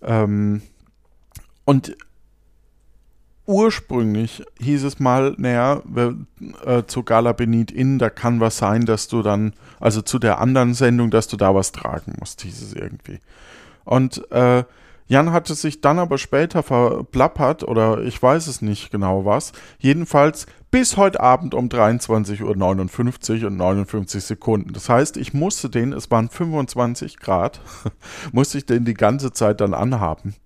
ähm, 0.02 0.62
und 1.64 1.96
ursprünglich 3.50 4.44
hieß 4.60 4.84
es 4.84 5.00
mal, 5.00 5.34
naja, 5.36 5.82
äh, 6.64 6.84
zu 6.86 7.02
Gala 7.02 7.32
Benit 7.32 7.72
Inn, 7.72 7.98
da 7.98 8.08
kann 8.08 8.38
was 8.38 8.58
sein, 8.58 8.86
dass 8.86 9.08
du 9.08 9.22
dann, 9.22 9.54
also 9.80 10.02
zu 10.02 10.20
der 10.20 10.38
anderen 10.38 10.72
Sendung, 10.72 11.10
dass 11.10 11.26
du 11.26 11.36
da 11.36 11.52
was 11.54 11.72
tragen 11.72 12.14
musst, 12.20 12.42
hieß 12.42 12.62
es 12.62 12.72
irgendwie. 12.74 13.18
Und 13.84 14.30
äh, 14.30 14.62
Jan 15.08 15.32
hatte 15.32 15.56
sich 15.56 15.80
dann 15.80 15.98
aber 15.98 16.18
später 16.18 16.62
verplappert 16.62 17.64
oder 17.64 18.00
ich 18.02 18.22
weiß 18.22 18.46
es 18.46 18.62
nicht 18.62 18.92
genau 18.92 19.24
was. 19.24 19.50
Jedenfalls 19.80 20.46
bis 20.70 20.96
heute 20.96 21.18
Abend 21.18 21.52
um 21.52 21.66
23.59 21.66 22.42
Uhr 23.42 23.48
und 23.48 23.56
59 23.56 24.22
Sekunden. 24.22 24.72
Das 24.72 24.88
heißt, 24.88 25.16
ich 25.16 25.34
musste 25.34 25.68
den, 25.68 25.92
es 25.92 26.08
waren 26.12 26.28
25 26.28 27.18
Grad, 27.18 27.60
musste 28.32 28.58
ich 28.58 28.66
den 28.66 28.84
die 28.84 28.94
ganze 28.94 29.32
Zeit 29.32 29.60
dann 29.60 29.74
anhaben. 29.74 30.36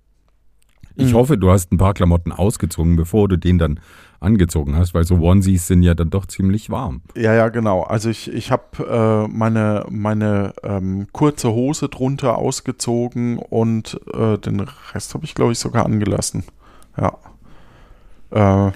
Ich 0.97 1.13
Mhm. 1.13 1.17
hoffe, 1.17 1.39
du 1.39 1.51
hast 1.51 1.73
ein 1.73 1.77
paar 1.79 1.95
Klamotten 1.95 2.31
ausgezogen, 2.33 2.97
bevor 2.97 3.29
du 3.29 3.37
den 3.37 3.59
dann 3.59 3.81
angezogen 4.21 4.77
hast, 4.77 4.95
weil 4.95 5.05
so 5.05 5.17
Onesies 5.17 5.67
sind 5.67 5.83
ja 5.83 5.95
dann 5.95 6.09
doch 6.11 6.27
ziemlich 6.27 6.71
warm. 6.71 7.03
Ja, 7.17 7.35
ja, 7.35 7.49
genau. 7.49 7.83
Also 7.83 8.09
ich, 8.11 8.33
ich 8.33 8.51
habe 8.51 9.27
äh, 9.29 9.29
meine, 9.31 9.85
meine 9.91 10.55
ähm, 10.63 11.09
kurze 11.13 11.51
Hose 11.53 11.89
drunter 11.89 12.39
ausgezogen 12.39 13.39
und 13.39 14.01
äh, 14.15 14.39
den 14.39 14.61
Rest 14.95 15.15
habe 15.15 15.25
ich, 15.25 15.35
glaube 15.35 15.53
ich, 15.53 15.59
sogar 15.59 15.85
angelassen. 15.85 16.45
Ja. 16.97 17.19
Äh, 18.31 18.73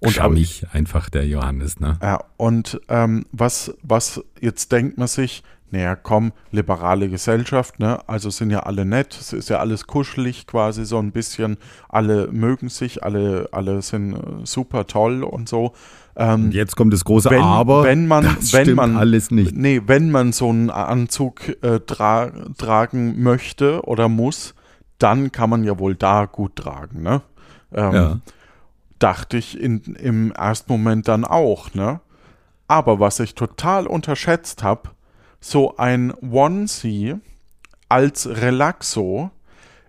und 0.00 0.10
Schamig 0.12 0.66
einfach 0.72 1.08
der 1.10 1.26
Johannes, 1.26 1.78
ne? 1.78 1.96
ja, 2.02 2.24
und 2.36 2.80
ähm, 2.88 3.24
was, 3.32 3.72
was 3.82 4.22
jetzt 4.40 4.72
denkt 4.72 4.98
man 4.98 5.06
sich, 5.06 5.42
naja, 5.72 5.96
komm, 5.96 6.32
liberale 6.50 7.08
Gesellschaft, 7.08 7.78
ne? 7.80 7.98
Also 8.06 8.28
sind 8.30 8.50
ja 8.50 8.60
alle 8.60 8.84
nett, 8.84 9.16
es 9.18 9.32
ist 9.32 9.48
ja 9.48 9.58
alles 9.58 9.86
kuschelig 9.86 10.46
quasi 10.46 10.84
so 10.84 10.98
ein 10.98 11.12
bisschen, 11.12 11.56
alle 11.88 12.28
mögen 12.30 12.68
sich, 12.68 13.02
alle, 13.02 13.48
alle 13.52 13.80
sind 13.82 14.14
äh, 14.14 14.18
super 14.44 14.86
toll 14.86 15.24
und 15.24 15.48
so. 15.48 15.72
Ähm, 16.14 16.44
Und 16.44 16.54
jetzt 16.54 16.76
kommt 16.76 16.92
das 16.92 17.04
große 17.04 17.30
wenn, 17.30 17.40
Aber. 17.42 17.84
wenn 17.84 18.06
man, 18.06 18.24
das 18.24 18.52
wenn 18.52 18.64
stimmt 18.66 18.76
man, 18.76 18.96
alles 18.98 19.30
nicht. 19.30 19.56
nee, 19.56 19.80
wenn 19.86 20.10
man 20.10 20.32
so 20.32 20.50
einen 20.50 20.68
Anzug 20.68 21.40
äh, 21.64 21.80
tra 21.80 22.30
tragen 22.58 23.22
möchte 23.22 23.80
oder 23.86 24.10
muss, 24.10 24.54
dann 24.98 25.32
kann 25.32 25.48
man 25.48 25.64
ja 25.64 25.78
wohl 25.78 25.94
da 25.94 26.26
gut 26.26 26.54
tragen, 26.56 27.02
ne? 27.02 27.22
Ähm, 27.74 27.92
Ja. 27.94 28.18
Dachte 28.98 29.36
ich 29.38 29.58
in, 29.58 29.80
im 29.98 30.30
ersten 30.32 30.70
Moment 30.70 31.08
dann 31.08 31.24
auch, 31.24 31.74
ne? 31.74 32.00
Aber 32.68 33.00
was 33.00 33.18
ich 33.20 33.34
total 33.34 33.86
unterschätzt 33.86 34.62
habe, 34.62 34.90
so 35.42 35.76
ein 35.76 36.14
Onesie 36.22 37.16
als 37.88 38.26
Relaxo 38.26 39.30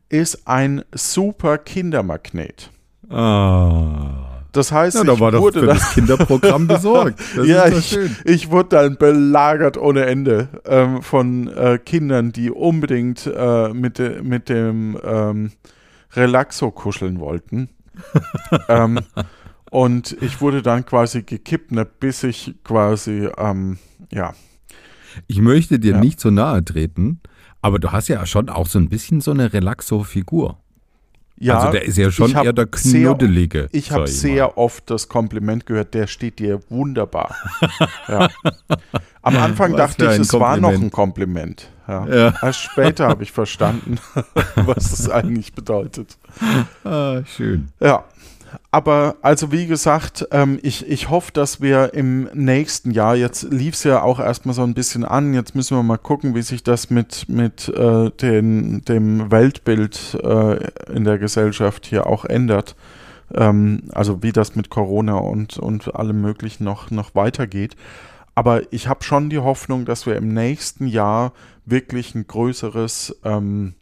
ist 0.09 0.47
ein 0.47 0.83
super 0.93 1.57
Kindermagnet. 1.57 2.69
Ah. 3.09 4.41
Das 4.51 4.71
heißt, 4.71 4.97
Ja, 4.97 5.03
da 5.03 5.13
ich 5.13 5.19
war 5.19 5.33
wurde 5.33 5.61
für 5.61 5.65
da 5.65 5.73
das 5.73 5.93
Kinderprogramm 5.93 6.67
besorgt. 6.67 7.19
Das 7.35 7.47
ja, 7.47 7.67
ich, 7.67 7.97
ich 8.25 8.51
wurde 8.51 8.69
dann 8.69 8.97
belagert 8.97 9.77
ohne 9.77 10.05
Ende 10.05 10.49
ähm, 10.65 11.01
von 11.01 11.47
äh, 11.47 11.79
Kindern, 11.83 12.31
die 12.31 12.51
unbedingt 12.51 13.25
äh, 13.25 13.69
mit, 13.69 13.97
de, 13.97 14.21
mit 14.21 14.49
dem 14.49 14.99
ähm, 15.03 15.51
Relaxo 16.13 16.69
kuscheln 16.71 17.19
wollten. 17.19 17.69
ähm, 18.69 18.99
und 19.71 20.15
ich 20.21 20.41
wurde 20.41 20.61
dann 20.61 20.85
quasi 20.85 21.23
gekippt, 21.23 21.71
ne, 21.71 21.85
bis 21.85 22.23
ich 22.23 22.53
quasi, 22.63 23.29
ähm, 23.37 23.77
ja, 24.11 24.33
Ich 25.27 25.39
möchte 25.39 25.79
dir 25.79 25.93
Ja. 25.93 25.99
nicht 25.99 26.19
so 26.19 26.29
nahe 26.31 26.63
treten, 26.63 27.19
aber 27.61 27.79
du 27.79 27.91
hast 27.91 28.07
ja 28.09 28.25
schon 28.25 28.49
auch 28.49 28.67
so 28.67 28.79
ein 28.79 28.89
bisschen 28.89 29.21
so 29.21 29.31
eine 29.31 29.53
Relaxo-Figur. 29.53 30.57
ja. 31.37 31.57
also 31.59 31.71
der 31.71 31.83
ist 31.83 31.97
ja 31.97 32.11
schon 32.11 32.29
ich 32.31 32.35
eher 32.35 32.53
der 32.53 32.67
sehr- 32.73 33.01
Knuddelige. 33.09 33.67
Ich 33.71 33.85
sag 33.85 33.91
habe 33.91 34.01
mal. 34.03 34.07
sehr 34.07 34.57
oft 34.57 34.89
das 34.89 35.09
Kompliment 35.09 35.65
gehört, 35.65 35.93
der 35.93 36.07
steht 36.07 36.39
dir 36.39 36.59
wunderbar. 36.69 37.35
ja. 38.07 38.29
Am 39.21 39.37
Anfang 39.37 39.73
Was 39.73 39.95
dachte 39.97 40.05
ich, 40.13 40.19
es 40.19 40.33
war 40.33 40.57
noch 40.57 40.69
ein 40.71 40.91
Kompliment. 40.91 41.67
Kompliment. 41.67 41.69
Ja. 41.87 42.07
Ja. 42.07 42.33
Erst 42.41 42.59
später 42.61 43.07
habe 43.07 43.23
ich 43.23 43.31
verstanden, 43.31 43.97
was 44.55 44.89
das 44.91 45.09
eigentlich 45.09 45.53
bedeutet. 45.53 46.17
Ah, 46.83 47.21
schön. 47.25 47.69
Ja. 47.79 48.05
Aber 48.71 49.17
also 49.21 49.51
wie 49.51 49.67
gesagt, 49.67 50.27
ähm, 50.31 50.59
ich, 50.61 50.87
ich 50.87 51.09
hoffe, 51.09 51.31
dass 51.31 51.61
wir 51.61 51.93
im 51.93 52.23
nächsten 52.33 52.91
Jahr, 52.91 53.15
jetzt 53.15 53.43
lief 53.51 53.75
es 53.75 53.83
ja 53.83 54.01
auch 54.01 54.19
erstmal 54.19 54.55
so 54.55 54.63
ein 54.63 54.73
bisschen 54.73 55.05
an, 55.05 55.33
jetzt 55.33 55.55
müssen 55.55 55.77
wir 55.77 55.83
mal 55.83 55.97
gucken, 55.97 56.35
wie 56.35 56.41
sich 56.41 56.63
das 56.63 56.89
mit, 56.89 57.29
mit 57.29 57.69
äh, 57.69 58.09
den, 58.11 58.83
dem 58.85 59.31
Weltbild 59.31 60.17
äh, 60.23 60.67
in 60.91 61.03
der 61.03 61.17
Gesellschaft 61.17 61.85
hier 61.85 62.07
auch 62.07 62.25
ändert. 62.25 62.75
Ähm, 63.33 63.83
also 63.91 64.23
wie 64.23 64.31
das 64.31 64.55
mit 64.55 64.69
Corona 64.69 65.15
und, 65.15 65.57
und 65.57 65.95
allem 65.95 66.21
Möglichen 66.21 66.63
noch, 66.63 66.91
noch 66.91 67.15
weitergeht. 67.15 67.75
Aber 68.35 68.61
ich 68.73 68.87
habe 68.87 69.03
schon 69.03 69.29
die 69.29 69.39
Hoffnung, 69.39 69.85
dass 69.85 70.05
wir 70.05 70.15
im 70.15 70.33
nächsten 70.33 70.87
Jahr 70.87 71.33
wirklich 71.65 72.15
ein 72.15 72.27
größeres 72.27 73.15
ähm, 73.23 73.75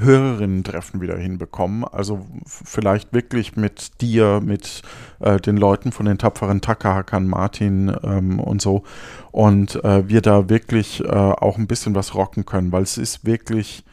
Hörerinnen-Treffen 0.00 1.00
wieder 1.00 1.16
hinbekommen. 1.18 1.84
Also 1.84 2.26
vielleicht 2.46 3.12
wirklich 3.12 3.56
mit 3.56 4.00
dir, 4.00 4.40
mit 4.44 4.82
äh, 5.20 5.38
den 5.40 5.56
Leuten 5.56 5.92
von 5.92 6.06
den 6.06 6.18
tapferen 6.18 6.60
Takahakan, 6.60 7.26
Martin 7.28 7.94
ähm, 8.02 8.38
und 8.40 8.60
so. 8.62 8.82
Und 9.30 9.82
äh, 9.84 10.08
wir 10.08 10.20
da 10.20 10.48
wirklich 10.48 11.02
äh, 11.04 11.08
auch 11.08 11.58
ein 11.58 11.66
bisschen 11.66 11.94
was 11.94 12.14
rocken 12.14 12.44
können, 12.46 12.72
weil 12.72 12.82
es 12.82 12.98
ist 12.98 13.24
wirklich, 13.24 13.84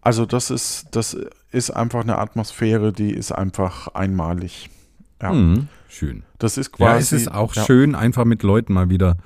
also 0.00 0.26
das 0.26 0.50
ist, 0.50 0.88
das 0.92 1.16
ist 1.52 1.70
einfach 1.70 2.02
eine 2.02 2.18
Atmosphäre, 2.18 2.92
die 2.92 3.10
ist 3.12 3.32
einfach 3.32 3.88
einmalig. 3.88 4.70
Ja. 5.22 5.32
Mhm, 5.32 5.68
schön. 5.88 6.22
Das 6.38 6.56
ist 6.56 6.70
Ja, 6.78 6.86
quasi. 6.92 7.16
es 7.16 7.22
ist 7.22 7.32
auch 7.34 7.54
ja. 7.54 7.64
schön, 7.64 7.94
einfach 7.94 8.24
mit 8.24 8.42
Leuten 8.42 8.72
mal 8.72 8.88
wieder 8.88 9.16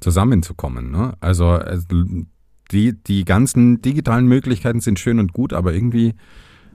zusammenzukommen. 0.00 0.90
Ne? 0.90 1.14
Also 1.20 1.54
es- 1.56 1.86
die, 2.72 2.92
die 2.92 3.24
ganzen 3.24 3.82
digitalen 3.82 4.26
Möglichkeiten 4.26 4.80
sind 4.80 4.98
schön 4.98 5.18
und 5.18 5.32
gut, 5.32 5.52
aber 5.52 5.72
irgendwie 5.72 6.14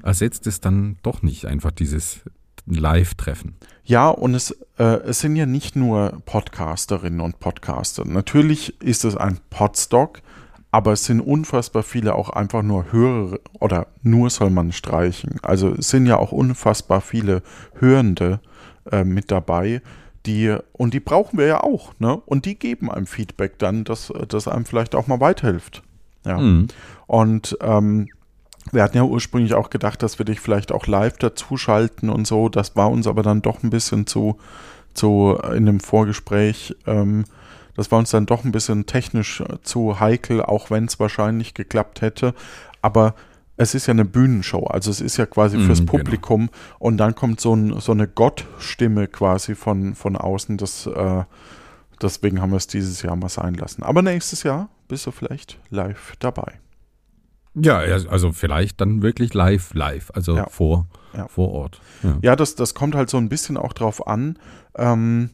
ersetzt 0.03 0.47
es 0.47 0.61
dann 0.61 0.97
doch 1.03 1.21
nicht 1.21 1.45
einfach 1.45 1.71
dieses 1.71 2.21
Live-Treffen. 2.67 3.55
Ja, 3.83 4.09
und 4.09 4.33
es, 4.33 4.51
äh, 4.77 4.83
es 4.83 5.19
sind 5.19 5.35
ja 5.35 5.45
nicht 5.45 5.75
nur 5.75 6.21
Podcasterinnen 6.25 7.21
und 7.21 7.39
Podcaster. 7.39 8.05
Natürlich 8.05 8.81
ist 8.81 9.05
es 9.05 9.15
ein 9.15 9.39
Podstock, 9.49 10.21
aber 10.71 10.93
es 10.93 11.05
sind 11.05 11.21
unfassbar 11.21 11.83
viele 11.83 12.15
auch 12.15 12.29
einfach 12.29 12.63
nur 12.63 12.91
Hörer 12.91 13.39
oder 13.59 13.87
nur 14.01 14.29
soll 14.29 14.49
man 14.49 14.71
streichen. 14.71 15.37
Also 15.41 15.73
es 15.73 15.89
sind 15.89 16.05
ja 16.05 16.17
auch 16.17 16.31
unfassbar 16.31 17.01
viele 17.01 17.43
Hörende 17.79 18.41
äh, 18.91 19.03
mit 19.03 19.31
dabei, 19.31 19.81
die, 20.25 20.55
und 20.73 20.93
die 20.93 20.99
brauchen 20.99 21.37
wir 21.37 21.45
ja 21.45 21.63
auch, 21.63 21.93
ne? 21.99 22.17
Und 22.25 22.45
die 22.45 22.57
geben 22.57 22.91
einem 22.91 23.05
Feedback 23.05 23.59
dann, 23.59 23.83
dass 23.83 24.11
das 24.27 24.47
einem 24.47 24.65
vielleicht 24.65 24.95
auch 24.95 25.07
mal 25.07 25.19
weiterhilft. 25.19 25.83
Ja. 26.25 26.37
Mhm. 26.37 26.67
Und 27.07 27.57
ähm, 27.61 28.09
wir 28.71 28.83
hatten 28.83 28.97
ja 28.97 29.03
ursprünglich 29.03 29.53
auch 29.53 29.69
gedacht, 29.69 30.01
dass 30.03 30.19
wir 30.19 30.25
dich 30.25 30.39
vielleicht 30.39 30.71
auch 30.71 30.87
live 30.87 31.17
dazuschalten 31.17 32.09
und 32.09 32.25
so. 32.27 32.49
Das 32.49 32.75
war 32.75 32.89
uns 32.89 33.07
aber 33.07 33.23
dann 33.23 33.41
doch 33.41 33.63
ein 33.63 33.69
bisschen 33.69 34.07
zu, 34.07 34.37
zu 34.93 35.37
äh, 35.43 35.55
in 35.55 35.65
dem 35.65 35.79
Vorgespräch, 35.79 36.75
ähm, 36.85 37.25
das 37.75 37.91
war 37.91 37.99
uns 37.99 38.09
dann 38.09 38.25
doch 38.25 38.43
ein 38.43 38.51
bisschen 38.51 38.85
technisch 38.85 39.41
äh, 39.41 39.61
zu 39.61 39.99
heikel, 39.99 40.41
auch 40.41 40.71
wenn 40.71 40.85
es 40.85 40.99
wahrscheinlich 40.99 41.53
geklappt 41.53 42.01
hätte. 42.01 42.33
Aber 42.81 43.15
es 43.57 43.75
ist 43.75 43.87
ja 43.87 43.91
eine 43.91 44.05
Bühnenshow, 44.05 44.65
also 44.65 44.91
es 44.91 44.99
ist 44.99 45.17
ja 45.17 45.25
quasi 45.25 45.57
fürs 45.59 45.79
genau. 45.79 45.91
Publikum 45.91 46.49
und 46.77 46.97
dann 46.97 47.15
kommt 47.15 47.39
so, 47.39 47.55
ein, 47.55 47.79
so 47.79 47.93
eine 47.93 48.07
Gottstimme 48.07 49.07
quasi 49.07 49.55
von, 49.55 49.95
von 49.95 50.17
außen. 50.17 50.57
Das, 50.57 50.87
äh, 50.87 51.23
deswegen 52.01 52.41
haben 52.41 52.51
wir 52.51 52.57
es 52.57 52.67
dieses 52.67 53.01
Jahr 53.01 53.15
mal 53.15 53.29
sein 53.29 53.53
lassen. 53.53 53.83
Aber 53.83 54.01
nächstes 54.01 54.43
Jahr 54.43 54.69
bist 54.87 55.05
du 55.05 55.11
vielleicht 55.11 55.59
live 55.69 56.13
dabei. 56.19 56.59
Ja, 57.55 57.77
also 57.77 58.33
vielleicht 58.33 58.81
dann 58.81 59.01
wirklich 59.01 59.33
live, 59.33 59.73
live, 59.73 60.11
also 60.13 60.35
Ja. 60.35 60.49
vor, 60.49 60.87
Ja. 61.15 61.27
vor 61.29 61.51
Ort. 61.51 61.79
Ja. 62.03 62.17
Ja, 62.21 62.35
das, 62.35 62.55
das 62.55 62.73
kommt 62.73 62.95
halt 62.95 63.09
so 63.09 63.17
ein 63.17 63.29
bisschen 63.29 63.55
auch 63.55 63.71
drauf 63.71 64.07
an, 64.07 64.37
ähm, 64.77 65.29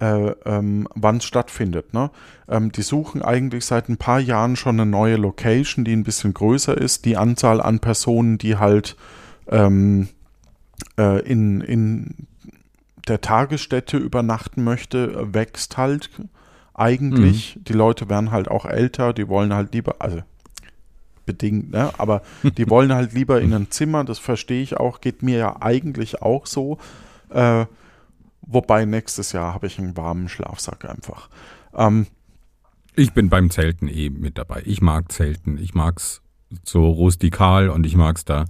äh, 0.00 0.30
ähm, 0.44 0.88
wann 0.94 1.18
es 1.18 1.24
stattfindet. 1.24 1.94
Ne? 1.94 2.10
Ähm, 2.48 2.72
die 2.72 2.82
suchen 2.82 3.22
eigentlich 3.22 3.64
seit 3.64 3.88
ein 3.88 3.96
paar 3.96 4.18
Jahren 4.20 4.56
schon 4.56 4.78
eine 4.80 4.90
neue 4.90 5.16
Location, 5.16 5.84
die 5.84 5.92
ein 5.94 6.02
bisschen 6.04 6.34
größer 6.34 6.76
ist. 6.76 7.04
Die 7.04 7.16
Anzahl 7.16 7.60
an 7.62 7.78
Personen, 7.78 8.36
die 8.36 8.56
halt 8.56 8.96
ähm, 9.48 10.08
äh, 10.98 11.20
in, 11.20 11.60
in 11.60 12.26
der 13.08 13.20
Tagesstätte 13.20 13.96
übernachten 13.96 14.64
möchte, 14.64 15.32
wächst 15.32 15.76
halt 15.78 16.10
eigentlich. 16.78 17.58
Die 17.62 17.72
Leute 17.72 18.08
werden 18.08 18.30
halt 18.30 18.48
auch 18.48 18.66
älter, 18.66 19.12
die 19.12 19.28
wollen 19.28 19.52
halt 19.54 19.72
lieber, 19.72 19.96
also 19.98 20.20
bedingt, 21.24 21.70
ne? 21.70 21.90
Aber 21.98 22.22
die 22.42 22.68
wollen 22.70 22.92
halt 22.92 23.12
lieber 23.12 23.40
in 23.40 23.52
ein 23.52 23.70
Zimmer, 23.70 24.04
das 24.04 24.18
verstehe 24.18 24.62
ich 24.62 24.76
auch, 24.76 25.00
geht 25.00 25.22
mir 25.22 25.38
ja 25.38 25.56
eigentlich 25.60 26.22
auch 26.22 26.46
so. 26.46 26.78
Äh, 27.30 27.66
wobei 28.42 28.84
nächstes 28.84 29.32
Jahr 29.32 29.54
habe 29.54 29.66
ich 29.66 29.78
einen 29.78 29.96
warmen 29.96 30.28
Schlafsack 30.28 30.84
einfach. 30.88 31.28
Ähm, 31.74 32.06
Ich 32.94 33.12
bin 33.12 33.28
beim 33.28 33.50
Zelten 33.50 33.88
eh 33.88 34.10
mit 34.10 34.38
dabei. 34.38 34.62
Ich 34.64 34.80
mag 34.80 35.10
Zelten. 35.10 35.58
Ich 35.58 35.74
mag's 35.74 36.22
so 36.62 36.88
rustikal 36.88 37.68
und 37.70 37.84
ich 37.84 37.96
mag's 37.96 38.24
da 38.24 38.44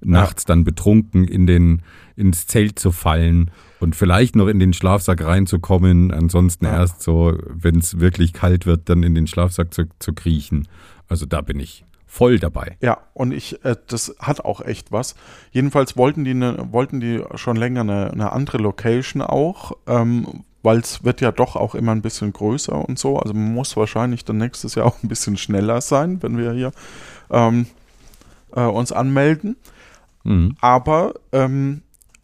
nachts 0.00 0.44
dann 0.44 0.64
betrunken 0.64 1.28
in 1.28 1.46
den, 1.46 1.82
ins 2.16 2.46
Zelt 2.46 2.78
zu 2.78 2.90
fallen 2.92 3.50
und 3.82 3.96
vielleicht 3.96 4.36
noch 4.36 4.46
in 4.48 4.58
den 4.58 4.72
Schlafsack 4.72 5.24
reinzukommen. 5.24 6.10
Ansonsten 6.12 6.64
Ja. 6.66 6.72
erst 6.80 7.02
so, 7.02 7.36
wenn 7.48 7.78
es 7.78 7.98
wirklich 8.00 8.32
kalt 8.32 8.64
wird, 8.66 8.88
dann 8.88 9.02
in 9.02 9.14
den 9.14 9.26
Schlafsack 9.26 9.74
zu, 9.74 9.84
zu 9.98 10.12
kriechen. 10.12 10.68
Also 11.08 11.26
da 11.26 11.40
bin 11.40 11.60
ich 11.60 11.84
voll 12.06 12.38
dabei. 12.38 12.76
ja, 12.80 12.98
und 13.14 13.32
ich, 13.32 13.64
äh, 13.64 13.74
das 13.88 14.14
hat 14.18 14.44
auch 14.44 14.60
echt 14.60 14.92
was. 14.92 15.14
Jedenfalls 15.50 15.96
wollten 15.96 16.24
die, 16.24 16.34
ne, 16.34 16.68
wollten 16.70 17.00
die 17.00 17.22
schon 17.36 17.56
länger 17.56 17.80
eine, 17.80 18.10
eine 18.10 18.32
andere 18.32 18.58
Location 18.58 19.22
auch, 19.22 19.72
ähm, 19.86 20.44
weil 20.62 20.78
es 20.78 21.04
wird 21.04 21.20
ja 21.22 21.32
doch 21.32 21.56
auch 21.56 21.74
immer 21.74 21.92
ein 21.92 22.02
bisschen 22.02 22.32
größer 22.32 22.86
und 22.88 22.98
so. 22.98 23.18
Also 23.18 23.32
man 23.34 23.54
muss 23.54 23.76
wahrscheinlich 23.76 24.24
dann 24.26 24.36
nächstes 24.38 24.74
Jahr 24.74 24.86
auch 24.88 25.02
ein 25.02 25.08
bisschen 25.08 25.36
schneller 25.38 25.80
sein, 25.80 26.22
wenn 26.22 26.36
wir 26.36 26.52
hier 26.52 26.72
ähm, 27.30 27.66
äh, 28.54 28.60
uns 28.62 28.92
anmelden. 28.92 29.56
Mhm. 30.24 30.56
aber 30.60 31.14
ähm, 31.32 31.82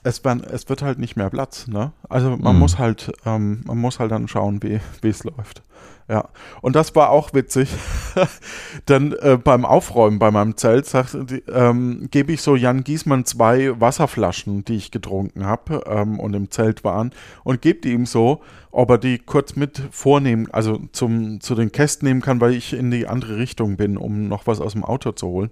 es, 0.09 0.25
werden, 0.25 0.43
es 0.43 0.69
wird 0.69 0.83
halt 0.83 0.99
nicht 0.99 1.17
mehr 1.17 1.29
Platz, 1.31 1.67
ne? 1.67 1.93
Also 2.09 2.37
man 2.37 2.55
Mhm. 2.55 2.61
muss 2.61 2.79
halt, 2.79 3.13
ähm, 3.27 3.63
man 3.67 3.79
muss 3.79 3.99
halt 3.99 4.11
dann 4.11 4.27
schauen, 4.27 4.63
wie 4.63 4.81
es 5.09 5.25
läuft. 5.25 5.63
Ja. 6.09 6.31
Und 6.63 6.75
das 6.75 6.97
war 6.97 7.11
auch 7.11 7.35
witzig. 7.35 7.69
dann 8.87 9.13
äh, 9.13 9.37
beim 9.37 9.67
Aufräumen 9.67 10.19
bei 10.19 10.31
meinem 10.31 10.57
Zelt 10.57 10.87
sagt, 10.87 11.15
ähm, 11.53 12.09
gebe 12.11 12.33
ich 12.33 12.41
so 12.41 12.57
Jan 12.57 12.83
Giesmann 12.83 13.27
zwei 13.27 13.79
Wasserflaschen, 13.79 14.65
die 14.65 14.77
ich 14.77 14.91
getrunken 14.91 15.45
habe 15.45 15.85
ähm, 15.87 16.19
und 16.19 16.33
im 16.35 16.51
Zelt 16.51 16.83
waren, 16.83 17.13
und 17.45 17.61
gebe 17.61 17.81
die 17.81 17.93
ihm 17.93 18.07
so, 18.07 18.41
ob 18.71 18.89
er 18.91 18.99
die 18.99 19.19
kurz 19.19 19.55
mit 19.57 19.83
vornehmen, 19.91 20.49
also 20.51 20.79
zum, 20.93 21.43
zu 21.43 21.55
den 21.55 21.71
Kästen 21.73 22.09
nehmen 22.09 22.23
kann, 22.23 22.41
weil 22.41 22.55
ich 22.55 22.73
in 22.73 22.91
die 22.91 23.07
andere 23.07 23.37
Richtung 23.37 23.77
bin, 23.77 23.99
um 23.99 24.29
noch 24.29 24.47
was 24.47 24.61
aus 24.63 24.73
dem 24.73 24.85
Auto 24.85 25.13
zu 25.13 25.27
holen. 25.27 25.51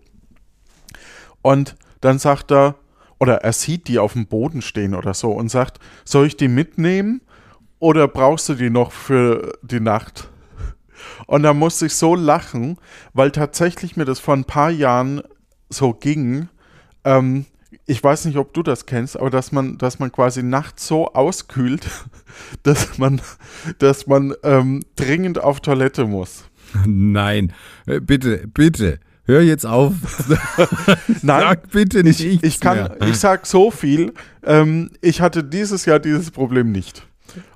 Und 1.43 1.77
dann 2.01 2.19
sagt 2.19 2.51
er, 2.51 2.77
oder 3.19 3.37
er 3.37 3.53
sieht 3.53 3.89
die 3.89 3.99
auf 3.99 4.13
dem 4.13 4.27
Boden 4.27 4.63
stehen 4.63 4.95
oder 4.95 5.15
so 5.15 5.33
und 5.33 5.51
sagt, 5.51 5.79
soll 6.05 6.27
ich 6.27 6.37
die 6.37 6.49
mitnehmen 6.49 7.21
oder 7.79 8.09
brauchst 8.09 8.49
du 8.49 8.55
die 8.55 8.71
noch 8.71 8.93
für 8.93 9.59
die 9.63 9.81
Nacht? 9.81 10.31
Und 11.27 11.43
da 11.43 11.55
musste 11.55 11.87
ich 11.87 11.95
so 11.95 12.15
lachen, 12.15 12.79
weil 13.13 13.31
tatsächlich 13.31 13.97
mir 13.97 14.05
das 14.05 14.21
vor 14.21 14.35
ein 14.35 14.45
paar 14.45 14.71
Jahren 14.71 15.23
so 15.69 15.93
ging. 15.93 16.49
Ähm, 17.05 17.47
ich 17.87 18.03
weiß 18.03 18.25
nicht, 18.25 18.37
ob 18.37 18.53
du 18.53 18.63
das 18.63 18.87
kennst, 18.87 19.19
aber 19.19 19.31
dass 19.31 19.53
man, 19.53 19.79
dass 19.79 19.99
man 19.99 20.13
quasi 20.13 20.43
nachts 20.43 20.87
so 20.87 21.13
auskühlt, 21.13 21.87
dass 22.63 22.99
man, 22.99 23.21
dass 23.79 24.07
man 24.07 24.35
ähm, 24.43 24.83
dringend 24.97 25.39
auf 25.39 25.61
Toilette 25.61 26.07
muss. 26.07 26.45
Nein, 26.85 27.53
Äh, 27.87 28.01
bitte, 28.01 28.47
bitte, 28.49 28.99
hör 29.27 29.41
jetzt 29.43 29.67
auf. 29.67 29.93
Nein, 31.23 31.41
Sag 31.43 31.71
bitte 31.71 32.03
nicht 32.03 32.21
ich, 32.21 32.43
ich 32.43 32.61
kann, 32.61 32.77
mehr. 32.79 32.97
ich 33.07 33.19
sag 33.19 33.47
so 33.47 33.71
viel. 33.71 34.13
Ähm, 34.45 34.91
ich 35.01 35.21
hatte 35.21 35.45
dieses 35.45 35.85
Jahr 35.85 35.99
dieses 35.99 36.31
Problem 36.31 36.73
nicht. 36.73 37.07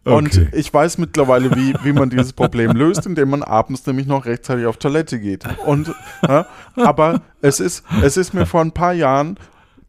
Und 0.04 0.26
Okay. 0.26 0.48
ich 0.52 0.72
weiß 0.74 0.98
mittlerweile, 0.98 1.54
wie, 1.56 1.74
wie 1.84 1.92
man 1.92 2.10
dieses 2.10 2.32
Problem 2.32 2.72
löst, 2.72 3.06
indem 3.06 3.30
man 3.30 3.42
abends 3.42 3.86
nämlich 3.86 4.06
noch 4.06 4.26
rechtzeitig 4.26 4.66
auf 4.66 4.76
Toilette 4.76 5.18
geht. 5.18 5.44
Und, 5.64 5.92
ja, 6.26 6.46
aber 6.76 7.22
es 7.40 7.60
ist, 7.60 7.84
es 8.02 8.16
ist 8.16 8.34
mir 8.34 8.44
vor 8.46 8.60
ein 8.60 8.72
paar 8.72 8.92
Jahren 8.92 9.38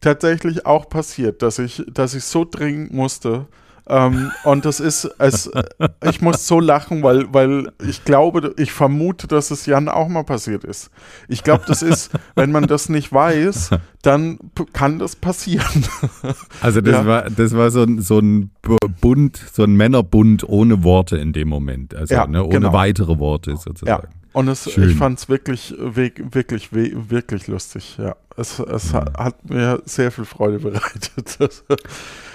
tatsächlich 0.00 0.64
auch 0.66 0.88
passiert, 0.88 1.42
dass 1.42 1.58
ich, 1.58 1.82
dass 1.92 2.14
ich 2.14 2.24
so 2.24 2.46
dringend 2.48 2.92
musste. 2.92 3.46
Ähm, 3.92 4.32
und 4.44 4.64
das 4.64 4.80
ist, 4.80 5.04
es, 5.18 5.50
ich 6.08 6.22
muss 6.22 6.46
so 6.46 6.60
lachen, 6.60 7.02
weil, 7.02 7.26
weil 7.34 7.70
ich 7.86 8.04
glaube, 8.04 8.54
ich 8.56 8.72
vermute, 8.72 9.26
dass 9.26 9.50
es 9.50 9.66
Jan 9.66 9.90
auch 9.90 10.08
mal 10.08 10.24
passiert 10.24 10.64
ist. 10.64 10.90
Ich 11.28 11.44
glaube, 11.44 11.64
das 11.66 11.82
ist, 11.82 12.10
wenn 12.34 12.50
man 12.52 12.66
das 12.66 12.88
nicht 12.88 13.12
weiß, 13.12 13.68
dann 14.00 14.38
kann 14.72 14.98
das 14.98 15.14
passieren. 15.16 15.84
Also 16.62 16.80
das 16.80 16.94
Ja. 16.94 17.06
war 17.06 17.22
das 17.30 17.54
war 17.54 17.70
so 17.70 17.82
ein 17.82 18.00
so 18.00 18.18
ein 18.18 18.50
Bund, 19.00 19.36
so 19.52 19.64
ein 19.64 19.74
Männerbund 19.76 20.48
ohne 20.48 20.82
Worte 20.84 21.16
in 21.18 21.32
dem 21.32 21.48
Moment, 21.48 21.94
also 21.94 22.14
Ja, 22.14 22.26
ne, 22.26 22.42
ohne 22.44 22.50
genau. 22.60 22.72
weitere 22.72 23.18
Worte 23.18 23.50
Ja, 23.50 23.56
sozusagen. 23.56 24.08
und 24.32 24.48
es, 24.48 24.66
ich 24.66 24.94
fand 24.96 25.18
es 25.18 25.28
wirklich, 25.28 25.74
wirklich, 25.78 26.70
wirklich, 26.72 27.46
lustig. 27.48 27.96
Ja, 27.98 28.16
es, 28.36 28.58
es 28.58 28.94
hat, 28.94 29.18
hat 29.18 29.50
mir 29.50 29.82
sehr 29.84 30.10
viel 30.12 30.24
Freude 30.24 30.58
bereitet. 30.60 31.38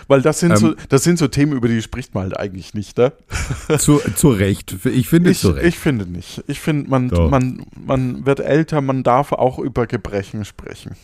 Weil 0.08 0.22
das 0.22 0.40
sind, 0.40 0.58
so, 0.58 0.70
Ähm, 0.70 0.76
das 0.90 1.04
sind 1.04 1.20
so 1.20 1.28
Themen, 1.28 1.54
über 1.54 1.68
die 1.68 1.82
spricht 1.82 2.14
man 2.14 2.24
halt 2.24 2.38
eigentlich 2.38 2.74
nicht, 2.74 2.98
ne? 2.98 3.14
Zu, 3.78 4.00
zu 4.16 4.30
Recht, 4.30 4.76
ich 4.86 5.10
finde 5.10 5.32
Ich, 5.32 5.40
zu 5.40 5.50
Recht. 5.50 5.68
ich 5.68 5.78
finde 5.78 6.06
nicht. 6.10 6.44
Ich 6.48 6.60
finde, 6.60 6.90
man, 6.90 7.10
Doch. 7.10 7.30
man, 7.30 7.66
man 7.86 8.26
wird 8.26 8.40
älter, 8.40 8.82
man 8.82 9.04
darf 9.04 9.32
auch 9.34 9.60
über 9.60 9.86
Gebrechen 9.88 10.46
sprechen. 10.46 10.96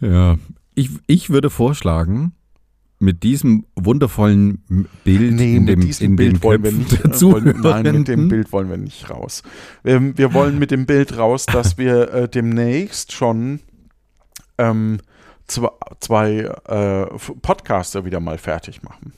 ja, 0.00 0.36
ich, 0.74 0.90
ich 1.06 1.30
würde 1.30 1.50
vorschlagen, 1.50 2.32
mit 3.00 3.22
diesem 3.22 3.64
wundervollen 3.76 4.62
Bild 5.04 5.40
in 5.40 5.66
dem, 5.66 5.68
in 5.68 6.16
den 6.16 6.42
wollen 6.42 6.62
wir 6.62 6.72
nicht. 6.72 6.92
Äh, 7.04 7.20
wollen, 7.22 7.60
nein, 7.60 7.96
mit 7.96 8.08
dem 8.08 8.28
Bild 8.28 8.52
wollen 8.52 8.68
wir 8.68 8.76
nicht 8.76 9.08
raus. 9.08 9.42
Ähm, 9.84 10.16
wir 10.16 10.34
wollen 10.34 10.58
mit 10.58 10.70
dem 10.70 10.86
Bild 10.86 11.16
raus, 11.16 11.46
dass 11.46 11.78
wir 11.78 12.12
äh, 12.12 12.28
demnächst 12.28 13.12
schon 13.12 13.60
ähm, 14.58 14.98
zwei, 15.50 15.68
zwei 16.00 16.30
äh, 16.66 17.06
Podcaster 17.42 18.04
wieder 18.04 18.20
mal 18.20 18.38
fertig 18.38 18.82
machen. 18.82 19.12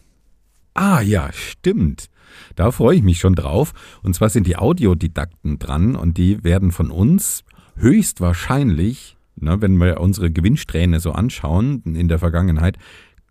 Ah 0.74 1.00
ja, 1.00 1.30
stimmt. 1.32 2.08
Da 2.56 2.70
freue 2.70 2.96
ich 2.96 3.02
mich 3.02 3.18
schon 3.18 3.34
drauf. 3.34 3.72
Und 4.02 4.14
zwar 4.14 4.30
sind 4.30 4.46
die 4.46 4.56
Audiodidakten 4.56 5.58
dran 5.58 5.96
und 5.96 6.16
die 6.16 6.42
werden 6.42 6.72
von 6.72 6.90
uns 6.90 7.44
höchstwahrscheinlich 7.76 9.16
ne, 9.36 9.60
wenn 9.60 9.76
wir 9.76 10.00
unsere 10.00 10.30
Gewinnsträhne 10.30 11.00
so 11.00 11.12
anschauen 11.12 11.82
in 11.84 12.08
der 12.08 12.18
Vergangenheit, 12.18 12.78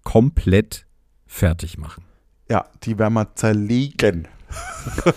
komplett 0.04 0.86
fertig 1.26 1.78
machen. 1.78 2.04
Ja, 2.50 2.66
die 2.84 3.00
werden 3.00 3.14
wir 3.14 3.36
zerlegen. 3.36 4.28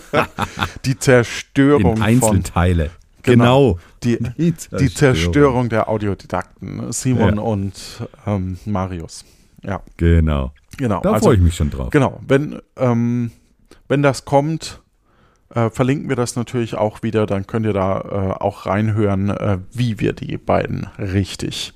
die 0.85 0.97
Zerstörung 0.97 1.97
In 1.97 2.01
Einzelteile. 2.01 2.85
von 2.85 3.04
genau, 3.25 3.79
Die, 4.03 4.17
Die 4.37 4.53
die 4.79 4.93
Zerstörung 4.93 5.69
der 5.69 5.89
Audiodidakten, 5.89 6.91
Simon 6.91 7.39
und 7.39 7.73
ähm, 8.25 8.57
Marius. 8.65 9.25
Ja, 9.63 9.81
Genau. 9.97 10.53
genau. 10.77 11.01
Da 11.01 11.13
also, 11.13 11.25
freue 11.27 11.35
ich 11.35 11.41
mich 11.41 11.55
schon 11.55 11.69
drauf. 11.71 11.89
Genau, 11.89 12.19
wenn, 12.27 12.59
ähm, 12.77 13.31
wenn 13.87 14.01
das 14.03 14.25
kommt, 14.25 14.81
äh, 15.53 15.69
verlinken 15.69 16.09
wir 16.09 16.15
das 16.15 16.35
natürlich 16.35 16.75
auch 16.75 17.01
wieder, 17.03 17.25
dann 17.25 17.47
könnt 17.47 17.65
ihr 17.65 17.73
da 17.73 17.99
äh, 17.99 18.43
auch 18.43 18.65
reinhören, 18.65 19.29
äh, 19.29 19.57
wie 19.71 19.99
wir 19.99 20.13
die 20.13 20.37
beiden 20.37 20.87
richtig 20.99 21.73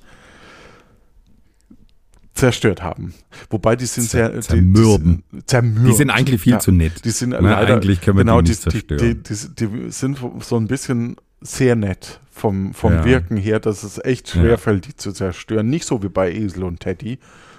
zerstört 2.34 2.82
haben. 2.82 3.12
Wobei 3.50 3.76
die 3.76 3.86
sind 3.86 4.04
Zer- 4.04 4.08
sehr 4.10 4.28
die- 4.30 4.40
zermürben. 4.40 5.24
Die, 5.30 5.36
sind, 5.36 5.50
zermürbt. 5.50 5.88
Die 5.88 5.92
sind 5.92 6.10
eigentlich 6.10 6.40
viel 6.40 6.52
Ja. 6.54 6.58
zu 6.58 6.72
nett. 6.72 7.04
Die 7.04 7.10
sind 7.10 7.30
Na, 7.30 7.40
leider, 7.40 7.74
eigentlich 7.76 8.00
können 8.00 8.16
wir 8.18 8.24
genau, 8.24 8.40
die 8.40 8.50
nicht 8.50 8.64
die, 8.66 8.70
zerstören. 8.70 9.22
Die, 9.22 9.34
die, 9.34 9.54
die 9.66 9.90
sind 9.90 10.18
so 10.40 10.56
ein 10.56 10.66
bisschen 10.66 11.16
sehr 11.40 11.76
nett 11.76 12.20
vom, 12.30 12.72
vom 12.74 12.92
Ja. 12.94 13.04
Wirken 13.04 13.36
her, 13.36 13.60
dass 13.60 13.82
es 13.82 13.98
echt 14.04 14.34
Ja. 14.34 14.40
schwerfällt, 14.42 14.86
die 14.86 14.96
zu 14.96 15.12
zerstören. 15.12 15.68
Nicht 15.68 15.84
so 15.84 16.02
wie 16.02 16.08
bei 16.08 16.32
Esel 16.32 16.64
und 16.64 16.80
Teddy, 16.80 17.18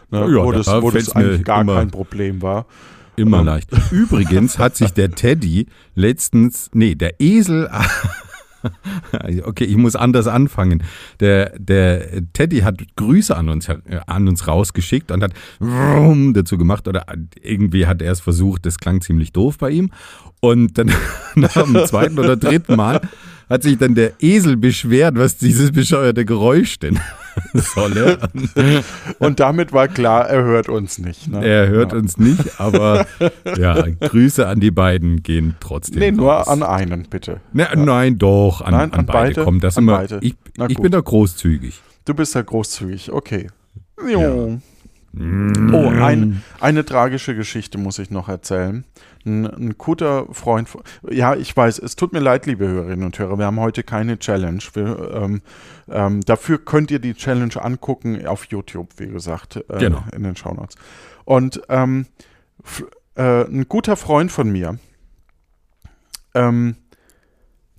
ne, 0.10 0.20
Ja, 0.20 0.44
wo 0.44 0.52
da 0.52 0.58
das, 0.60 0.68
wo 0.82 0.92
das 0.92 1.10
eigentlich 1.16 1.44
gar 1.44 1.62
immer- 1.62 1.76
kein 1.76 1.92
Problem 1.92 2.42
war. 2.42 2.66
Immer 3.18 3.40
Ähm. 3.40 3.46
leicht. 3.46 3.70
Übrigens 3.92 4.58
hat 4.58 4.76
sich 4.78 4.92
der 4.92 5.12
Teddy 5.12 5.68
letztens, 5.96 6.70
nee, 6.74 6.96
der 6.96 7.20
Esel, 7.20 7.70
okay, 9.44 9.66
ich 9.66 9.76
muss 9.78 9.96
anders 9.96 10.28
anfangen. 10.28 10.84
Der, 11.20 11.58
der 11.60 12.22
Teddy 12.34 12.60
hat 12.60 12.82
Grüße 12.96 13.36
an 13.36 13.50
uns, 13.50 13.68
an 14.08 14.28
uns 14.28 14.48
rausgeschickt 14.48 15.12
und 15.12 15.24
hat 15.24 15.34
Vroom 15.60 16.34
dazu 16.34 16.58
gemacht 16.58 16.88
oder 16.88 17.06
irgendwie 17.42 17.86
hat 17.88 18.02
er 18.02 18.12
es 18.12 18.20
versucht, 18.22 18.66
das 18.66 18.78
klang 18.78 19.02
ziemlich 19.02 19.34
doof 19.34 19.58
bei 19.58 19.72
ihm. 19.72 19.92
Und 20.40 20.78
dann 20.78 20.92
nach 21.36 21.54
dem 21.54 21.86
zweiten 21.86 22.18
oder 22.20 22.38
dritten 22.38 22.76
Mal 22.76 23.02
hat 23.52 23.64
sich 23.64 23.78
dann 23.78 23.96
der 23.96 24.14
Esel 24.20 24.56
beschwert, 24.56 25.16
was 25.18 25.36
dieses 25.36 25.72
bescheuerte 25.74 26.24
Geräusch 26.24 26.80
denn 26.80 26.98
solle. 27.54 28.18
Und 29.20 29.42
damit 29.42 29.74
war 29.74 29.90
klar, 29.90 30.30
er 30.30 30.44
hört 30.44 30.70
uns 30.70 31.00
nicht. 31.00 31.28
Ne? 31.28 31.46
Er 31.46 31.68
hört 31.68 31.92
ja. 31.92 31.98
uns 31.98 32.18
nicht, 32.18 32.60
aber 32.62 33.06
ja, 33.58 33.86
Grüße 34.00 34.48
an 34.48 34.62
die 34.62 34.72
beiden 34.72 35.22
gehen 35.22 35.56
trotzdem. 35.60 36.00
Nee, 36.00 36.12
nur 36.12 36.32
raus. 36.32 36.48
an 36.48 36.64
einen, 36.64 37.08
bitte. 37.10 37.42
Ne, 37.52 37.68
Nein, 37.76 38.18
doch, 38.18 38.62
an, 38.62 38.72
Nein, 38.72 38.94
an, 38.94 39.00
an 39.00 39.06
beide. 39.06 39.34
beide? 39.34 39.44
Komm, 39.44 39.60
das 39.60 39.78
An 39.78 39.84
immer. 39.84 39.98
beide. 39.98 40.20
Ich, 40.22 40.36
ich 40.70 40.78
bin 40.78 40.92
da 40.92 41.02
großzügig. 41.02 41.82
Du 42.06 42.14
bist 42.14 42.34
ja 42.34 42.42
großzügig, 42.42 43.12
okay. 43.12 43.48
Ja. 44.08 44.20
Jo. 44.20 44.62
Oh, 45.14 45.88
ein, 45.90 46.42
eine 46.62 46.86
tragische 46.86 47.36
Geschichte 47.36 47.78
muss 47.78 48.00
ich 48.00 48.12
noch 48.12 48.30
erzählen. 48.30 48.86
Ein, 49.26 49.46
ein 49.46 49.78
guter 49.78 50.26
Freund, 50.34 50.68
von- 50.70 50.82
ja, 51.10 51.36
ich 51.36 51.56
weiß, 51.56 51.80
es 51.80 51.96
tut 51.96 52.12
mir 52.14 52.20
leid, 52.20 52.46
liebe 52.48 52.68
Hörerinnen 52.68 53.06
und 53.06 53.18
Hörer, 53.20 53.38
wir 53.38 53.46
haben 53.46 53.60
heute 53.60 53.84
keine 53.84 54.18
Challenge. 54.20 54.62
Wir, 54.74 55.12
ähm, 55.14 55.42
ähm, 55.90 56.22
dafür 56.22 56.58
könnt 56.64 56.90
ihr 56.92 57.00
die 57.00 57.14
Challenge 57.14 57.54
angucken 57.62 58.26
auf 58.26 58.46
YouTube, 58.46 58.90
wie 58.98 59.08
gesagt, 59.08 59.58
äh, 59.70 59.78
Genau. 59.80 60.04
in 60.16 60.24
den 60.24 60.36
Shownotes. 60.36 60.76
Und 61.26 61.62
ähm, 61.70 62.08
äh, 63.16 63.44
ein 63.46 63.68
guter 63.70 63.96
Freund 63.96 64.32
von 64.32 64.52
mir, 64.52 64.80
ähm, 66.34 66.76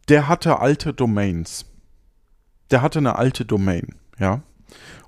der 0.08 0.28
hatte 0.28 0.60
alte 0.60 0.92
Domains. 0.92 1.66
Der 2.70 2.82
hatte 2.82 2.98
eine 3.00 3.16
alte 3.16 3.44
Domain, 3.44 3.96
ja. 4.18 4.42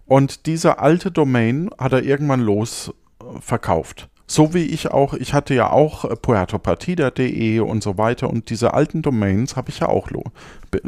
Und 0.06 0.46
diese 0.46 0.78
alte 0.78 1.10
Domain 1.10 1.70
hat 1.78 1.92
er 1.92 2.02
irgendwann 2.02 2.40
los 2.40 2.92
äh, 3.20 3.40
verkauft. 3.40 4.08
So 4.26 4.54
wie 4.54 4.64
ich 4.64 4.90
auch, 4.90 5.14
ich 5.14 5.34
hatte 5.34 5.54
ja 5.54 5.70
auch 5.70 6.04
äh, 6.04 6.16
puertopartida.de 6.16 7.60
und 7.60 7.82
so 7.82 7.98
weiter 7.98 8.30
und 8.30 8.48
diese 8.50 8.72
alten 8.74 9.02
Domains 9.02 9.56
habe 9.56 9.70
ich 9.70 9.80
ja 9.80 9.88
auch 9.88 10.08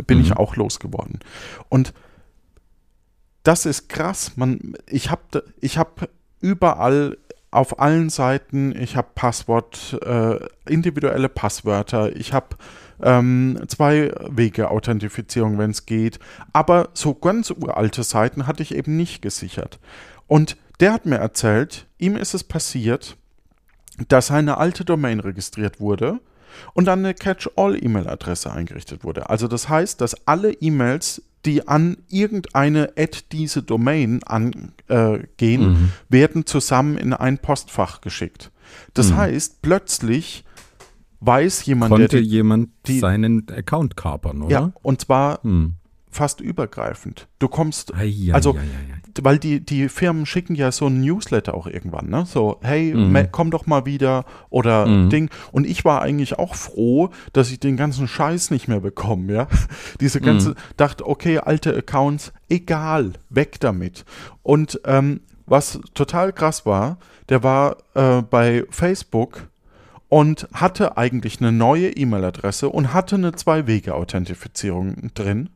bin 0.07 0.21
ich 0.21 0.31
Mhm. 0.31 0.37
auch 0.37 0.57
losgeworden. 0.57 1.21
Und 1.69 1.93
das 3.43 3.67
ist 3.67 3.89
krass. 3.89 4.33
Man, 4.37 4.75
ich 4.89 5.11
habe 5.11 5.45
ich 5.61 5.79
hab 5.79 6.09
überall 6.41 7.19
auf 7.51 7.79
allen 7.79 8.11
Seiten, 8.11 8.75
ich 8.77 8.97
habe 8.97 9.09
Passwort, 9.15 9.99
äh, 10.05 10.39
individuelle 10.69 11.29
Passwörter, 11.29 12.15
ich 12.17 12.33
habe 12.33 12.57
ähm, 13.03 13.61
zwei 13.69 14.13
Wege 14.29 14.71
Authentifizierung, 14.71 15.59
wenn 15.59 15.71
es 15.71 15.87
geht. 15.87 16.19
Aber 16.53 16.89
so 16.95 17.15
ganz 17.15 17.51
uralte 17.51 18.03
Seiten 18.03 18.47
hatte 18.47 18.63
ich 18.63 18.75
eben 18.75 18.97
nicht 18.97 19.23
gesichert. 19.23 19.79
Und 20.27 20.57
der 20.81 20.93
hat 20.93 21.07
mir 21.07 21.17
erzählt, 21.19 21.87
ihm 21.99 22.17
ist 22.17 22.35
es 22.35 22.45
passiert, 22.45 23.17
dass 24.09 24.31
eine 24.31 24.59
alte 24.59 24.85
Domain 24.85 25.21
registriert 25.21 25.81
wurde 25.81 26.21
und 26.75 26.87
dann 26.87 27.01
eine 27.01 27.15
Catch-all-E-Mail-Adresse 27.15 28.51
eingerichtet 28.53 29.05
wurde. 29.05 29.29
Also 29.31 29.49
das 29.49 29.69
heißt, 29.69 30.01
dass 30.01 30.27
alle 30.27 30.53
E-Mails, 30.53 31.23
die 31.45 31.69
an 31.69 31.99
irgendeine 32.09 32.93
Ad 32.97 33.19
diese 33.33 33.63
Domain 33.63 34.23
angehen, 34.25 34.73
äh, 34.89 35.19
gehen, 35.37 35.69
Mhm. 35.73 35.93
werden 36.09 36.47
zusammen 36.47 36.97
in 36.99 37.13
ein 37.13 37.39
Postfach 37.39 38.01
geschickt. 38.01 38.51
Das 38.95 39.11
Mhm. 39.11 39.17
heißt, 39.17 39.63
plötzlich 39.63 40.45
weiß 41.21 41.65
jemand, 41.67 41.91
Konnte 41.93 42.09
der 42.09 42.21
die, 42.21 42.27
jemand 42.29 42.71
die- 42.87 42.99
seinen 42.99 43.49
Account 43.51 43.97
kapern, 43.97 44.43
oder? 44.43 44.51
ja, 44.53 44.73
und 44.83 45.01
zwar 45.01 45.43
Hm. 45.43 45.75
Fast 46.17 46.41
übergreifend. 46.41 47.29
Du 47.39 47.49
kommst, 47.49 47.95
Ei, 47.95 48.07
ei, 48.29 48.35
Also, 48.35 48.55
ei, 48.55 48.59
ei, 48.59 48.63
ei. 48.63 49.23
weil 49.23 49.39
die, 49.39 49.61
die 49.61 49.89
Firmen 49.89 50.27
schicken 50.27 50.55
ja 50.57 50.73
so 50.73 50.87
ein 50.87 51.01
Newsletter 51.01 51.55
auch 51.55 51.67
irgendwann, 51.67 52.09
ne? 52.09 52.25
So, 52.27 52.59
hey, 52.63 52.93
Mhm. 52.95 53.29
komm 53.31 53.51
doch 53.51 53.67
mal 53.67 53.87
wieder 53.87 54.25
oder 54.51 54.87
Mhm. 54.87 55.11
Ding. 55.11 55.31
Und 55.53 55.67
ich 55.67 55.85
war 55.85 56.03
eigentlich 56.03 56.39
auch 56.39 56.55
froh, 56.55 57.11
dass 57.33 57.51
ich 57.51 57.61
den 57.61 57.77
ganzen 57.77 58.09
Scheiß 58.09 58.51
nicht 58.51 58.67
mehr 58.69 58.81
bekomme, 58.81 59.33
ja. 59.33 59.47
Diese 60.01 60.21
ganze, 60.21 60.51
Mhm. 60.51 60.55
dachte, 60.77 61.07
okay, 61.07 61.39
alte 61.39 61.77
Accounts, 61.77 62.33
egal, 62.49 63.13
weg 63.31 63.61
damit. 63.61 64.05
Und 64.43 64.81
ähm, 64.85 65.21
was 65.47 65.79
total 65.95 66.33
krass 66.33 66.67
war, 66.67 66.99
der 67.29 67.43
war 67.45 67.77
äh, 67.95 68.23
bei 68.23 68.65
Facebook 68.71 69.49
und 70.09 70.49
hatte 70.53 70.97
eigentlich 70.97 71.41
eine 71.41 71.51
neue 71.53 71.89
E-Mail-Adresse 71.91 72.69
und 72.69 72.93
hatte 72.95 73.17
eine 73.17 73.33
Zwei-Wege-Authentifizierung 73.33 75.11
drin 75.15 75.49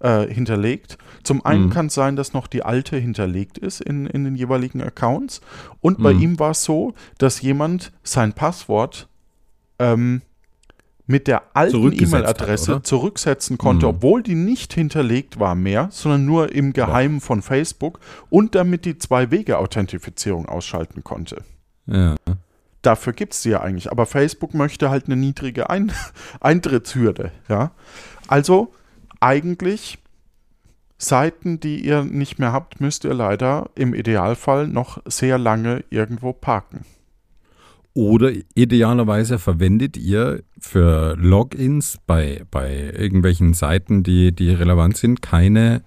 äh, 0.00 0.26
hinterlegt. 0.26 0.98
Zum 1.22 1.44
einen 1.44 1.66
Mhm. 1.66 1.70
kann 1.70 1.86
es 1.86 1.94
sein, 1.94 2.16
dass 2.16 2.32
noch 2.32 2.46
die 2.46 2.62
alte 2.62 2.96
hinterlegt 2.96 3.58
ist 3.58 3.80
in, 3.80 4.06
in 4.06 4.24
den 4.24 4.36
jeweiligen 4.36 4.82
Accounts. 4.82 5.40
Und 5.80 6.02
bei 6.02 6.12
Mhm. 6.14 6.20
ihm 6.20 6.38
war 6.38 6.50
es 6.52 6.64
so, 6.64 6.94
dass 7.18 7.40
jemand 7.42 7.92
sein 8.02 8.32
Passwort 8.32 9.08
ähm, 9.78 10.22
mit 11.08 11.28
der 11.28 11.42
alten 11.54 11.92
E-Mail-Adresse 11.92 12.82
zurücksetzen 12.82 13.58
konnte, 13.58 13.86
Mhm. 13.86 13.90
obwohl 13.90 14.22
die 14.22 14.34
nicht 14.34 14.72
hinterlegt 14.72 15.38
war 15.38 15.54
mehr, 15.54 15.88
sondern 15.92 16.24
nur 16.24 16.52
im 16.52 16.72
Geheimen 16.72 17.20
von 17.20 17.42
Facebook 17.42 18.00
und 18.28 18.54
damit 18.56 18.84
die 18.86 18.98
Zwei-Wege-Authentifizierung 18.98 20.46
ausschalten 20.46 21.04
konnte. 21.04 21.42
Ja. 21.86 22.16
Dafür 22.82 23.12
gibt 23.12 23.34
es 23.34 23.42
sie 23.42 23.50
ja 23.50 23.60
eigentlich. 23.60 23.90
Aber 23.90 24.06
Facebook 24.06 24.54
möchte 24.54 24.90
halt 24.90 25.06
eine 25.06 25.16
niedrige 25.16 25.70
Ein 25.70 25.92
Eintrittshürde. 26.40 27.32
Ja? 27.48 27.70
Also 28.28 28.72
eigentlich 29.20 29.98
Seiten, 30.98 31.60
die 31.60 31.84
ihr 31.84 32.04
nicht 32.04 32.38
mehr 32.38 32.52
habt, 32.52 32.80
müsst 32.80 33.04
ihr 33.04 33.14
leider 33.14 33.70
im 33.74 33.94
Idealfall 33.94 34.66
noch 34.66 34.98
sehr 35.04 35.38
lange 35.38 35.84
irgendwo 35.90 36.32
parken. 36.32 36.84
Oder 37.92 38.30
idealerweise 38.54 39.38
verwendet 39.38 39.96
ihr 39.96 40.42
für 40.58 41.16
Logins 41.16 41.98
bei, 42.06 42.44
bei 42.50 42.92
irgendwelchen 42.94 43.54
Seiten, 43.54 44.02
die, 44.02 44.32
die 44.32 44.50
relevant 44.50 44.98
sind, 44.98 45.22
keine 45.22 45.82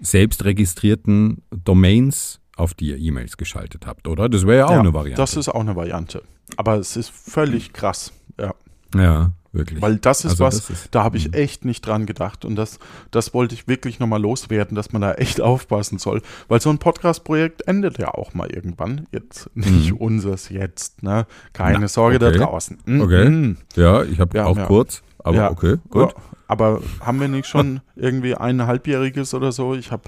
selbst 0.00 0.44
registrierten 0.44 1.42
Domains, 1.50 2.40
auf 2.56 2.72
die 2.72 2.88
ihr 2.88 2.98
E-Mails 2.98 3.36
geschaltet 3.36 3.86
habt, 3.86 4.08
oder? 4.08 4.28
Das 4.28 4.46
wäre 4.46 4.58
ja 4.60 4.66
auch 4.66 4.70
Ja, 4.70 4.80
eine 4.80 4.94
Variante. 4.94 5.20
Das 5.20 5.36
ist 5.36 5.48
auch 5.48 5.60
eine 5.60 5.76
Variante. 5.76 6.22
Aber 6.56 6.76
es 6.76 6.96
ist 6.96 7.10
völlig 7.10 7.72
krass. 7.72 8.12
Ja. 8.38 8.54
ja, 8.94 9.32
wirklich. 9.52 9.80
Weil 9.82 9.96
das 9.96 10.24
ist 10.24 10.32
Also 10.32 10.44
was, 10.44 10.56
das 10.56 10.70
ist- 10.70 10.88
da 10.94 11.04
habe 11.04 11.16
ich 11.16 11.28
Mhm. 11.28 11.34
echt 11.34 11.64
nicht 11.64 11.86
dran 11.86 12.06
gedacht. 12.06 12.44
Und 12.44 12.56
das, 12.56 12.78
das 13.10 13.34
wollte 13.34 13.54
ich 13.54 13.68
wirklich 13.68 13.98
nochmal 14.00 14.20
loswerden, 14.20 14.74
dass 14.74 14.92
man 14.92 15.02
da 15.02 15.12
echt 15.14 15.40
aufpassen 15.40 15.98
soll. 15.98 16.22
Weil 16.48 16.60
so 16.60 16.70
ein 16.70 16.78
Podcast-Projekt 16.78 17.68
endet 17.68 17.98
ja 17.98 18.08
auch 18.14 18.34
mal 18.34 18.50
irgendwann. 18.50 19.06
Jetzt 19.12 19.50
nicht 19.54 19.92
Mhm. 19.92 19.96
unseres 19.98 20.48
jetzt, 20.48 21.02
ne? 21.02 21.26
Keine 21.52 21.80
Na, 21.80 21.88
Sorge 21.88 22.16
okay. 22.16 22.38
da 22.38 22.44
draußen. 22.44 22.78
Mhm. 22.84 23.00
Okay. 23.00 23.56
ja, 23.76 24.02
ich 24.02 24.20
habe 24.20 24.36
Ja, 24.38 24.46
auch 24.46 24.56
ja. 24.56 24.66
kurz, 24.66 25.02
aber 25.18 25.36
Ja. 25.36 25.50
okay, 25.50 25.76
gut. 25.90 26.14
Aber 26.48 26.82
haben 27.00 27.20
wir 27.20 27.28
nicht 27.28 27.46
schon 27.46 27.80
irgendwie 27.96 28.34
ein 28.34 28.66
halbjähriges 28.66 29.32
oder 29.34 29.52
so? 29.52 29.74
Ich 29.74 29.90
habe 29.92 30.02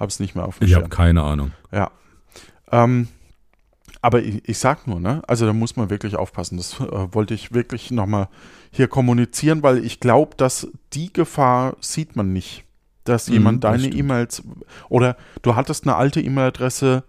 es 0.00 0.18
nicht 0.20 0.34
mehr 0.34 0.44
auf 0.46 0.58
dem 0.58 0.66
Ich 0.66 0.74
habe 0.74 0.88
keine 0.88 1.22
Ahnung. 1.22 1.52
Ja. 1.72 1.90
Ähm, 2.72 3.08
aber 4.04 4.22
ich, 4.22 4.46
ich 4.48 4.58
sag 4.58 4.86
nur, 4.86 5.00
ne? 5.00 5.22
Also 5.26 5.46
da 5.46 5.52
muss 5.52 5.76
man 5.76 5.90
wirklich 5.90 6.16
aufpassen. 6.16 6.56
Das 6.58 6.78
äh, 6.80 7.14
wollte 7.14 7.34
ich 7.34 7.52
wirklich 7.54 7.90
nochmal 7.90 8.28
hier 8.70 8.86
kommunizieren, 8.88 9.62
weil 9.62 9.84
ich 9.84 9.98
glaube, 10.00 10.36
dass 10.36 10.68
die 10.92 11.12
Gefahr 11.12 11.76
sieht 11.80 12.14
man 12.16 12.32
nicht. 12.32 12.64
dass 13.04 13.28
Mhm, 13.28 13.34
jemand 13.34 13.64
deine. 13.64 13.88
E-Mails 13.88 14.42
oder 14.88 15.16
du 15.42 15.56
hattest 15.56 15.84
eine 15.86 15.96
alte 15.96 16.22
E-Mail-Adresse, 16.22 17.04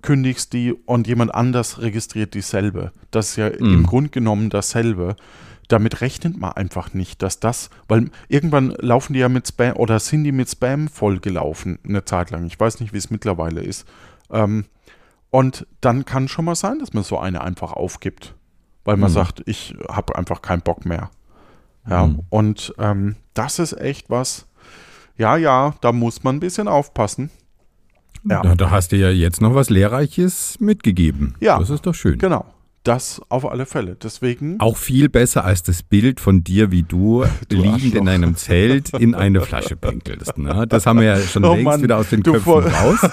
kündigst 0.00 0.52
die 0.52 0.72
und 0.72 1.08
jemand 1.08 1.34
anders 1.34 1.80
registriert 1.80 2.34
dieselbe. 2.34 2.92
Das 3.10 3.30
ist 3.30 3.36
ja 3.36 3.48
Mhm. 3.48 3.74
im 3.74 3.86
Grunde 3.86 4.10
genommen 4.10 4.50
dasselbe. 4.50 5.16
Damit 5.68 6.00
rechnet 6.00 6.36
man 6.38 6.52
einfach 6.52 6.92
nicht, 6.94 7.22
dass 7.22 7.40
das, 7.40 7.70
weil 7.88 8.10
irgendwann 8.28 8.70
laufen 8.78 9.14
die 9.14 9.20
ja 9.20 9.28
mit 9.28 9.48
Spam 9.48 9.74
oder 9.76 9.98
sind 10.00 10.22
die 10.24 10.32
mit 10.32 10.48
Spam 10.50 10.86
vollgelaufen 10.88 11.78
eine 11.84 12.04
Zeit 12.04 12.30
lang. 12.30 12.44
Ich 12.46 12.60
weiß 12.60 12.78
nicht, 12.80 12.92
wie 12.92 12.98
es 12.98 13.10
mittlerweile 13.10 13.62
ist. 13.62 13.86
Ähm, 14.30 14.66
und 15.32 15.66
dann 15.80 16.04
kann 16.04 16.28
schon 16.28 16.44
mal 16.44 16.54
sein, 16.54 16.78
dass 16.78 16.92
man 16.92 17.02
so 17.02 17.18
eine 17.18 17.40
einfach 17.40 17.72
aufgibt, 17.72 18.36
weil 18.84 18.96
man 18.96 19.10
Mhm. 19.10 19.14
sagt, 19.14 19.42
ich 19.46 19.74
habe 19.88 20.14
einfach 20.16 20.40
keinen 20.42 20.60
Bock 20.62 20.84
mehr. 20.84 21.10
Ja, 21.88 22.06
Mhm. 22.06 22.20
und 22.30 22.72
ähm, 22.78 23.16
das 23.34 23.58
ist 23.58 23.72
echt 23.72 24.08
was, 24.08 24.46
ja, 25.16 25.36
ja, 25.36 25.74
da 25.80 25.90
muss 25.90 26.22
man 26.22 26.36
ein 26.36 26.40
bisschen 26.40 26.68
aufpassen. 26.68 27.30
Ja, 28.24 28.40
Da, 28.42 28.54
da 28.54 28.70
hast 28.70 28.92
du 28.92 28.96
ja 28.96 29.10
jetzt 29.10 29.40
noch 29.40 29.54
was 29.56 29.68
Lehrreiches 29.68 30.60
mitgegeben. 30.60 31.34
Ja. 31.40 31.58
Das 31.58 31.70
ist 31.70 31.84
doch 31.86 31.94
schön. 31.94 32.18
genau. 32.18 32.44
Das 32.84 33.20
auf 33.28 33.48
alle 33.48 33.64
Fälle. 33.64 33.96
Deswegen, 34.02 34.58
Auch 34.58 34.76
viel 34.76 35.08
besser 35.08 35.44
als 35.44 35.62
das 35.62 35.84
Bild 35.84 36.18
von 36.18 36.42
dir, 36.42 36.72
wie 36.72 36.82
du, 36.82 37.24
liegend 37.48 37.74
Arschloch. 37.74 37.94
in 37.94 38.08
einem 38.08 38.34
Zelt 38.36 38.92
in 38.94 39.14
eine 39.14 39.40
Flasche 39.40 39.76
pinkelst. 39.76 40.36
Ne? 40.36 40.66
Das 40.68 40.84
haben 40.86 40.98
wir 40.98 41.06
ja 41.06 41.16
schon 41.20 41.44
Oh 41.44 41.52
längst 41.52 41.64
Mann, 41.64 41.82
wieder 41.84 41.98
aus 41.98 42.08
den 42.08 42.24
du 42.24 42.32
Köpfen 42.32 42.72
raus. 42.72 42.98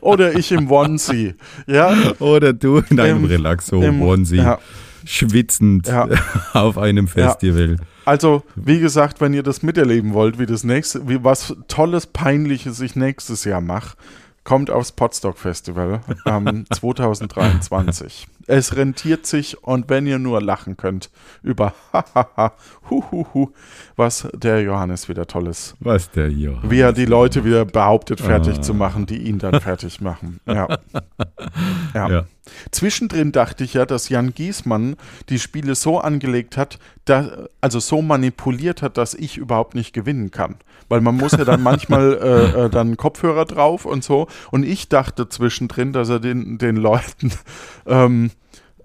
oder 0.00 0.34
ich 0.36 0.52
im 0.52 0.70
Onesie. 0.70 1.34
Ja, 1.66 1.94
Oder 2.18 2.52
du 2.52 2.78
in 2.90 3.00
einem 3.00 3.18
Im- 3.18 3.24
Relaxo, 3.24 3.82
im- 3.82 4.02
Onesie, 4.02 4.36
ja. 4.36 4.58
schwitzend 5.04 5.86
Ja. 5.86 6.08
auf 6.52 6.78
einem 6.78 7.08
Festival. 7.08 7.76
Also, 8.04 8.42
wie 8.56 8.80
gesagt, 8.80 9.20
wenn 9.20 9.32
ihr 9.32 9.44
das 9.44 9.62
miterleben 9.62 10.12
wollt, 10.12 10.38
wie 10.38 10.46
das 10.46 10.64
nächste, 10.64 11.08
wie 11.08 11.22
was 11.22 11.54
Tolles, 11.68 12.06
Peinliches 12.06 12.80
ich 12.80 12.96
nächstes 12.96 13.44
Jahr 13.44 13.60
mache, 13.60 13.96
kommt 14.44 14.70
aufs 14.70 14.92
Podstock 14.92 15.38
Festival 15.38 16.00
ähm, 16.26 16.64
2023. 16.70 18.26
Es 18.48 18.74
rentiert 18.74 19.24
sich 19.24 19.62
und 19.62 19.88
wenn 19.88 20.04
ihr 20.04 20.18
nur 20.18 20.42
lachen 20.42 20.76
könnt 20.76 21.10
über 21.44 21.74
hahaha, 21.92 22.54
huhuhu, 22.90 23.50
was 23.94 24.26
der 24.34 24.60
Johannes 24.62 25.08
wieder 25.08 25.28
Tolles, 25.28 25.76
Was 25.78 26.10
der 26.10 26.26
hier. 26.26 26.58
wie 26.64 26.80
er 26.80 26.92
die 26.92 27.04
Leute 27.04 27.44
wieder 27.44 27.64
behauptet, 27.64 28.20
fertig 28.20 28.58
Ah. 28.58 28.62
zu 28.62 28.74
machen, 28.74 29.06
die 29.06 29.18
ihn 29.18 29.38
dann 29.38 29.60
fertig 29.60 30.00
machen. 30.00 30.40
Ja. 30.44 30.66
Ja. 31.94 32.08
Ja. 32.08 32.24
Zwischendrin 32.70 33.32
dachte 33.32 33.64
ich 33.64 33.74
ja, 33.74 33.86
dass 33.86 34.08
Jan 34.08 34.34
Giesmann 34.34 34.96
die 35.28 35.38
Spiele 35.38 35.74
so 35.74 35.98
angelegt 36.00 36.56
hat, 36.56 36.78
da, 37.04 37.48
also 37.60 37.80
so 37.80 38.02
manipuliert 38.02 38.82
hat, 38.82 38.96
dass 38.96 39.14
ich 39.14 39.36
überhaupt 39.38 39.74
nicht 39.74 39.92
gewinnen 39.92 40.30
kann. 40.30 40.56
Weil 40.88 41.00
man 41.00 41.16
muss 41.16 41.32
ja 41.32 41.44
dann 41.44 41.62
manchmal 41.64 42.18
äh, 42.22 42.64
äh, 42.66 42.70
dann 42.70 42.96
Kopfhörer 42.96 43.44
drauf 43.44 43.84
und 43.84 44.04
so. 44.04 44.28
Und 44.50 44.64
ich 44.64 44.88
dachte 44.88 45.28
zwischendrin, 45.28 45.92
dass 45.92 46.08
er 46.08 46.20
den, 46.20 46.58
den 46.58 46.76
Leuten 46.76 47.32
ähm, 47.86 48.30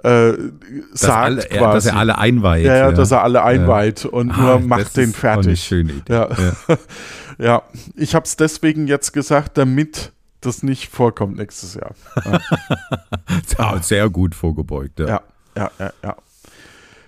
äh, 0.04 0.34
Dass, 0.92 1.02
sagt 1.02 1.18
alle, 1.18 1.50
er, 1.50 1.58
quasi. 1.58 1.74
dass 1.76 1.86
er 1.88 1.98
alle 1.98 2.18
einweiht. 2.20 2.66
ja, 2.66 2.76
ja, 2.78 2.92
dass 2.92 3.12
er 3.12 3.24
alle 3.24 3.44
einweiht 3.44 4.06
und 4.06 4.30
Ah, 4.32 4.42
nur 4.42 4.60
macht 4.60 4.96
den 4.96 5.10
ist 5.10 5.18
auch 5.20 5.24
eine 5.24 5.34
fertig. 5.44 5.64
schöne 5.64 5.92
Idee. 5.94 6.14
Ja. 6.14 6.30
Ja, 7.40 7.64
ich 7.96 8.14
habe 8.16 8.26
es 8.26 8.36
deswegen 8.38 8.88
jetzt 8.88 9.12
gesagt, 9.12 9.58
damit 9.58 10.12
das 10.42 10.64
nicht 10.64 10.90
vorkommt 10.90 11.38
nächstes 11.38 11.74
Jahr. 11.76 11.96
Ja, 13.58 13.82
sehr 13.82 14.10
gut 14.10 14.36
vorgebeugt. 14.36 15.00
Ja. 15.00 15.08
Ja, 15.08 15.22
ja, 15.56 15.72
ja, 15.80 15.94
ja. 16.04 16.16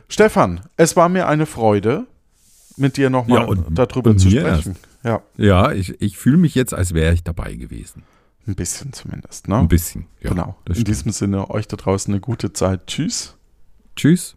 Stefan, 0.08 0.62
es 0.78 0.96
war 0.96 1.10
mir 1.10 1.28
eine 1.28 1.46
Freude, 1.46 2.08
mit 2.78 2.98
dir 2.98 3.10
nochmal 3.10 3.48
Ja, 3.48 3.64
darüber 3.72 4.18
zu 4.18 4.30
sprechen. 4.32 4.76
Ja, 5.04 5.22
Ja, 5.38 5.72
ich, 5.72 6.02
ich 6.02 6.18
fühle 6.18 6.38
mich 6.38 6.56
jetzt, 6.56 6.74
als 6.74 6.94
wäre 6.94 7.14
ich 7.14 7.24
dabei 7.24 7.54
gewesen. 7.56 8.04
ein 8.48 8.56
bisschen 8.56 8.94
zumindest. 8.94 9.48
Ne? 9.48 9.58
Ein 9.60 9.68
bisschen. 9.68 10.08
Ja, 10.22 10.30
genau. 10.32 10.56
In 10.66 10.74
stimmt. 10.76 10.88
diesem 10.88 11.12
Sinne, 11.12 11.50
euch 11.52 11.68
da 11.68 11.78
draußen 11.78 12.12
eine 12.14 12.22
gute 12.22 12.52
Zeit. 12.54 12.88
Tschüss. 12.88 13.36
Tschüss. 13.96 14.36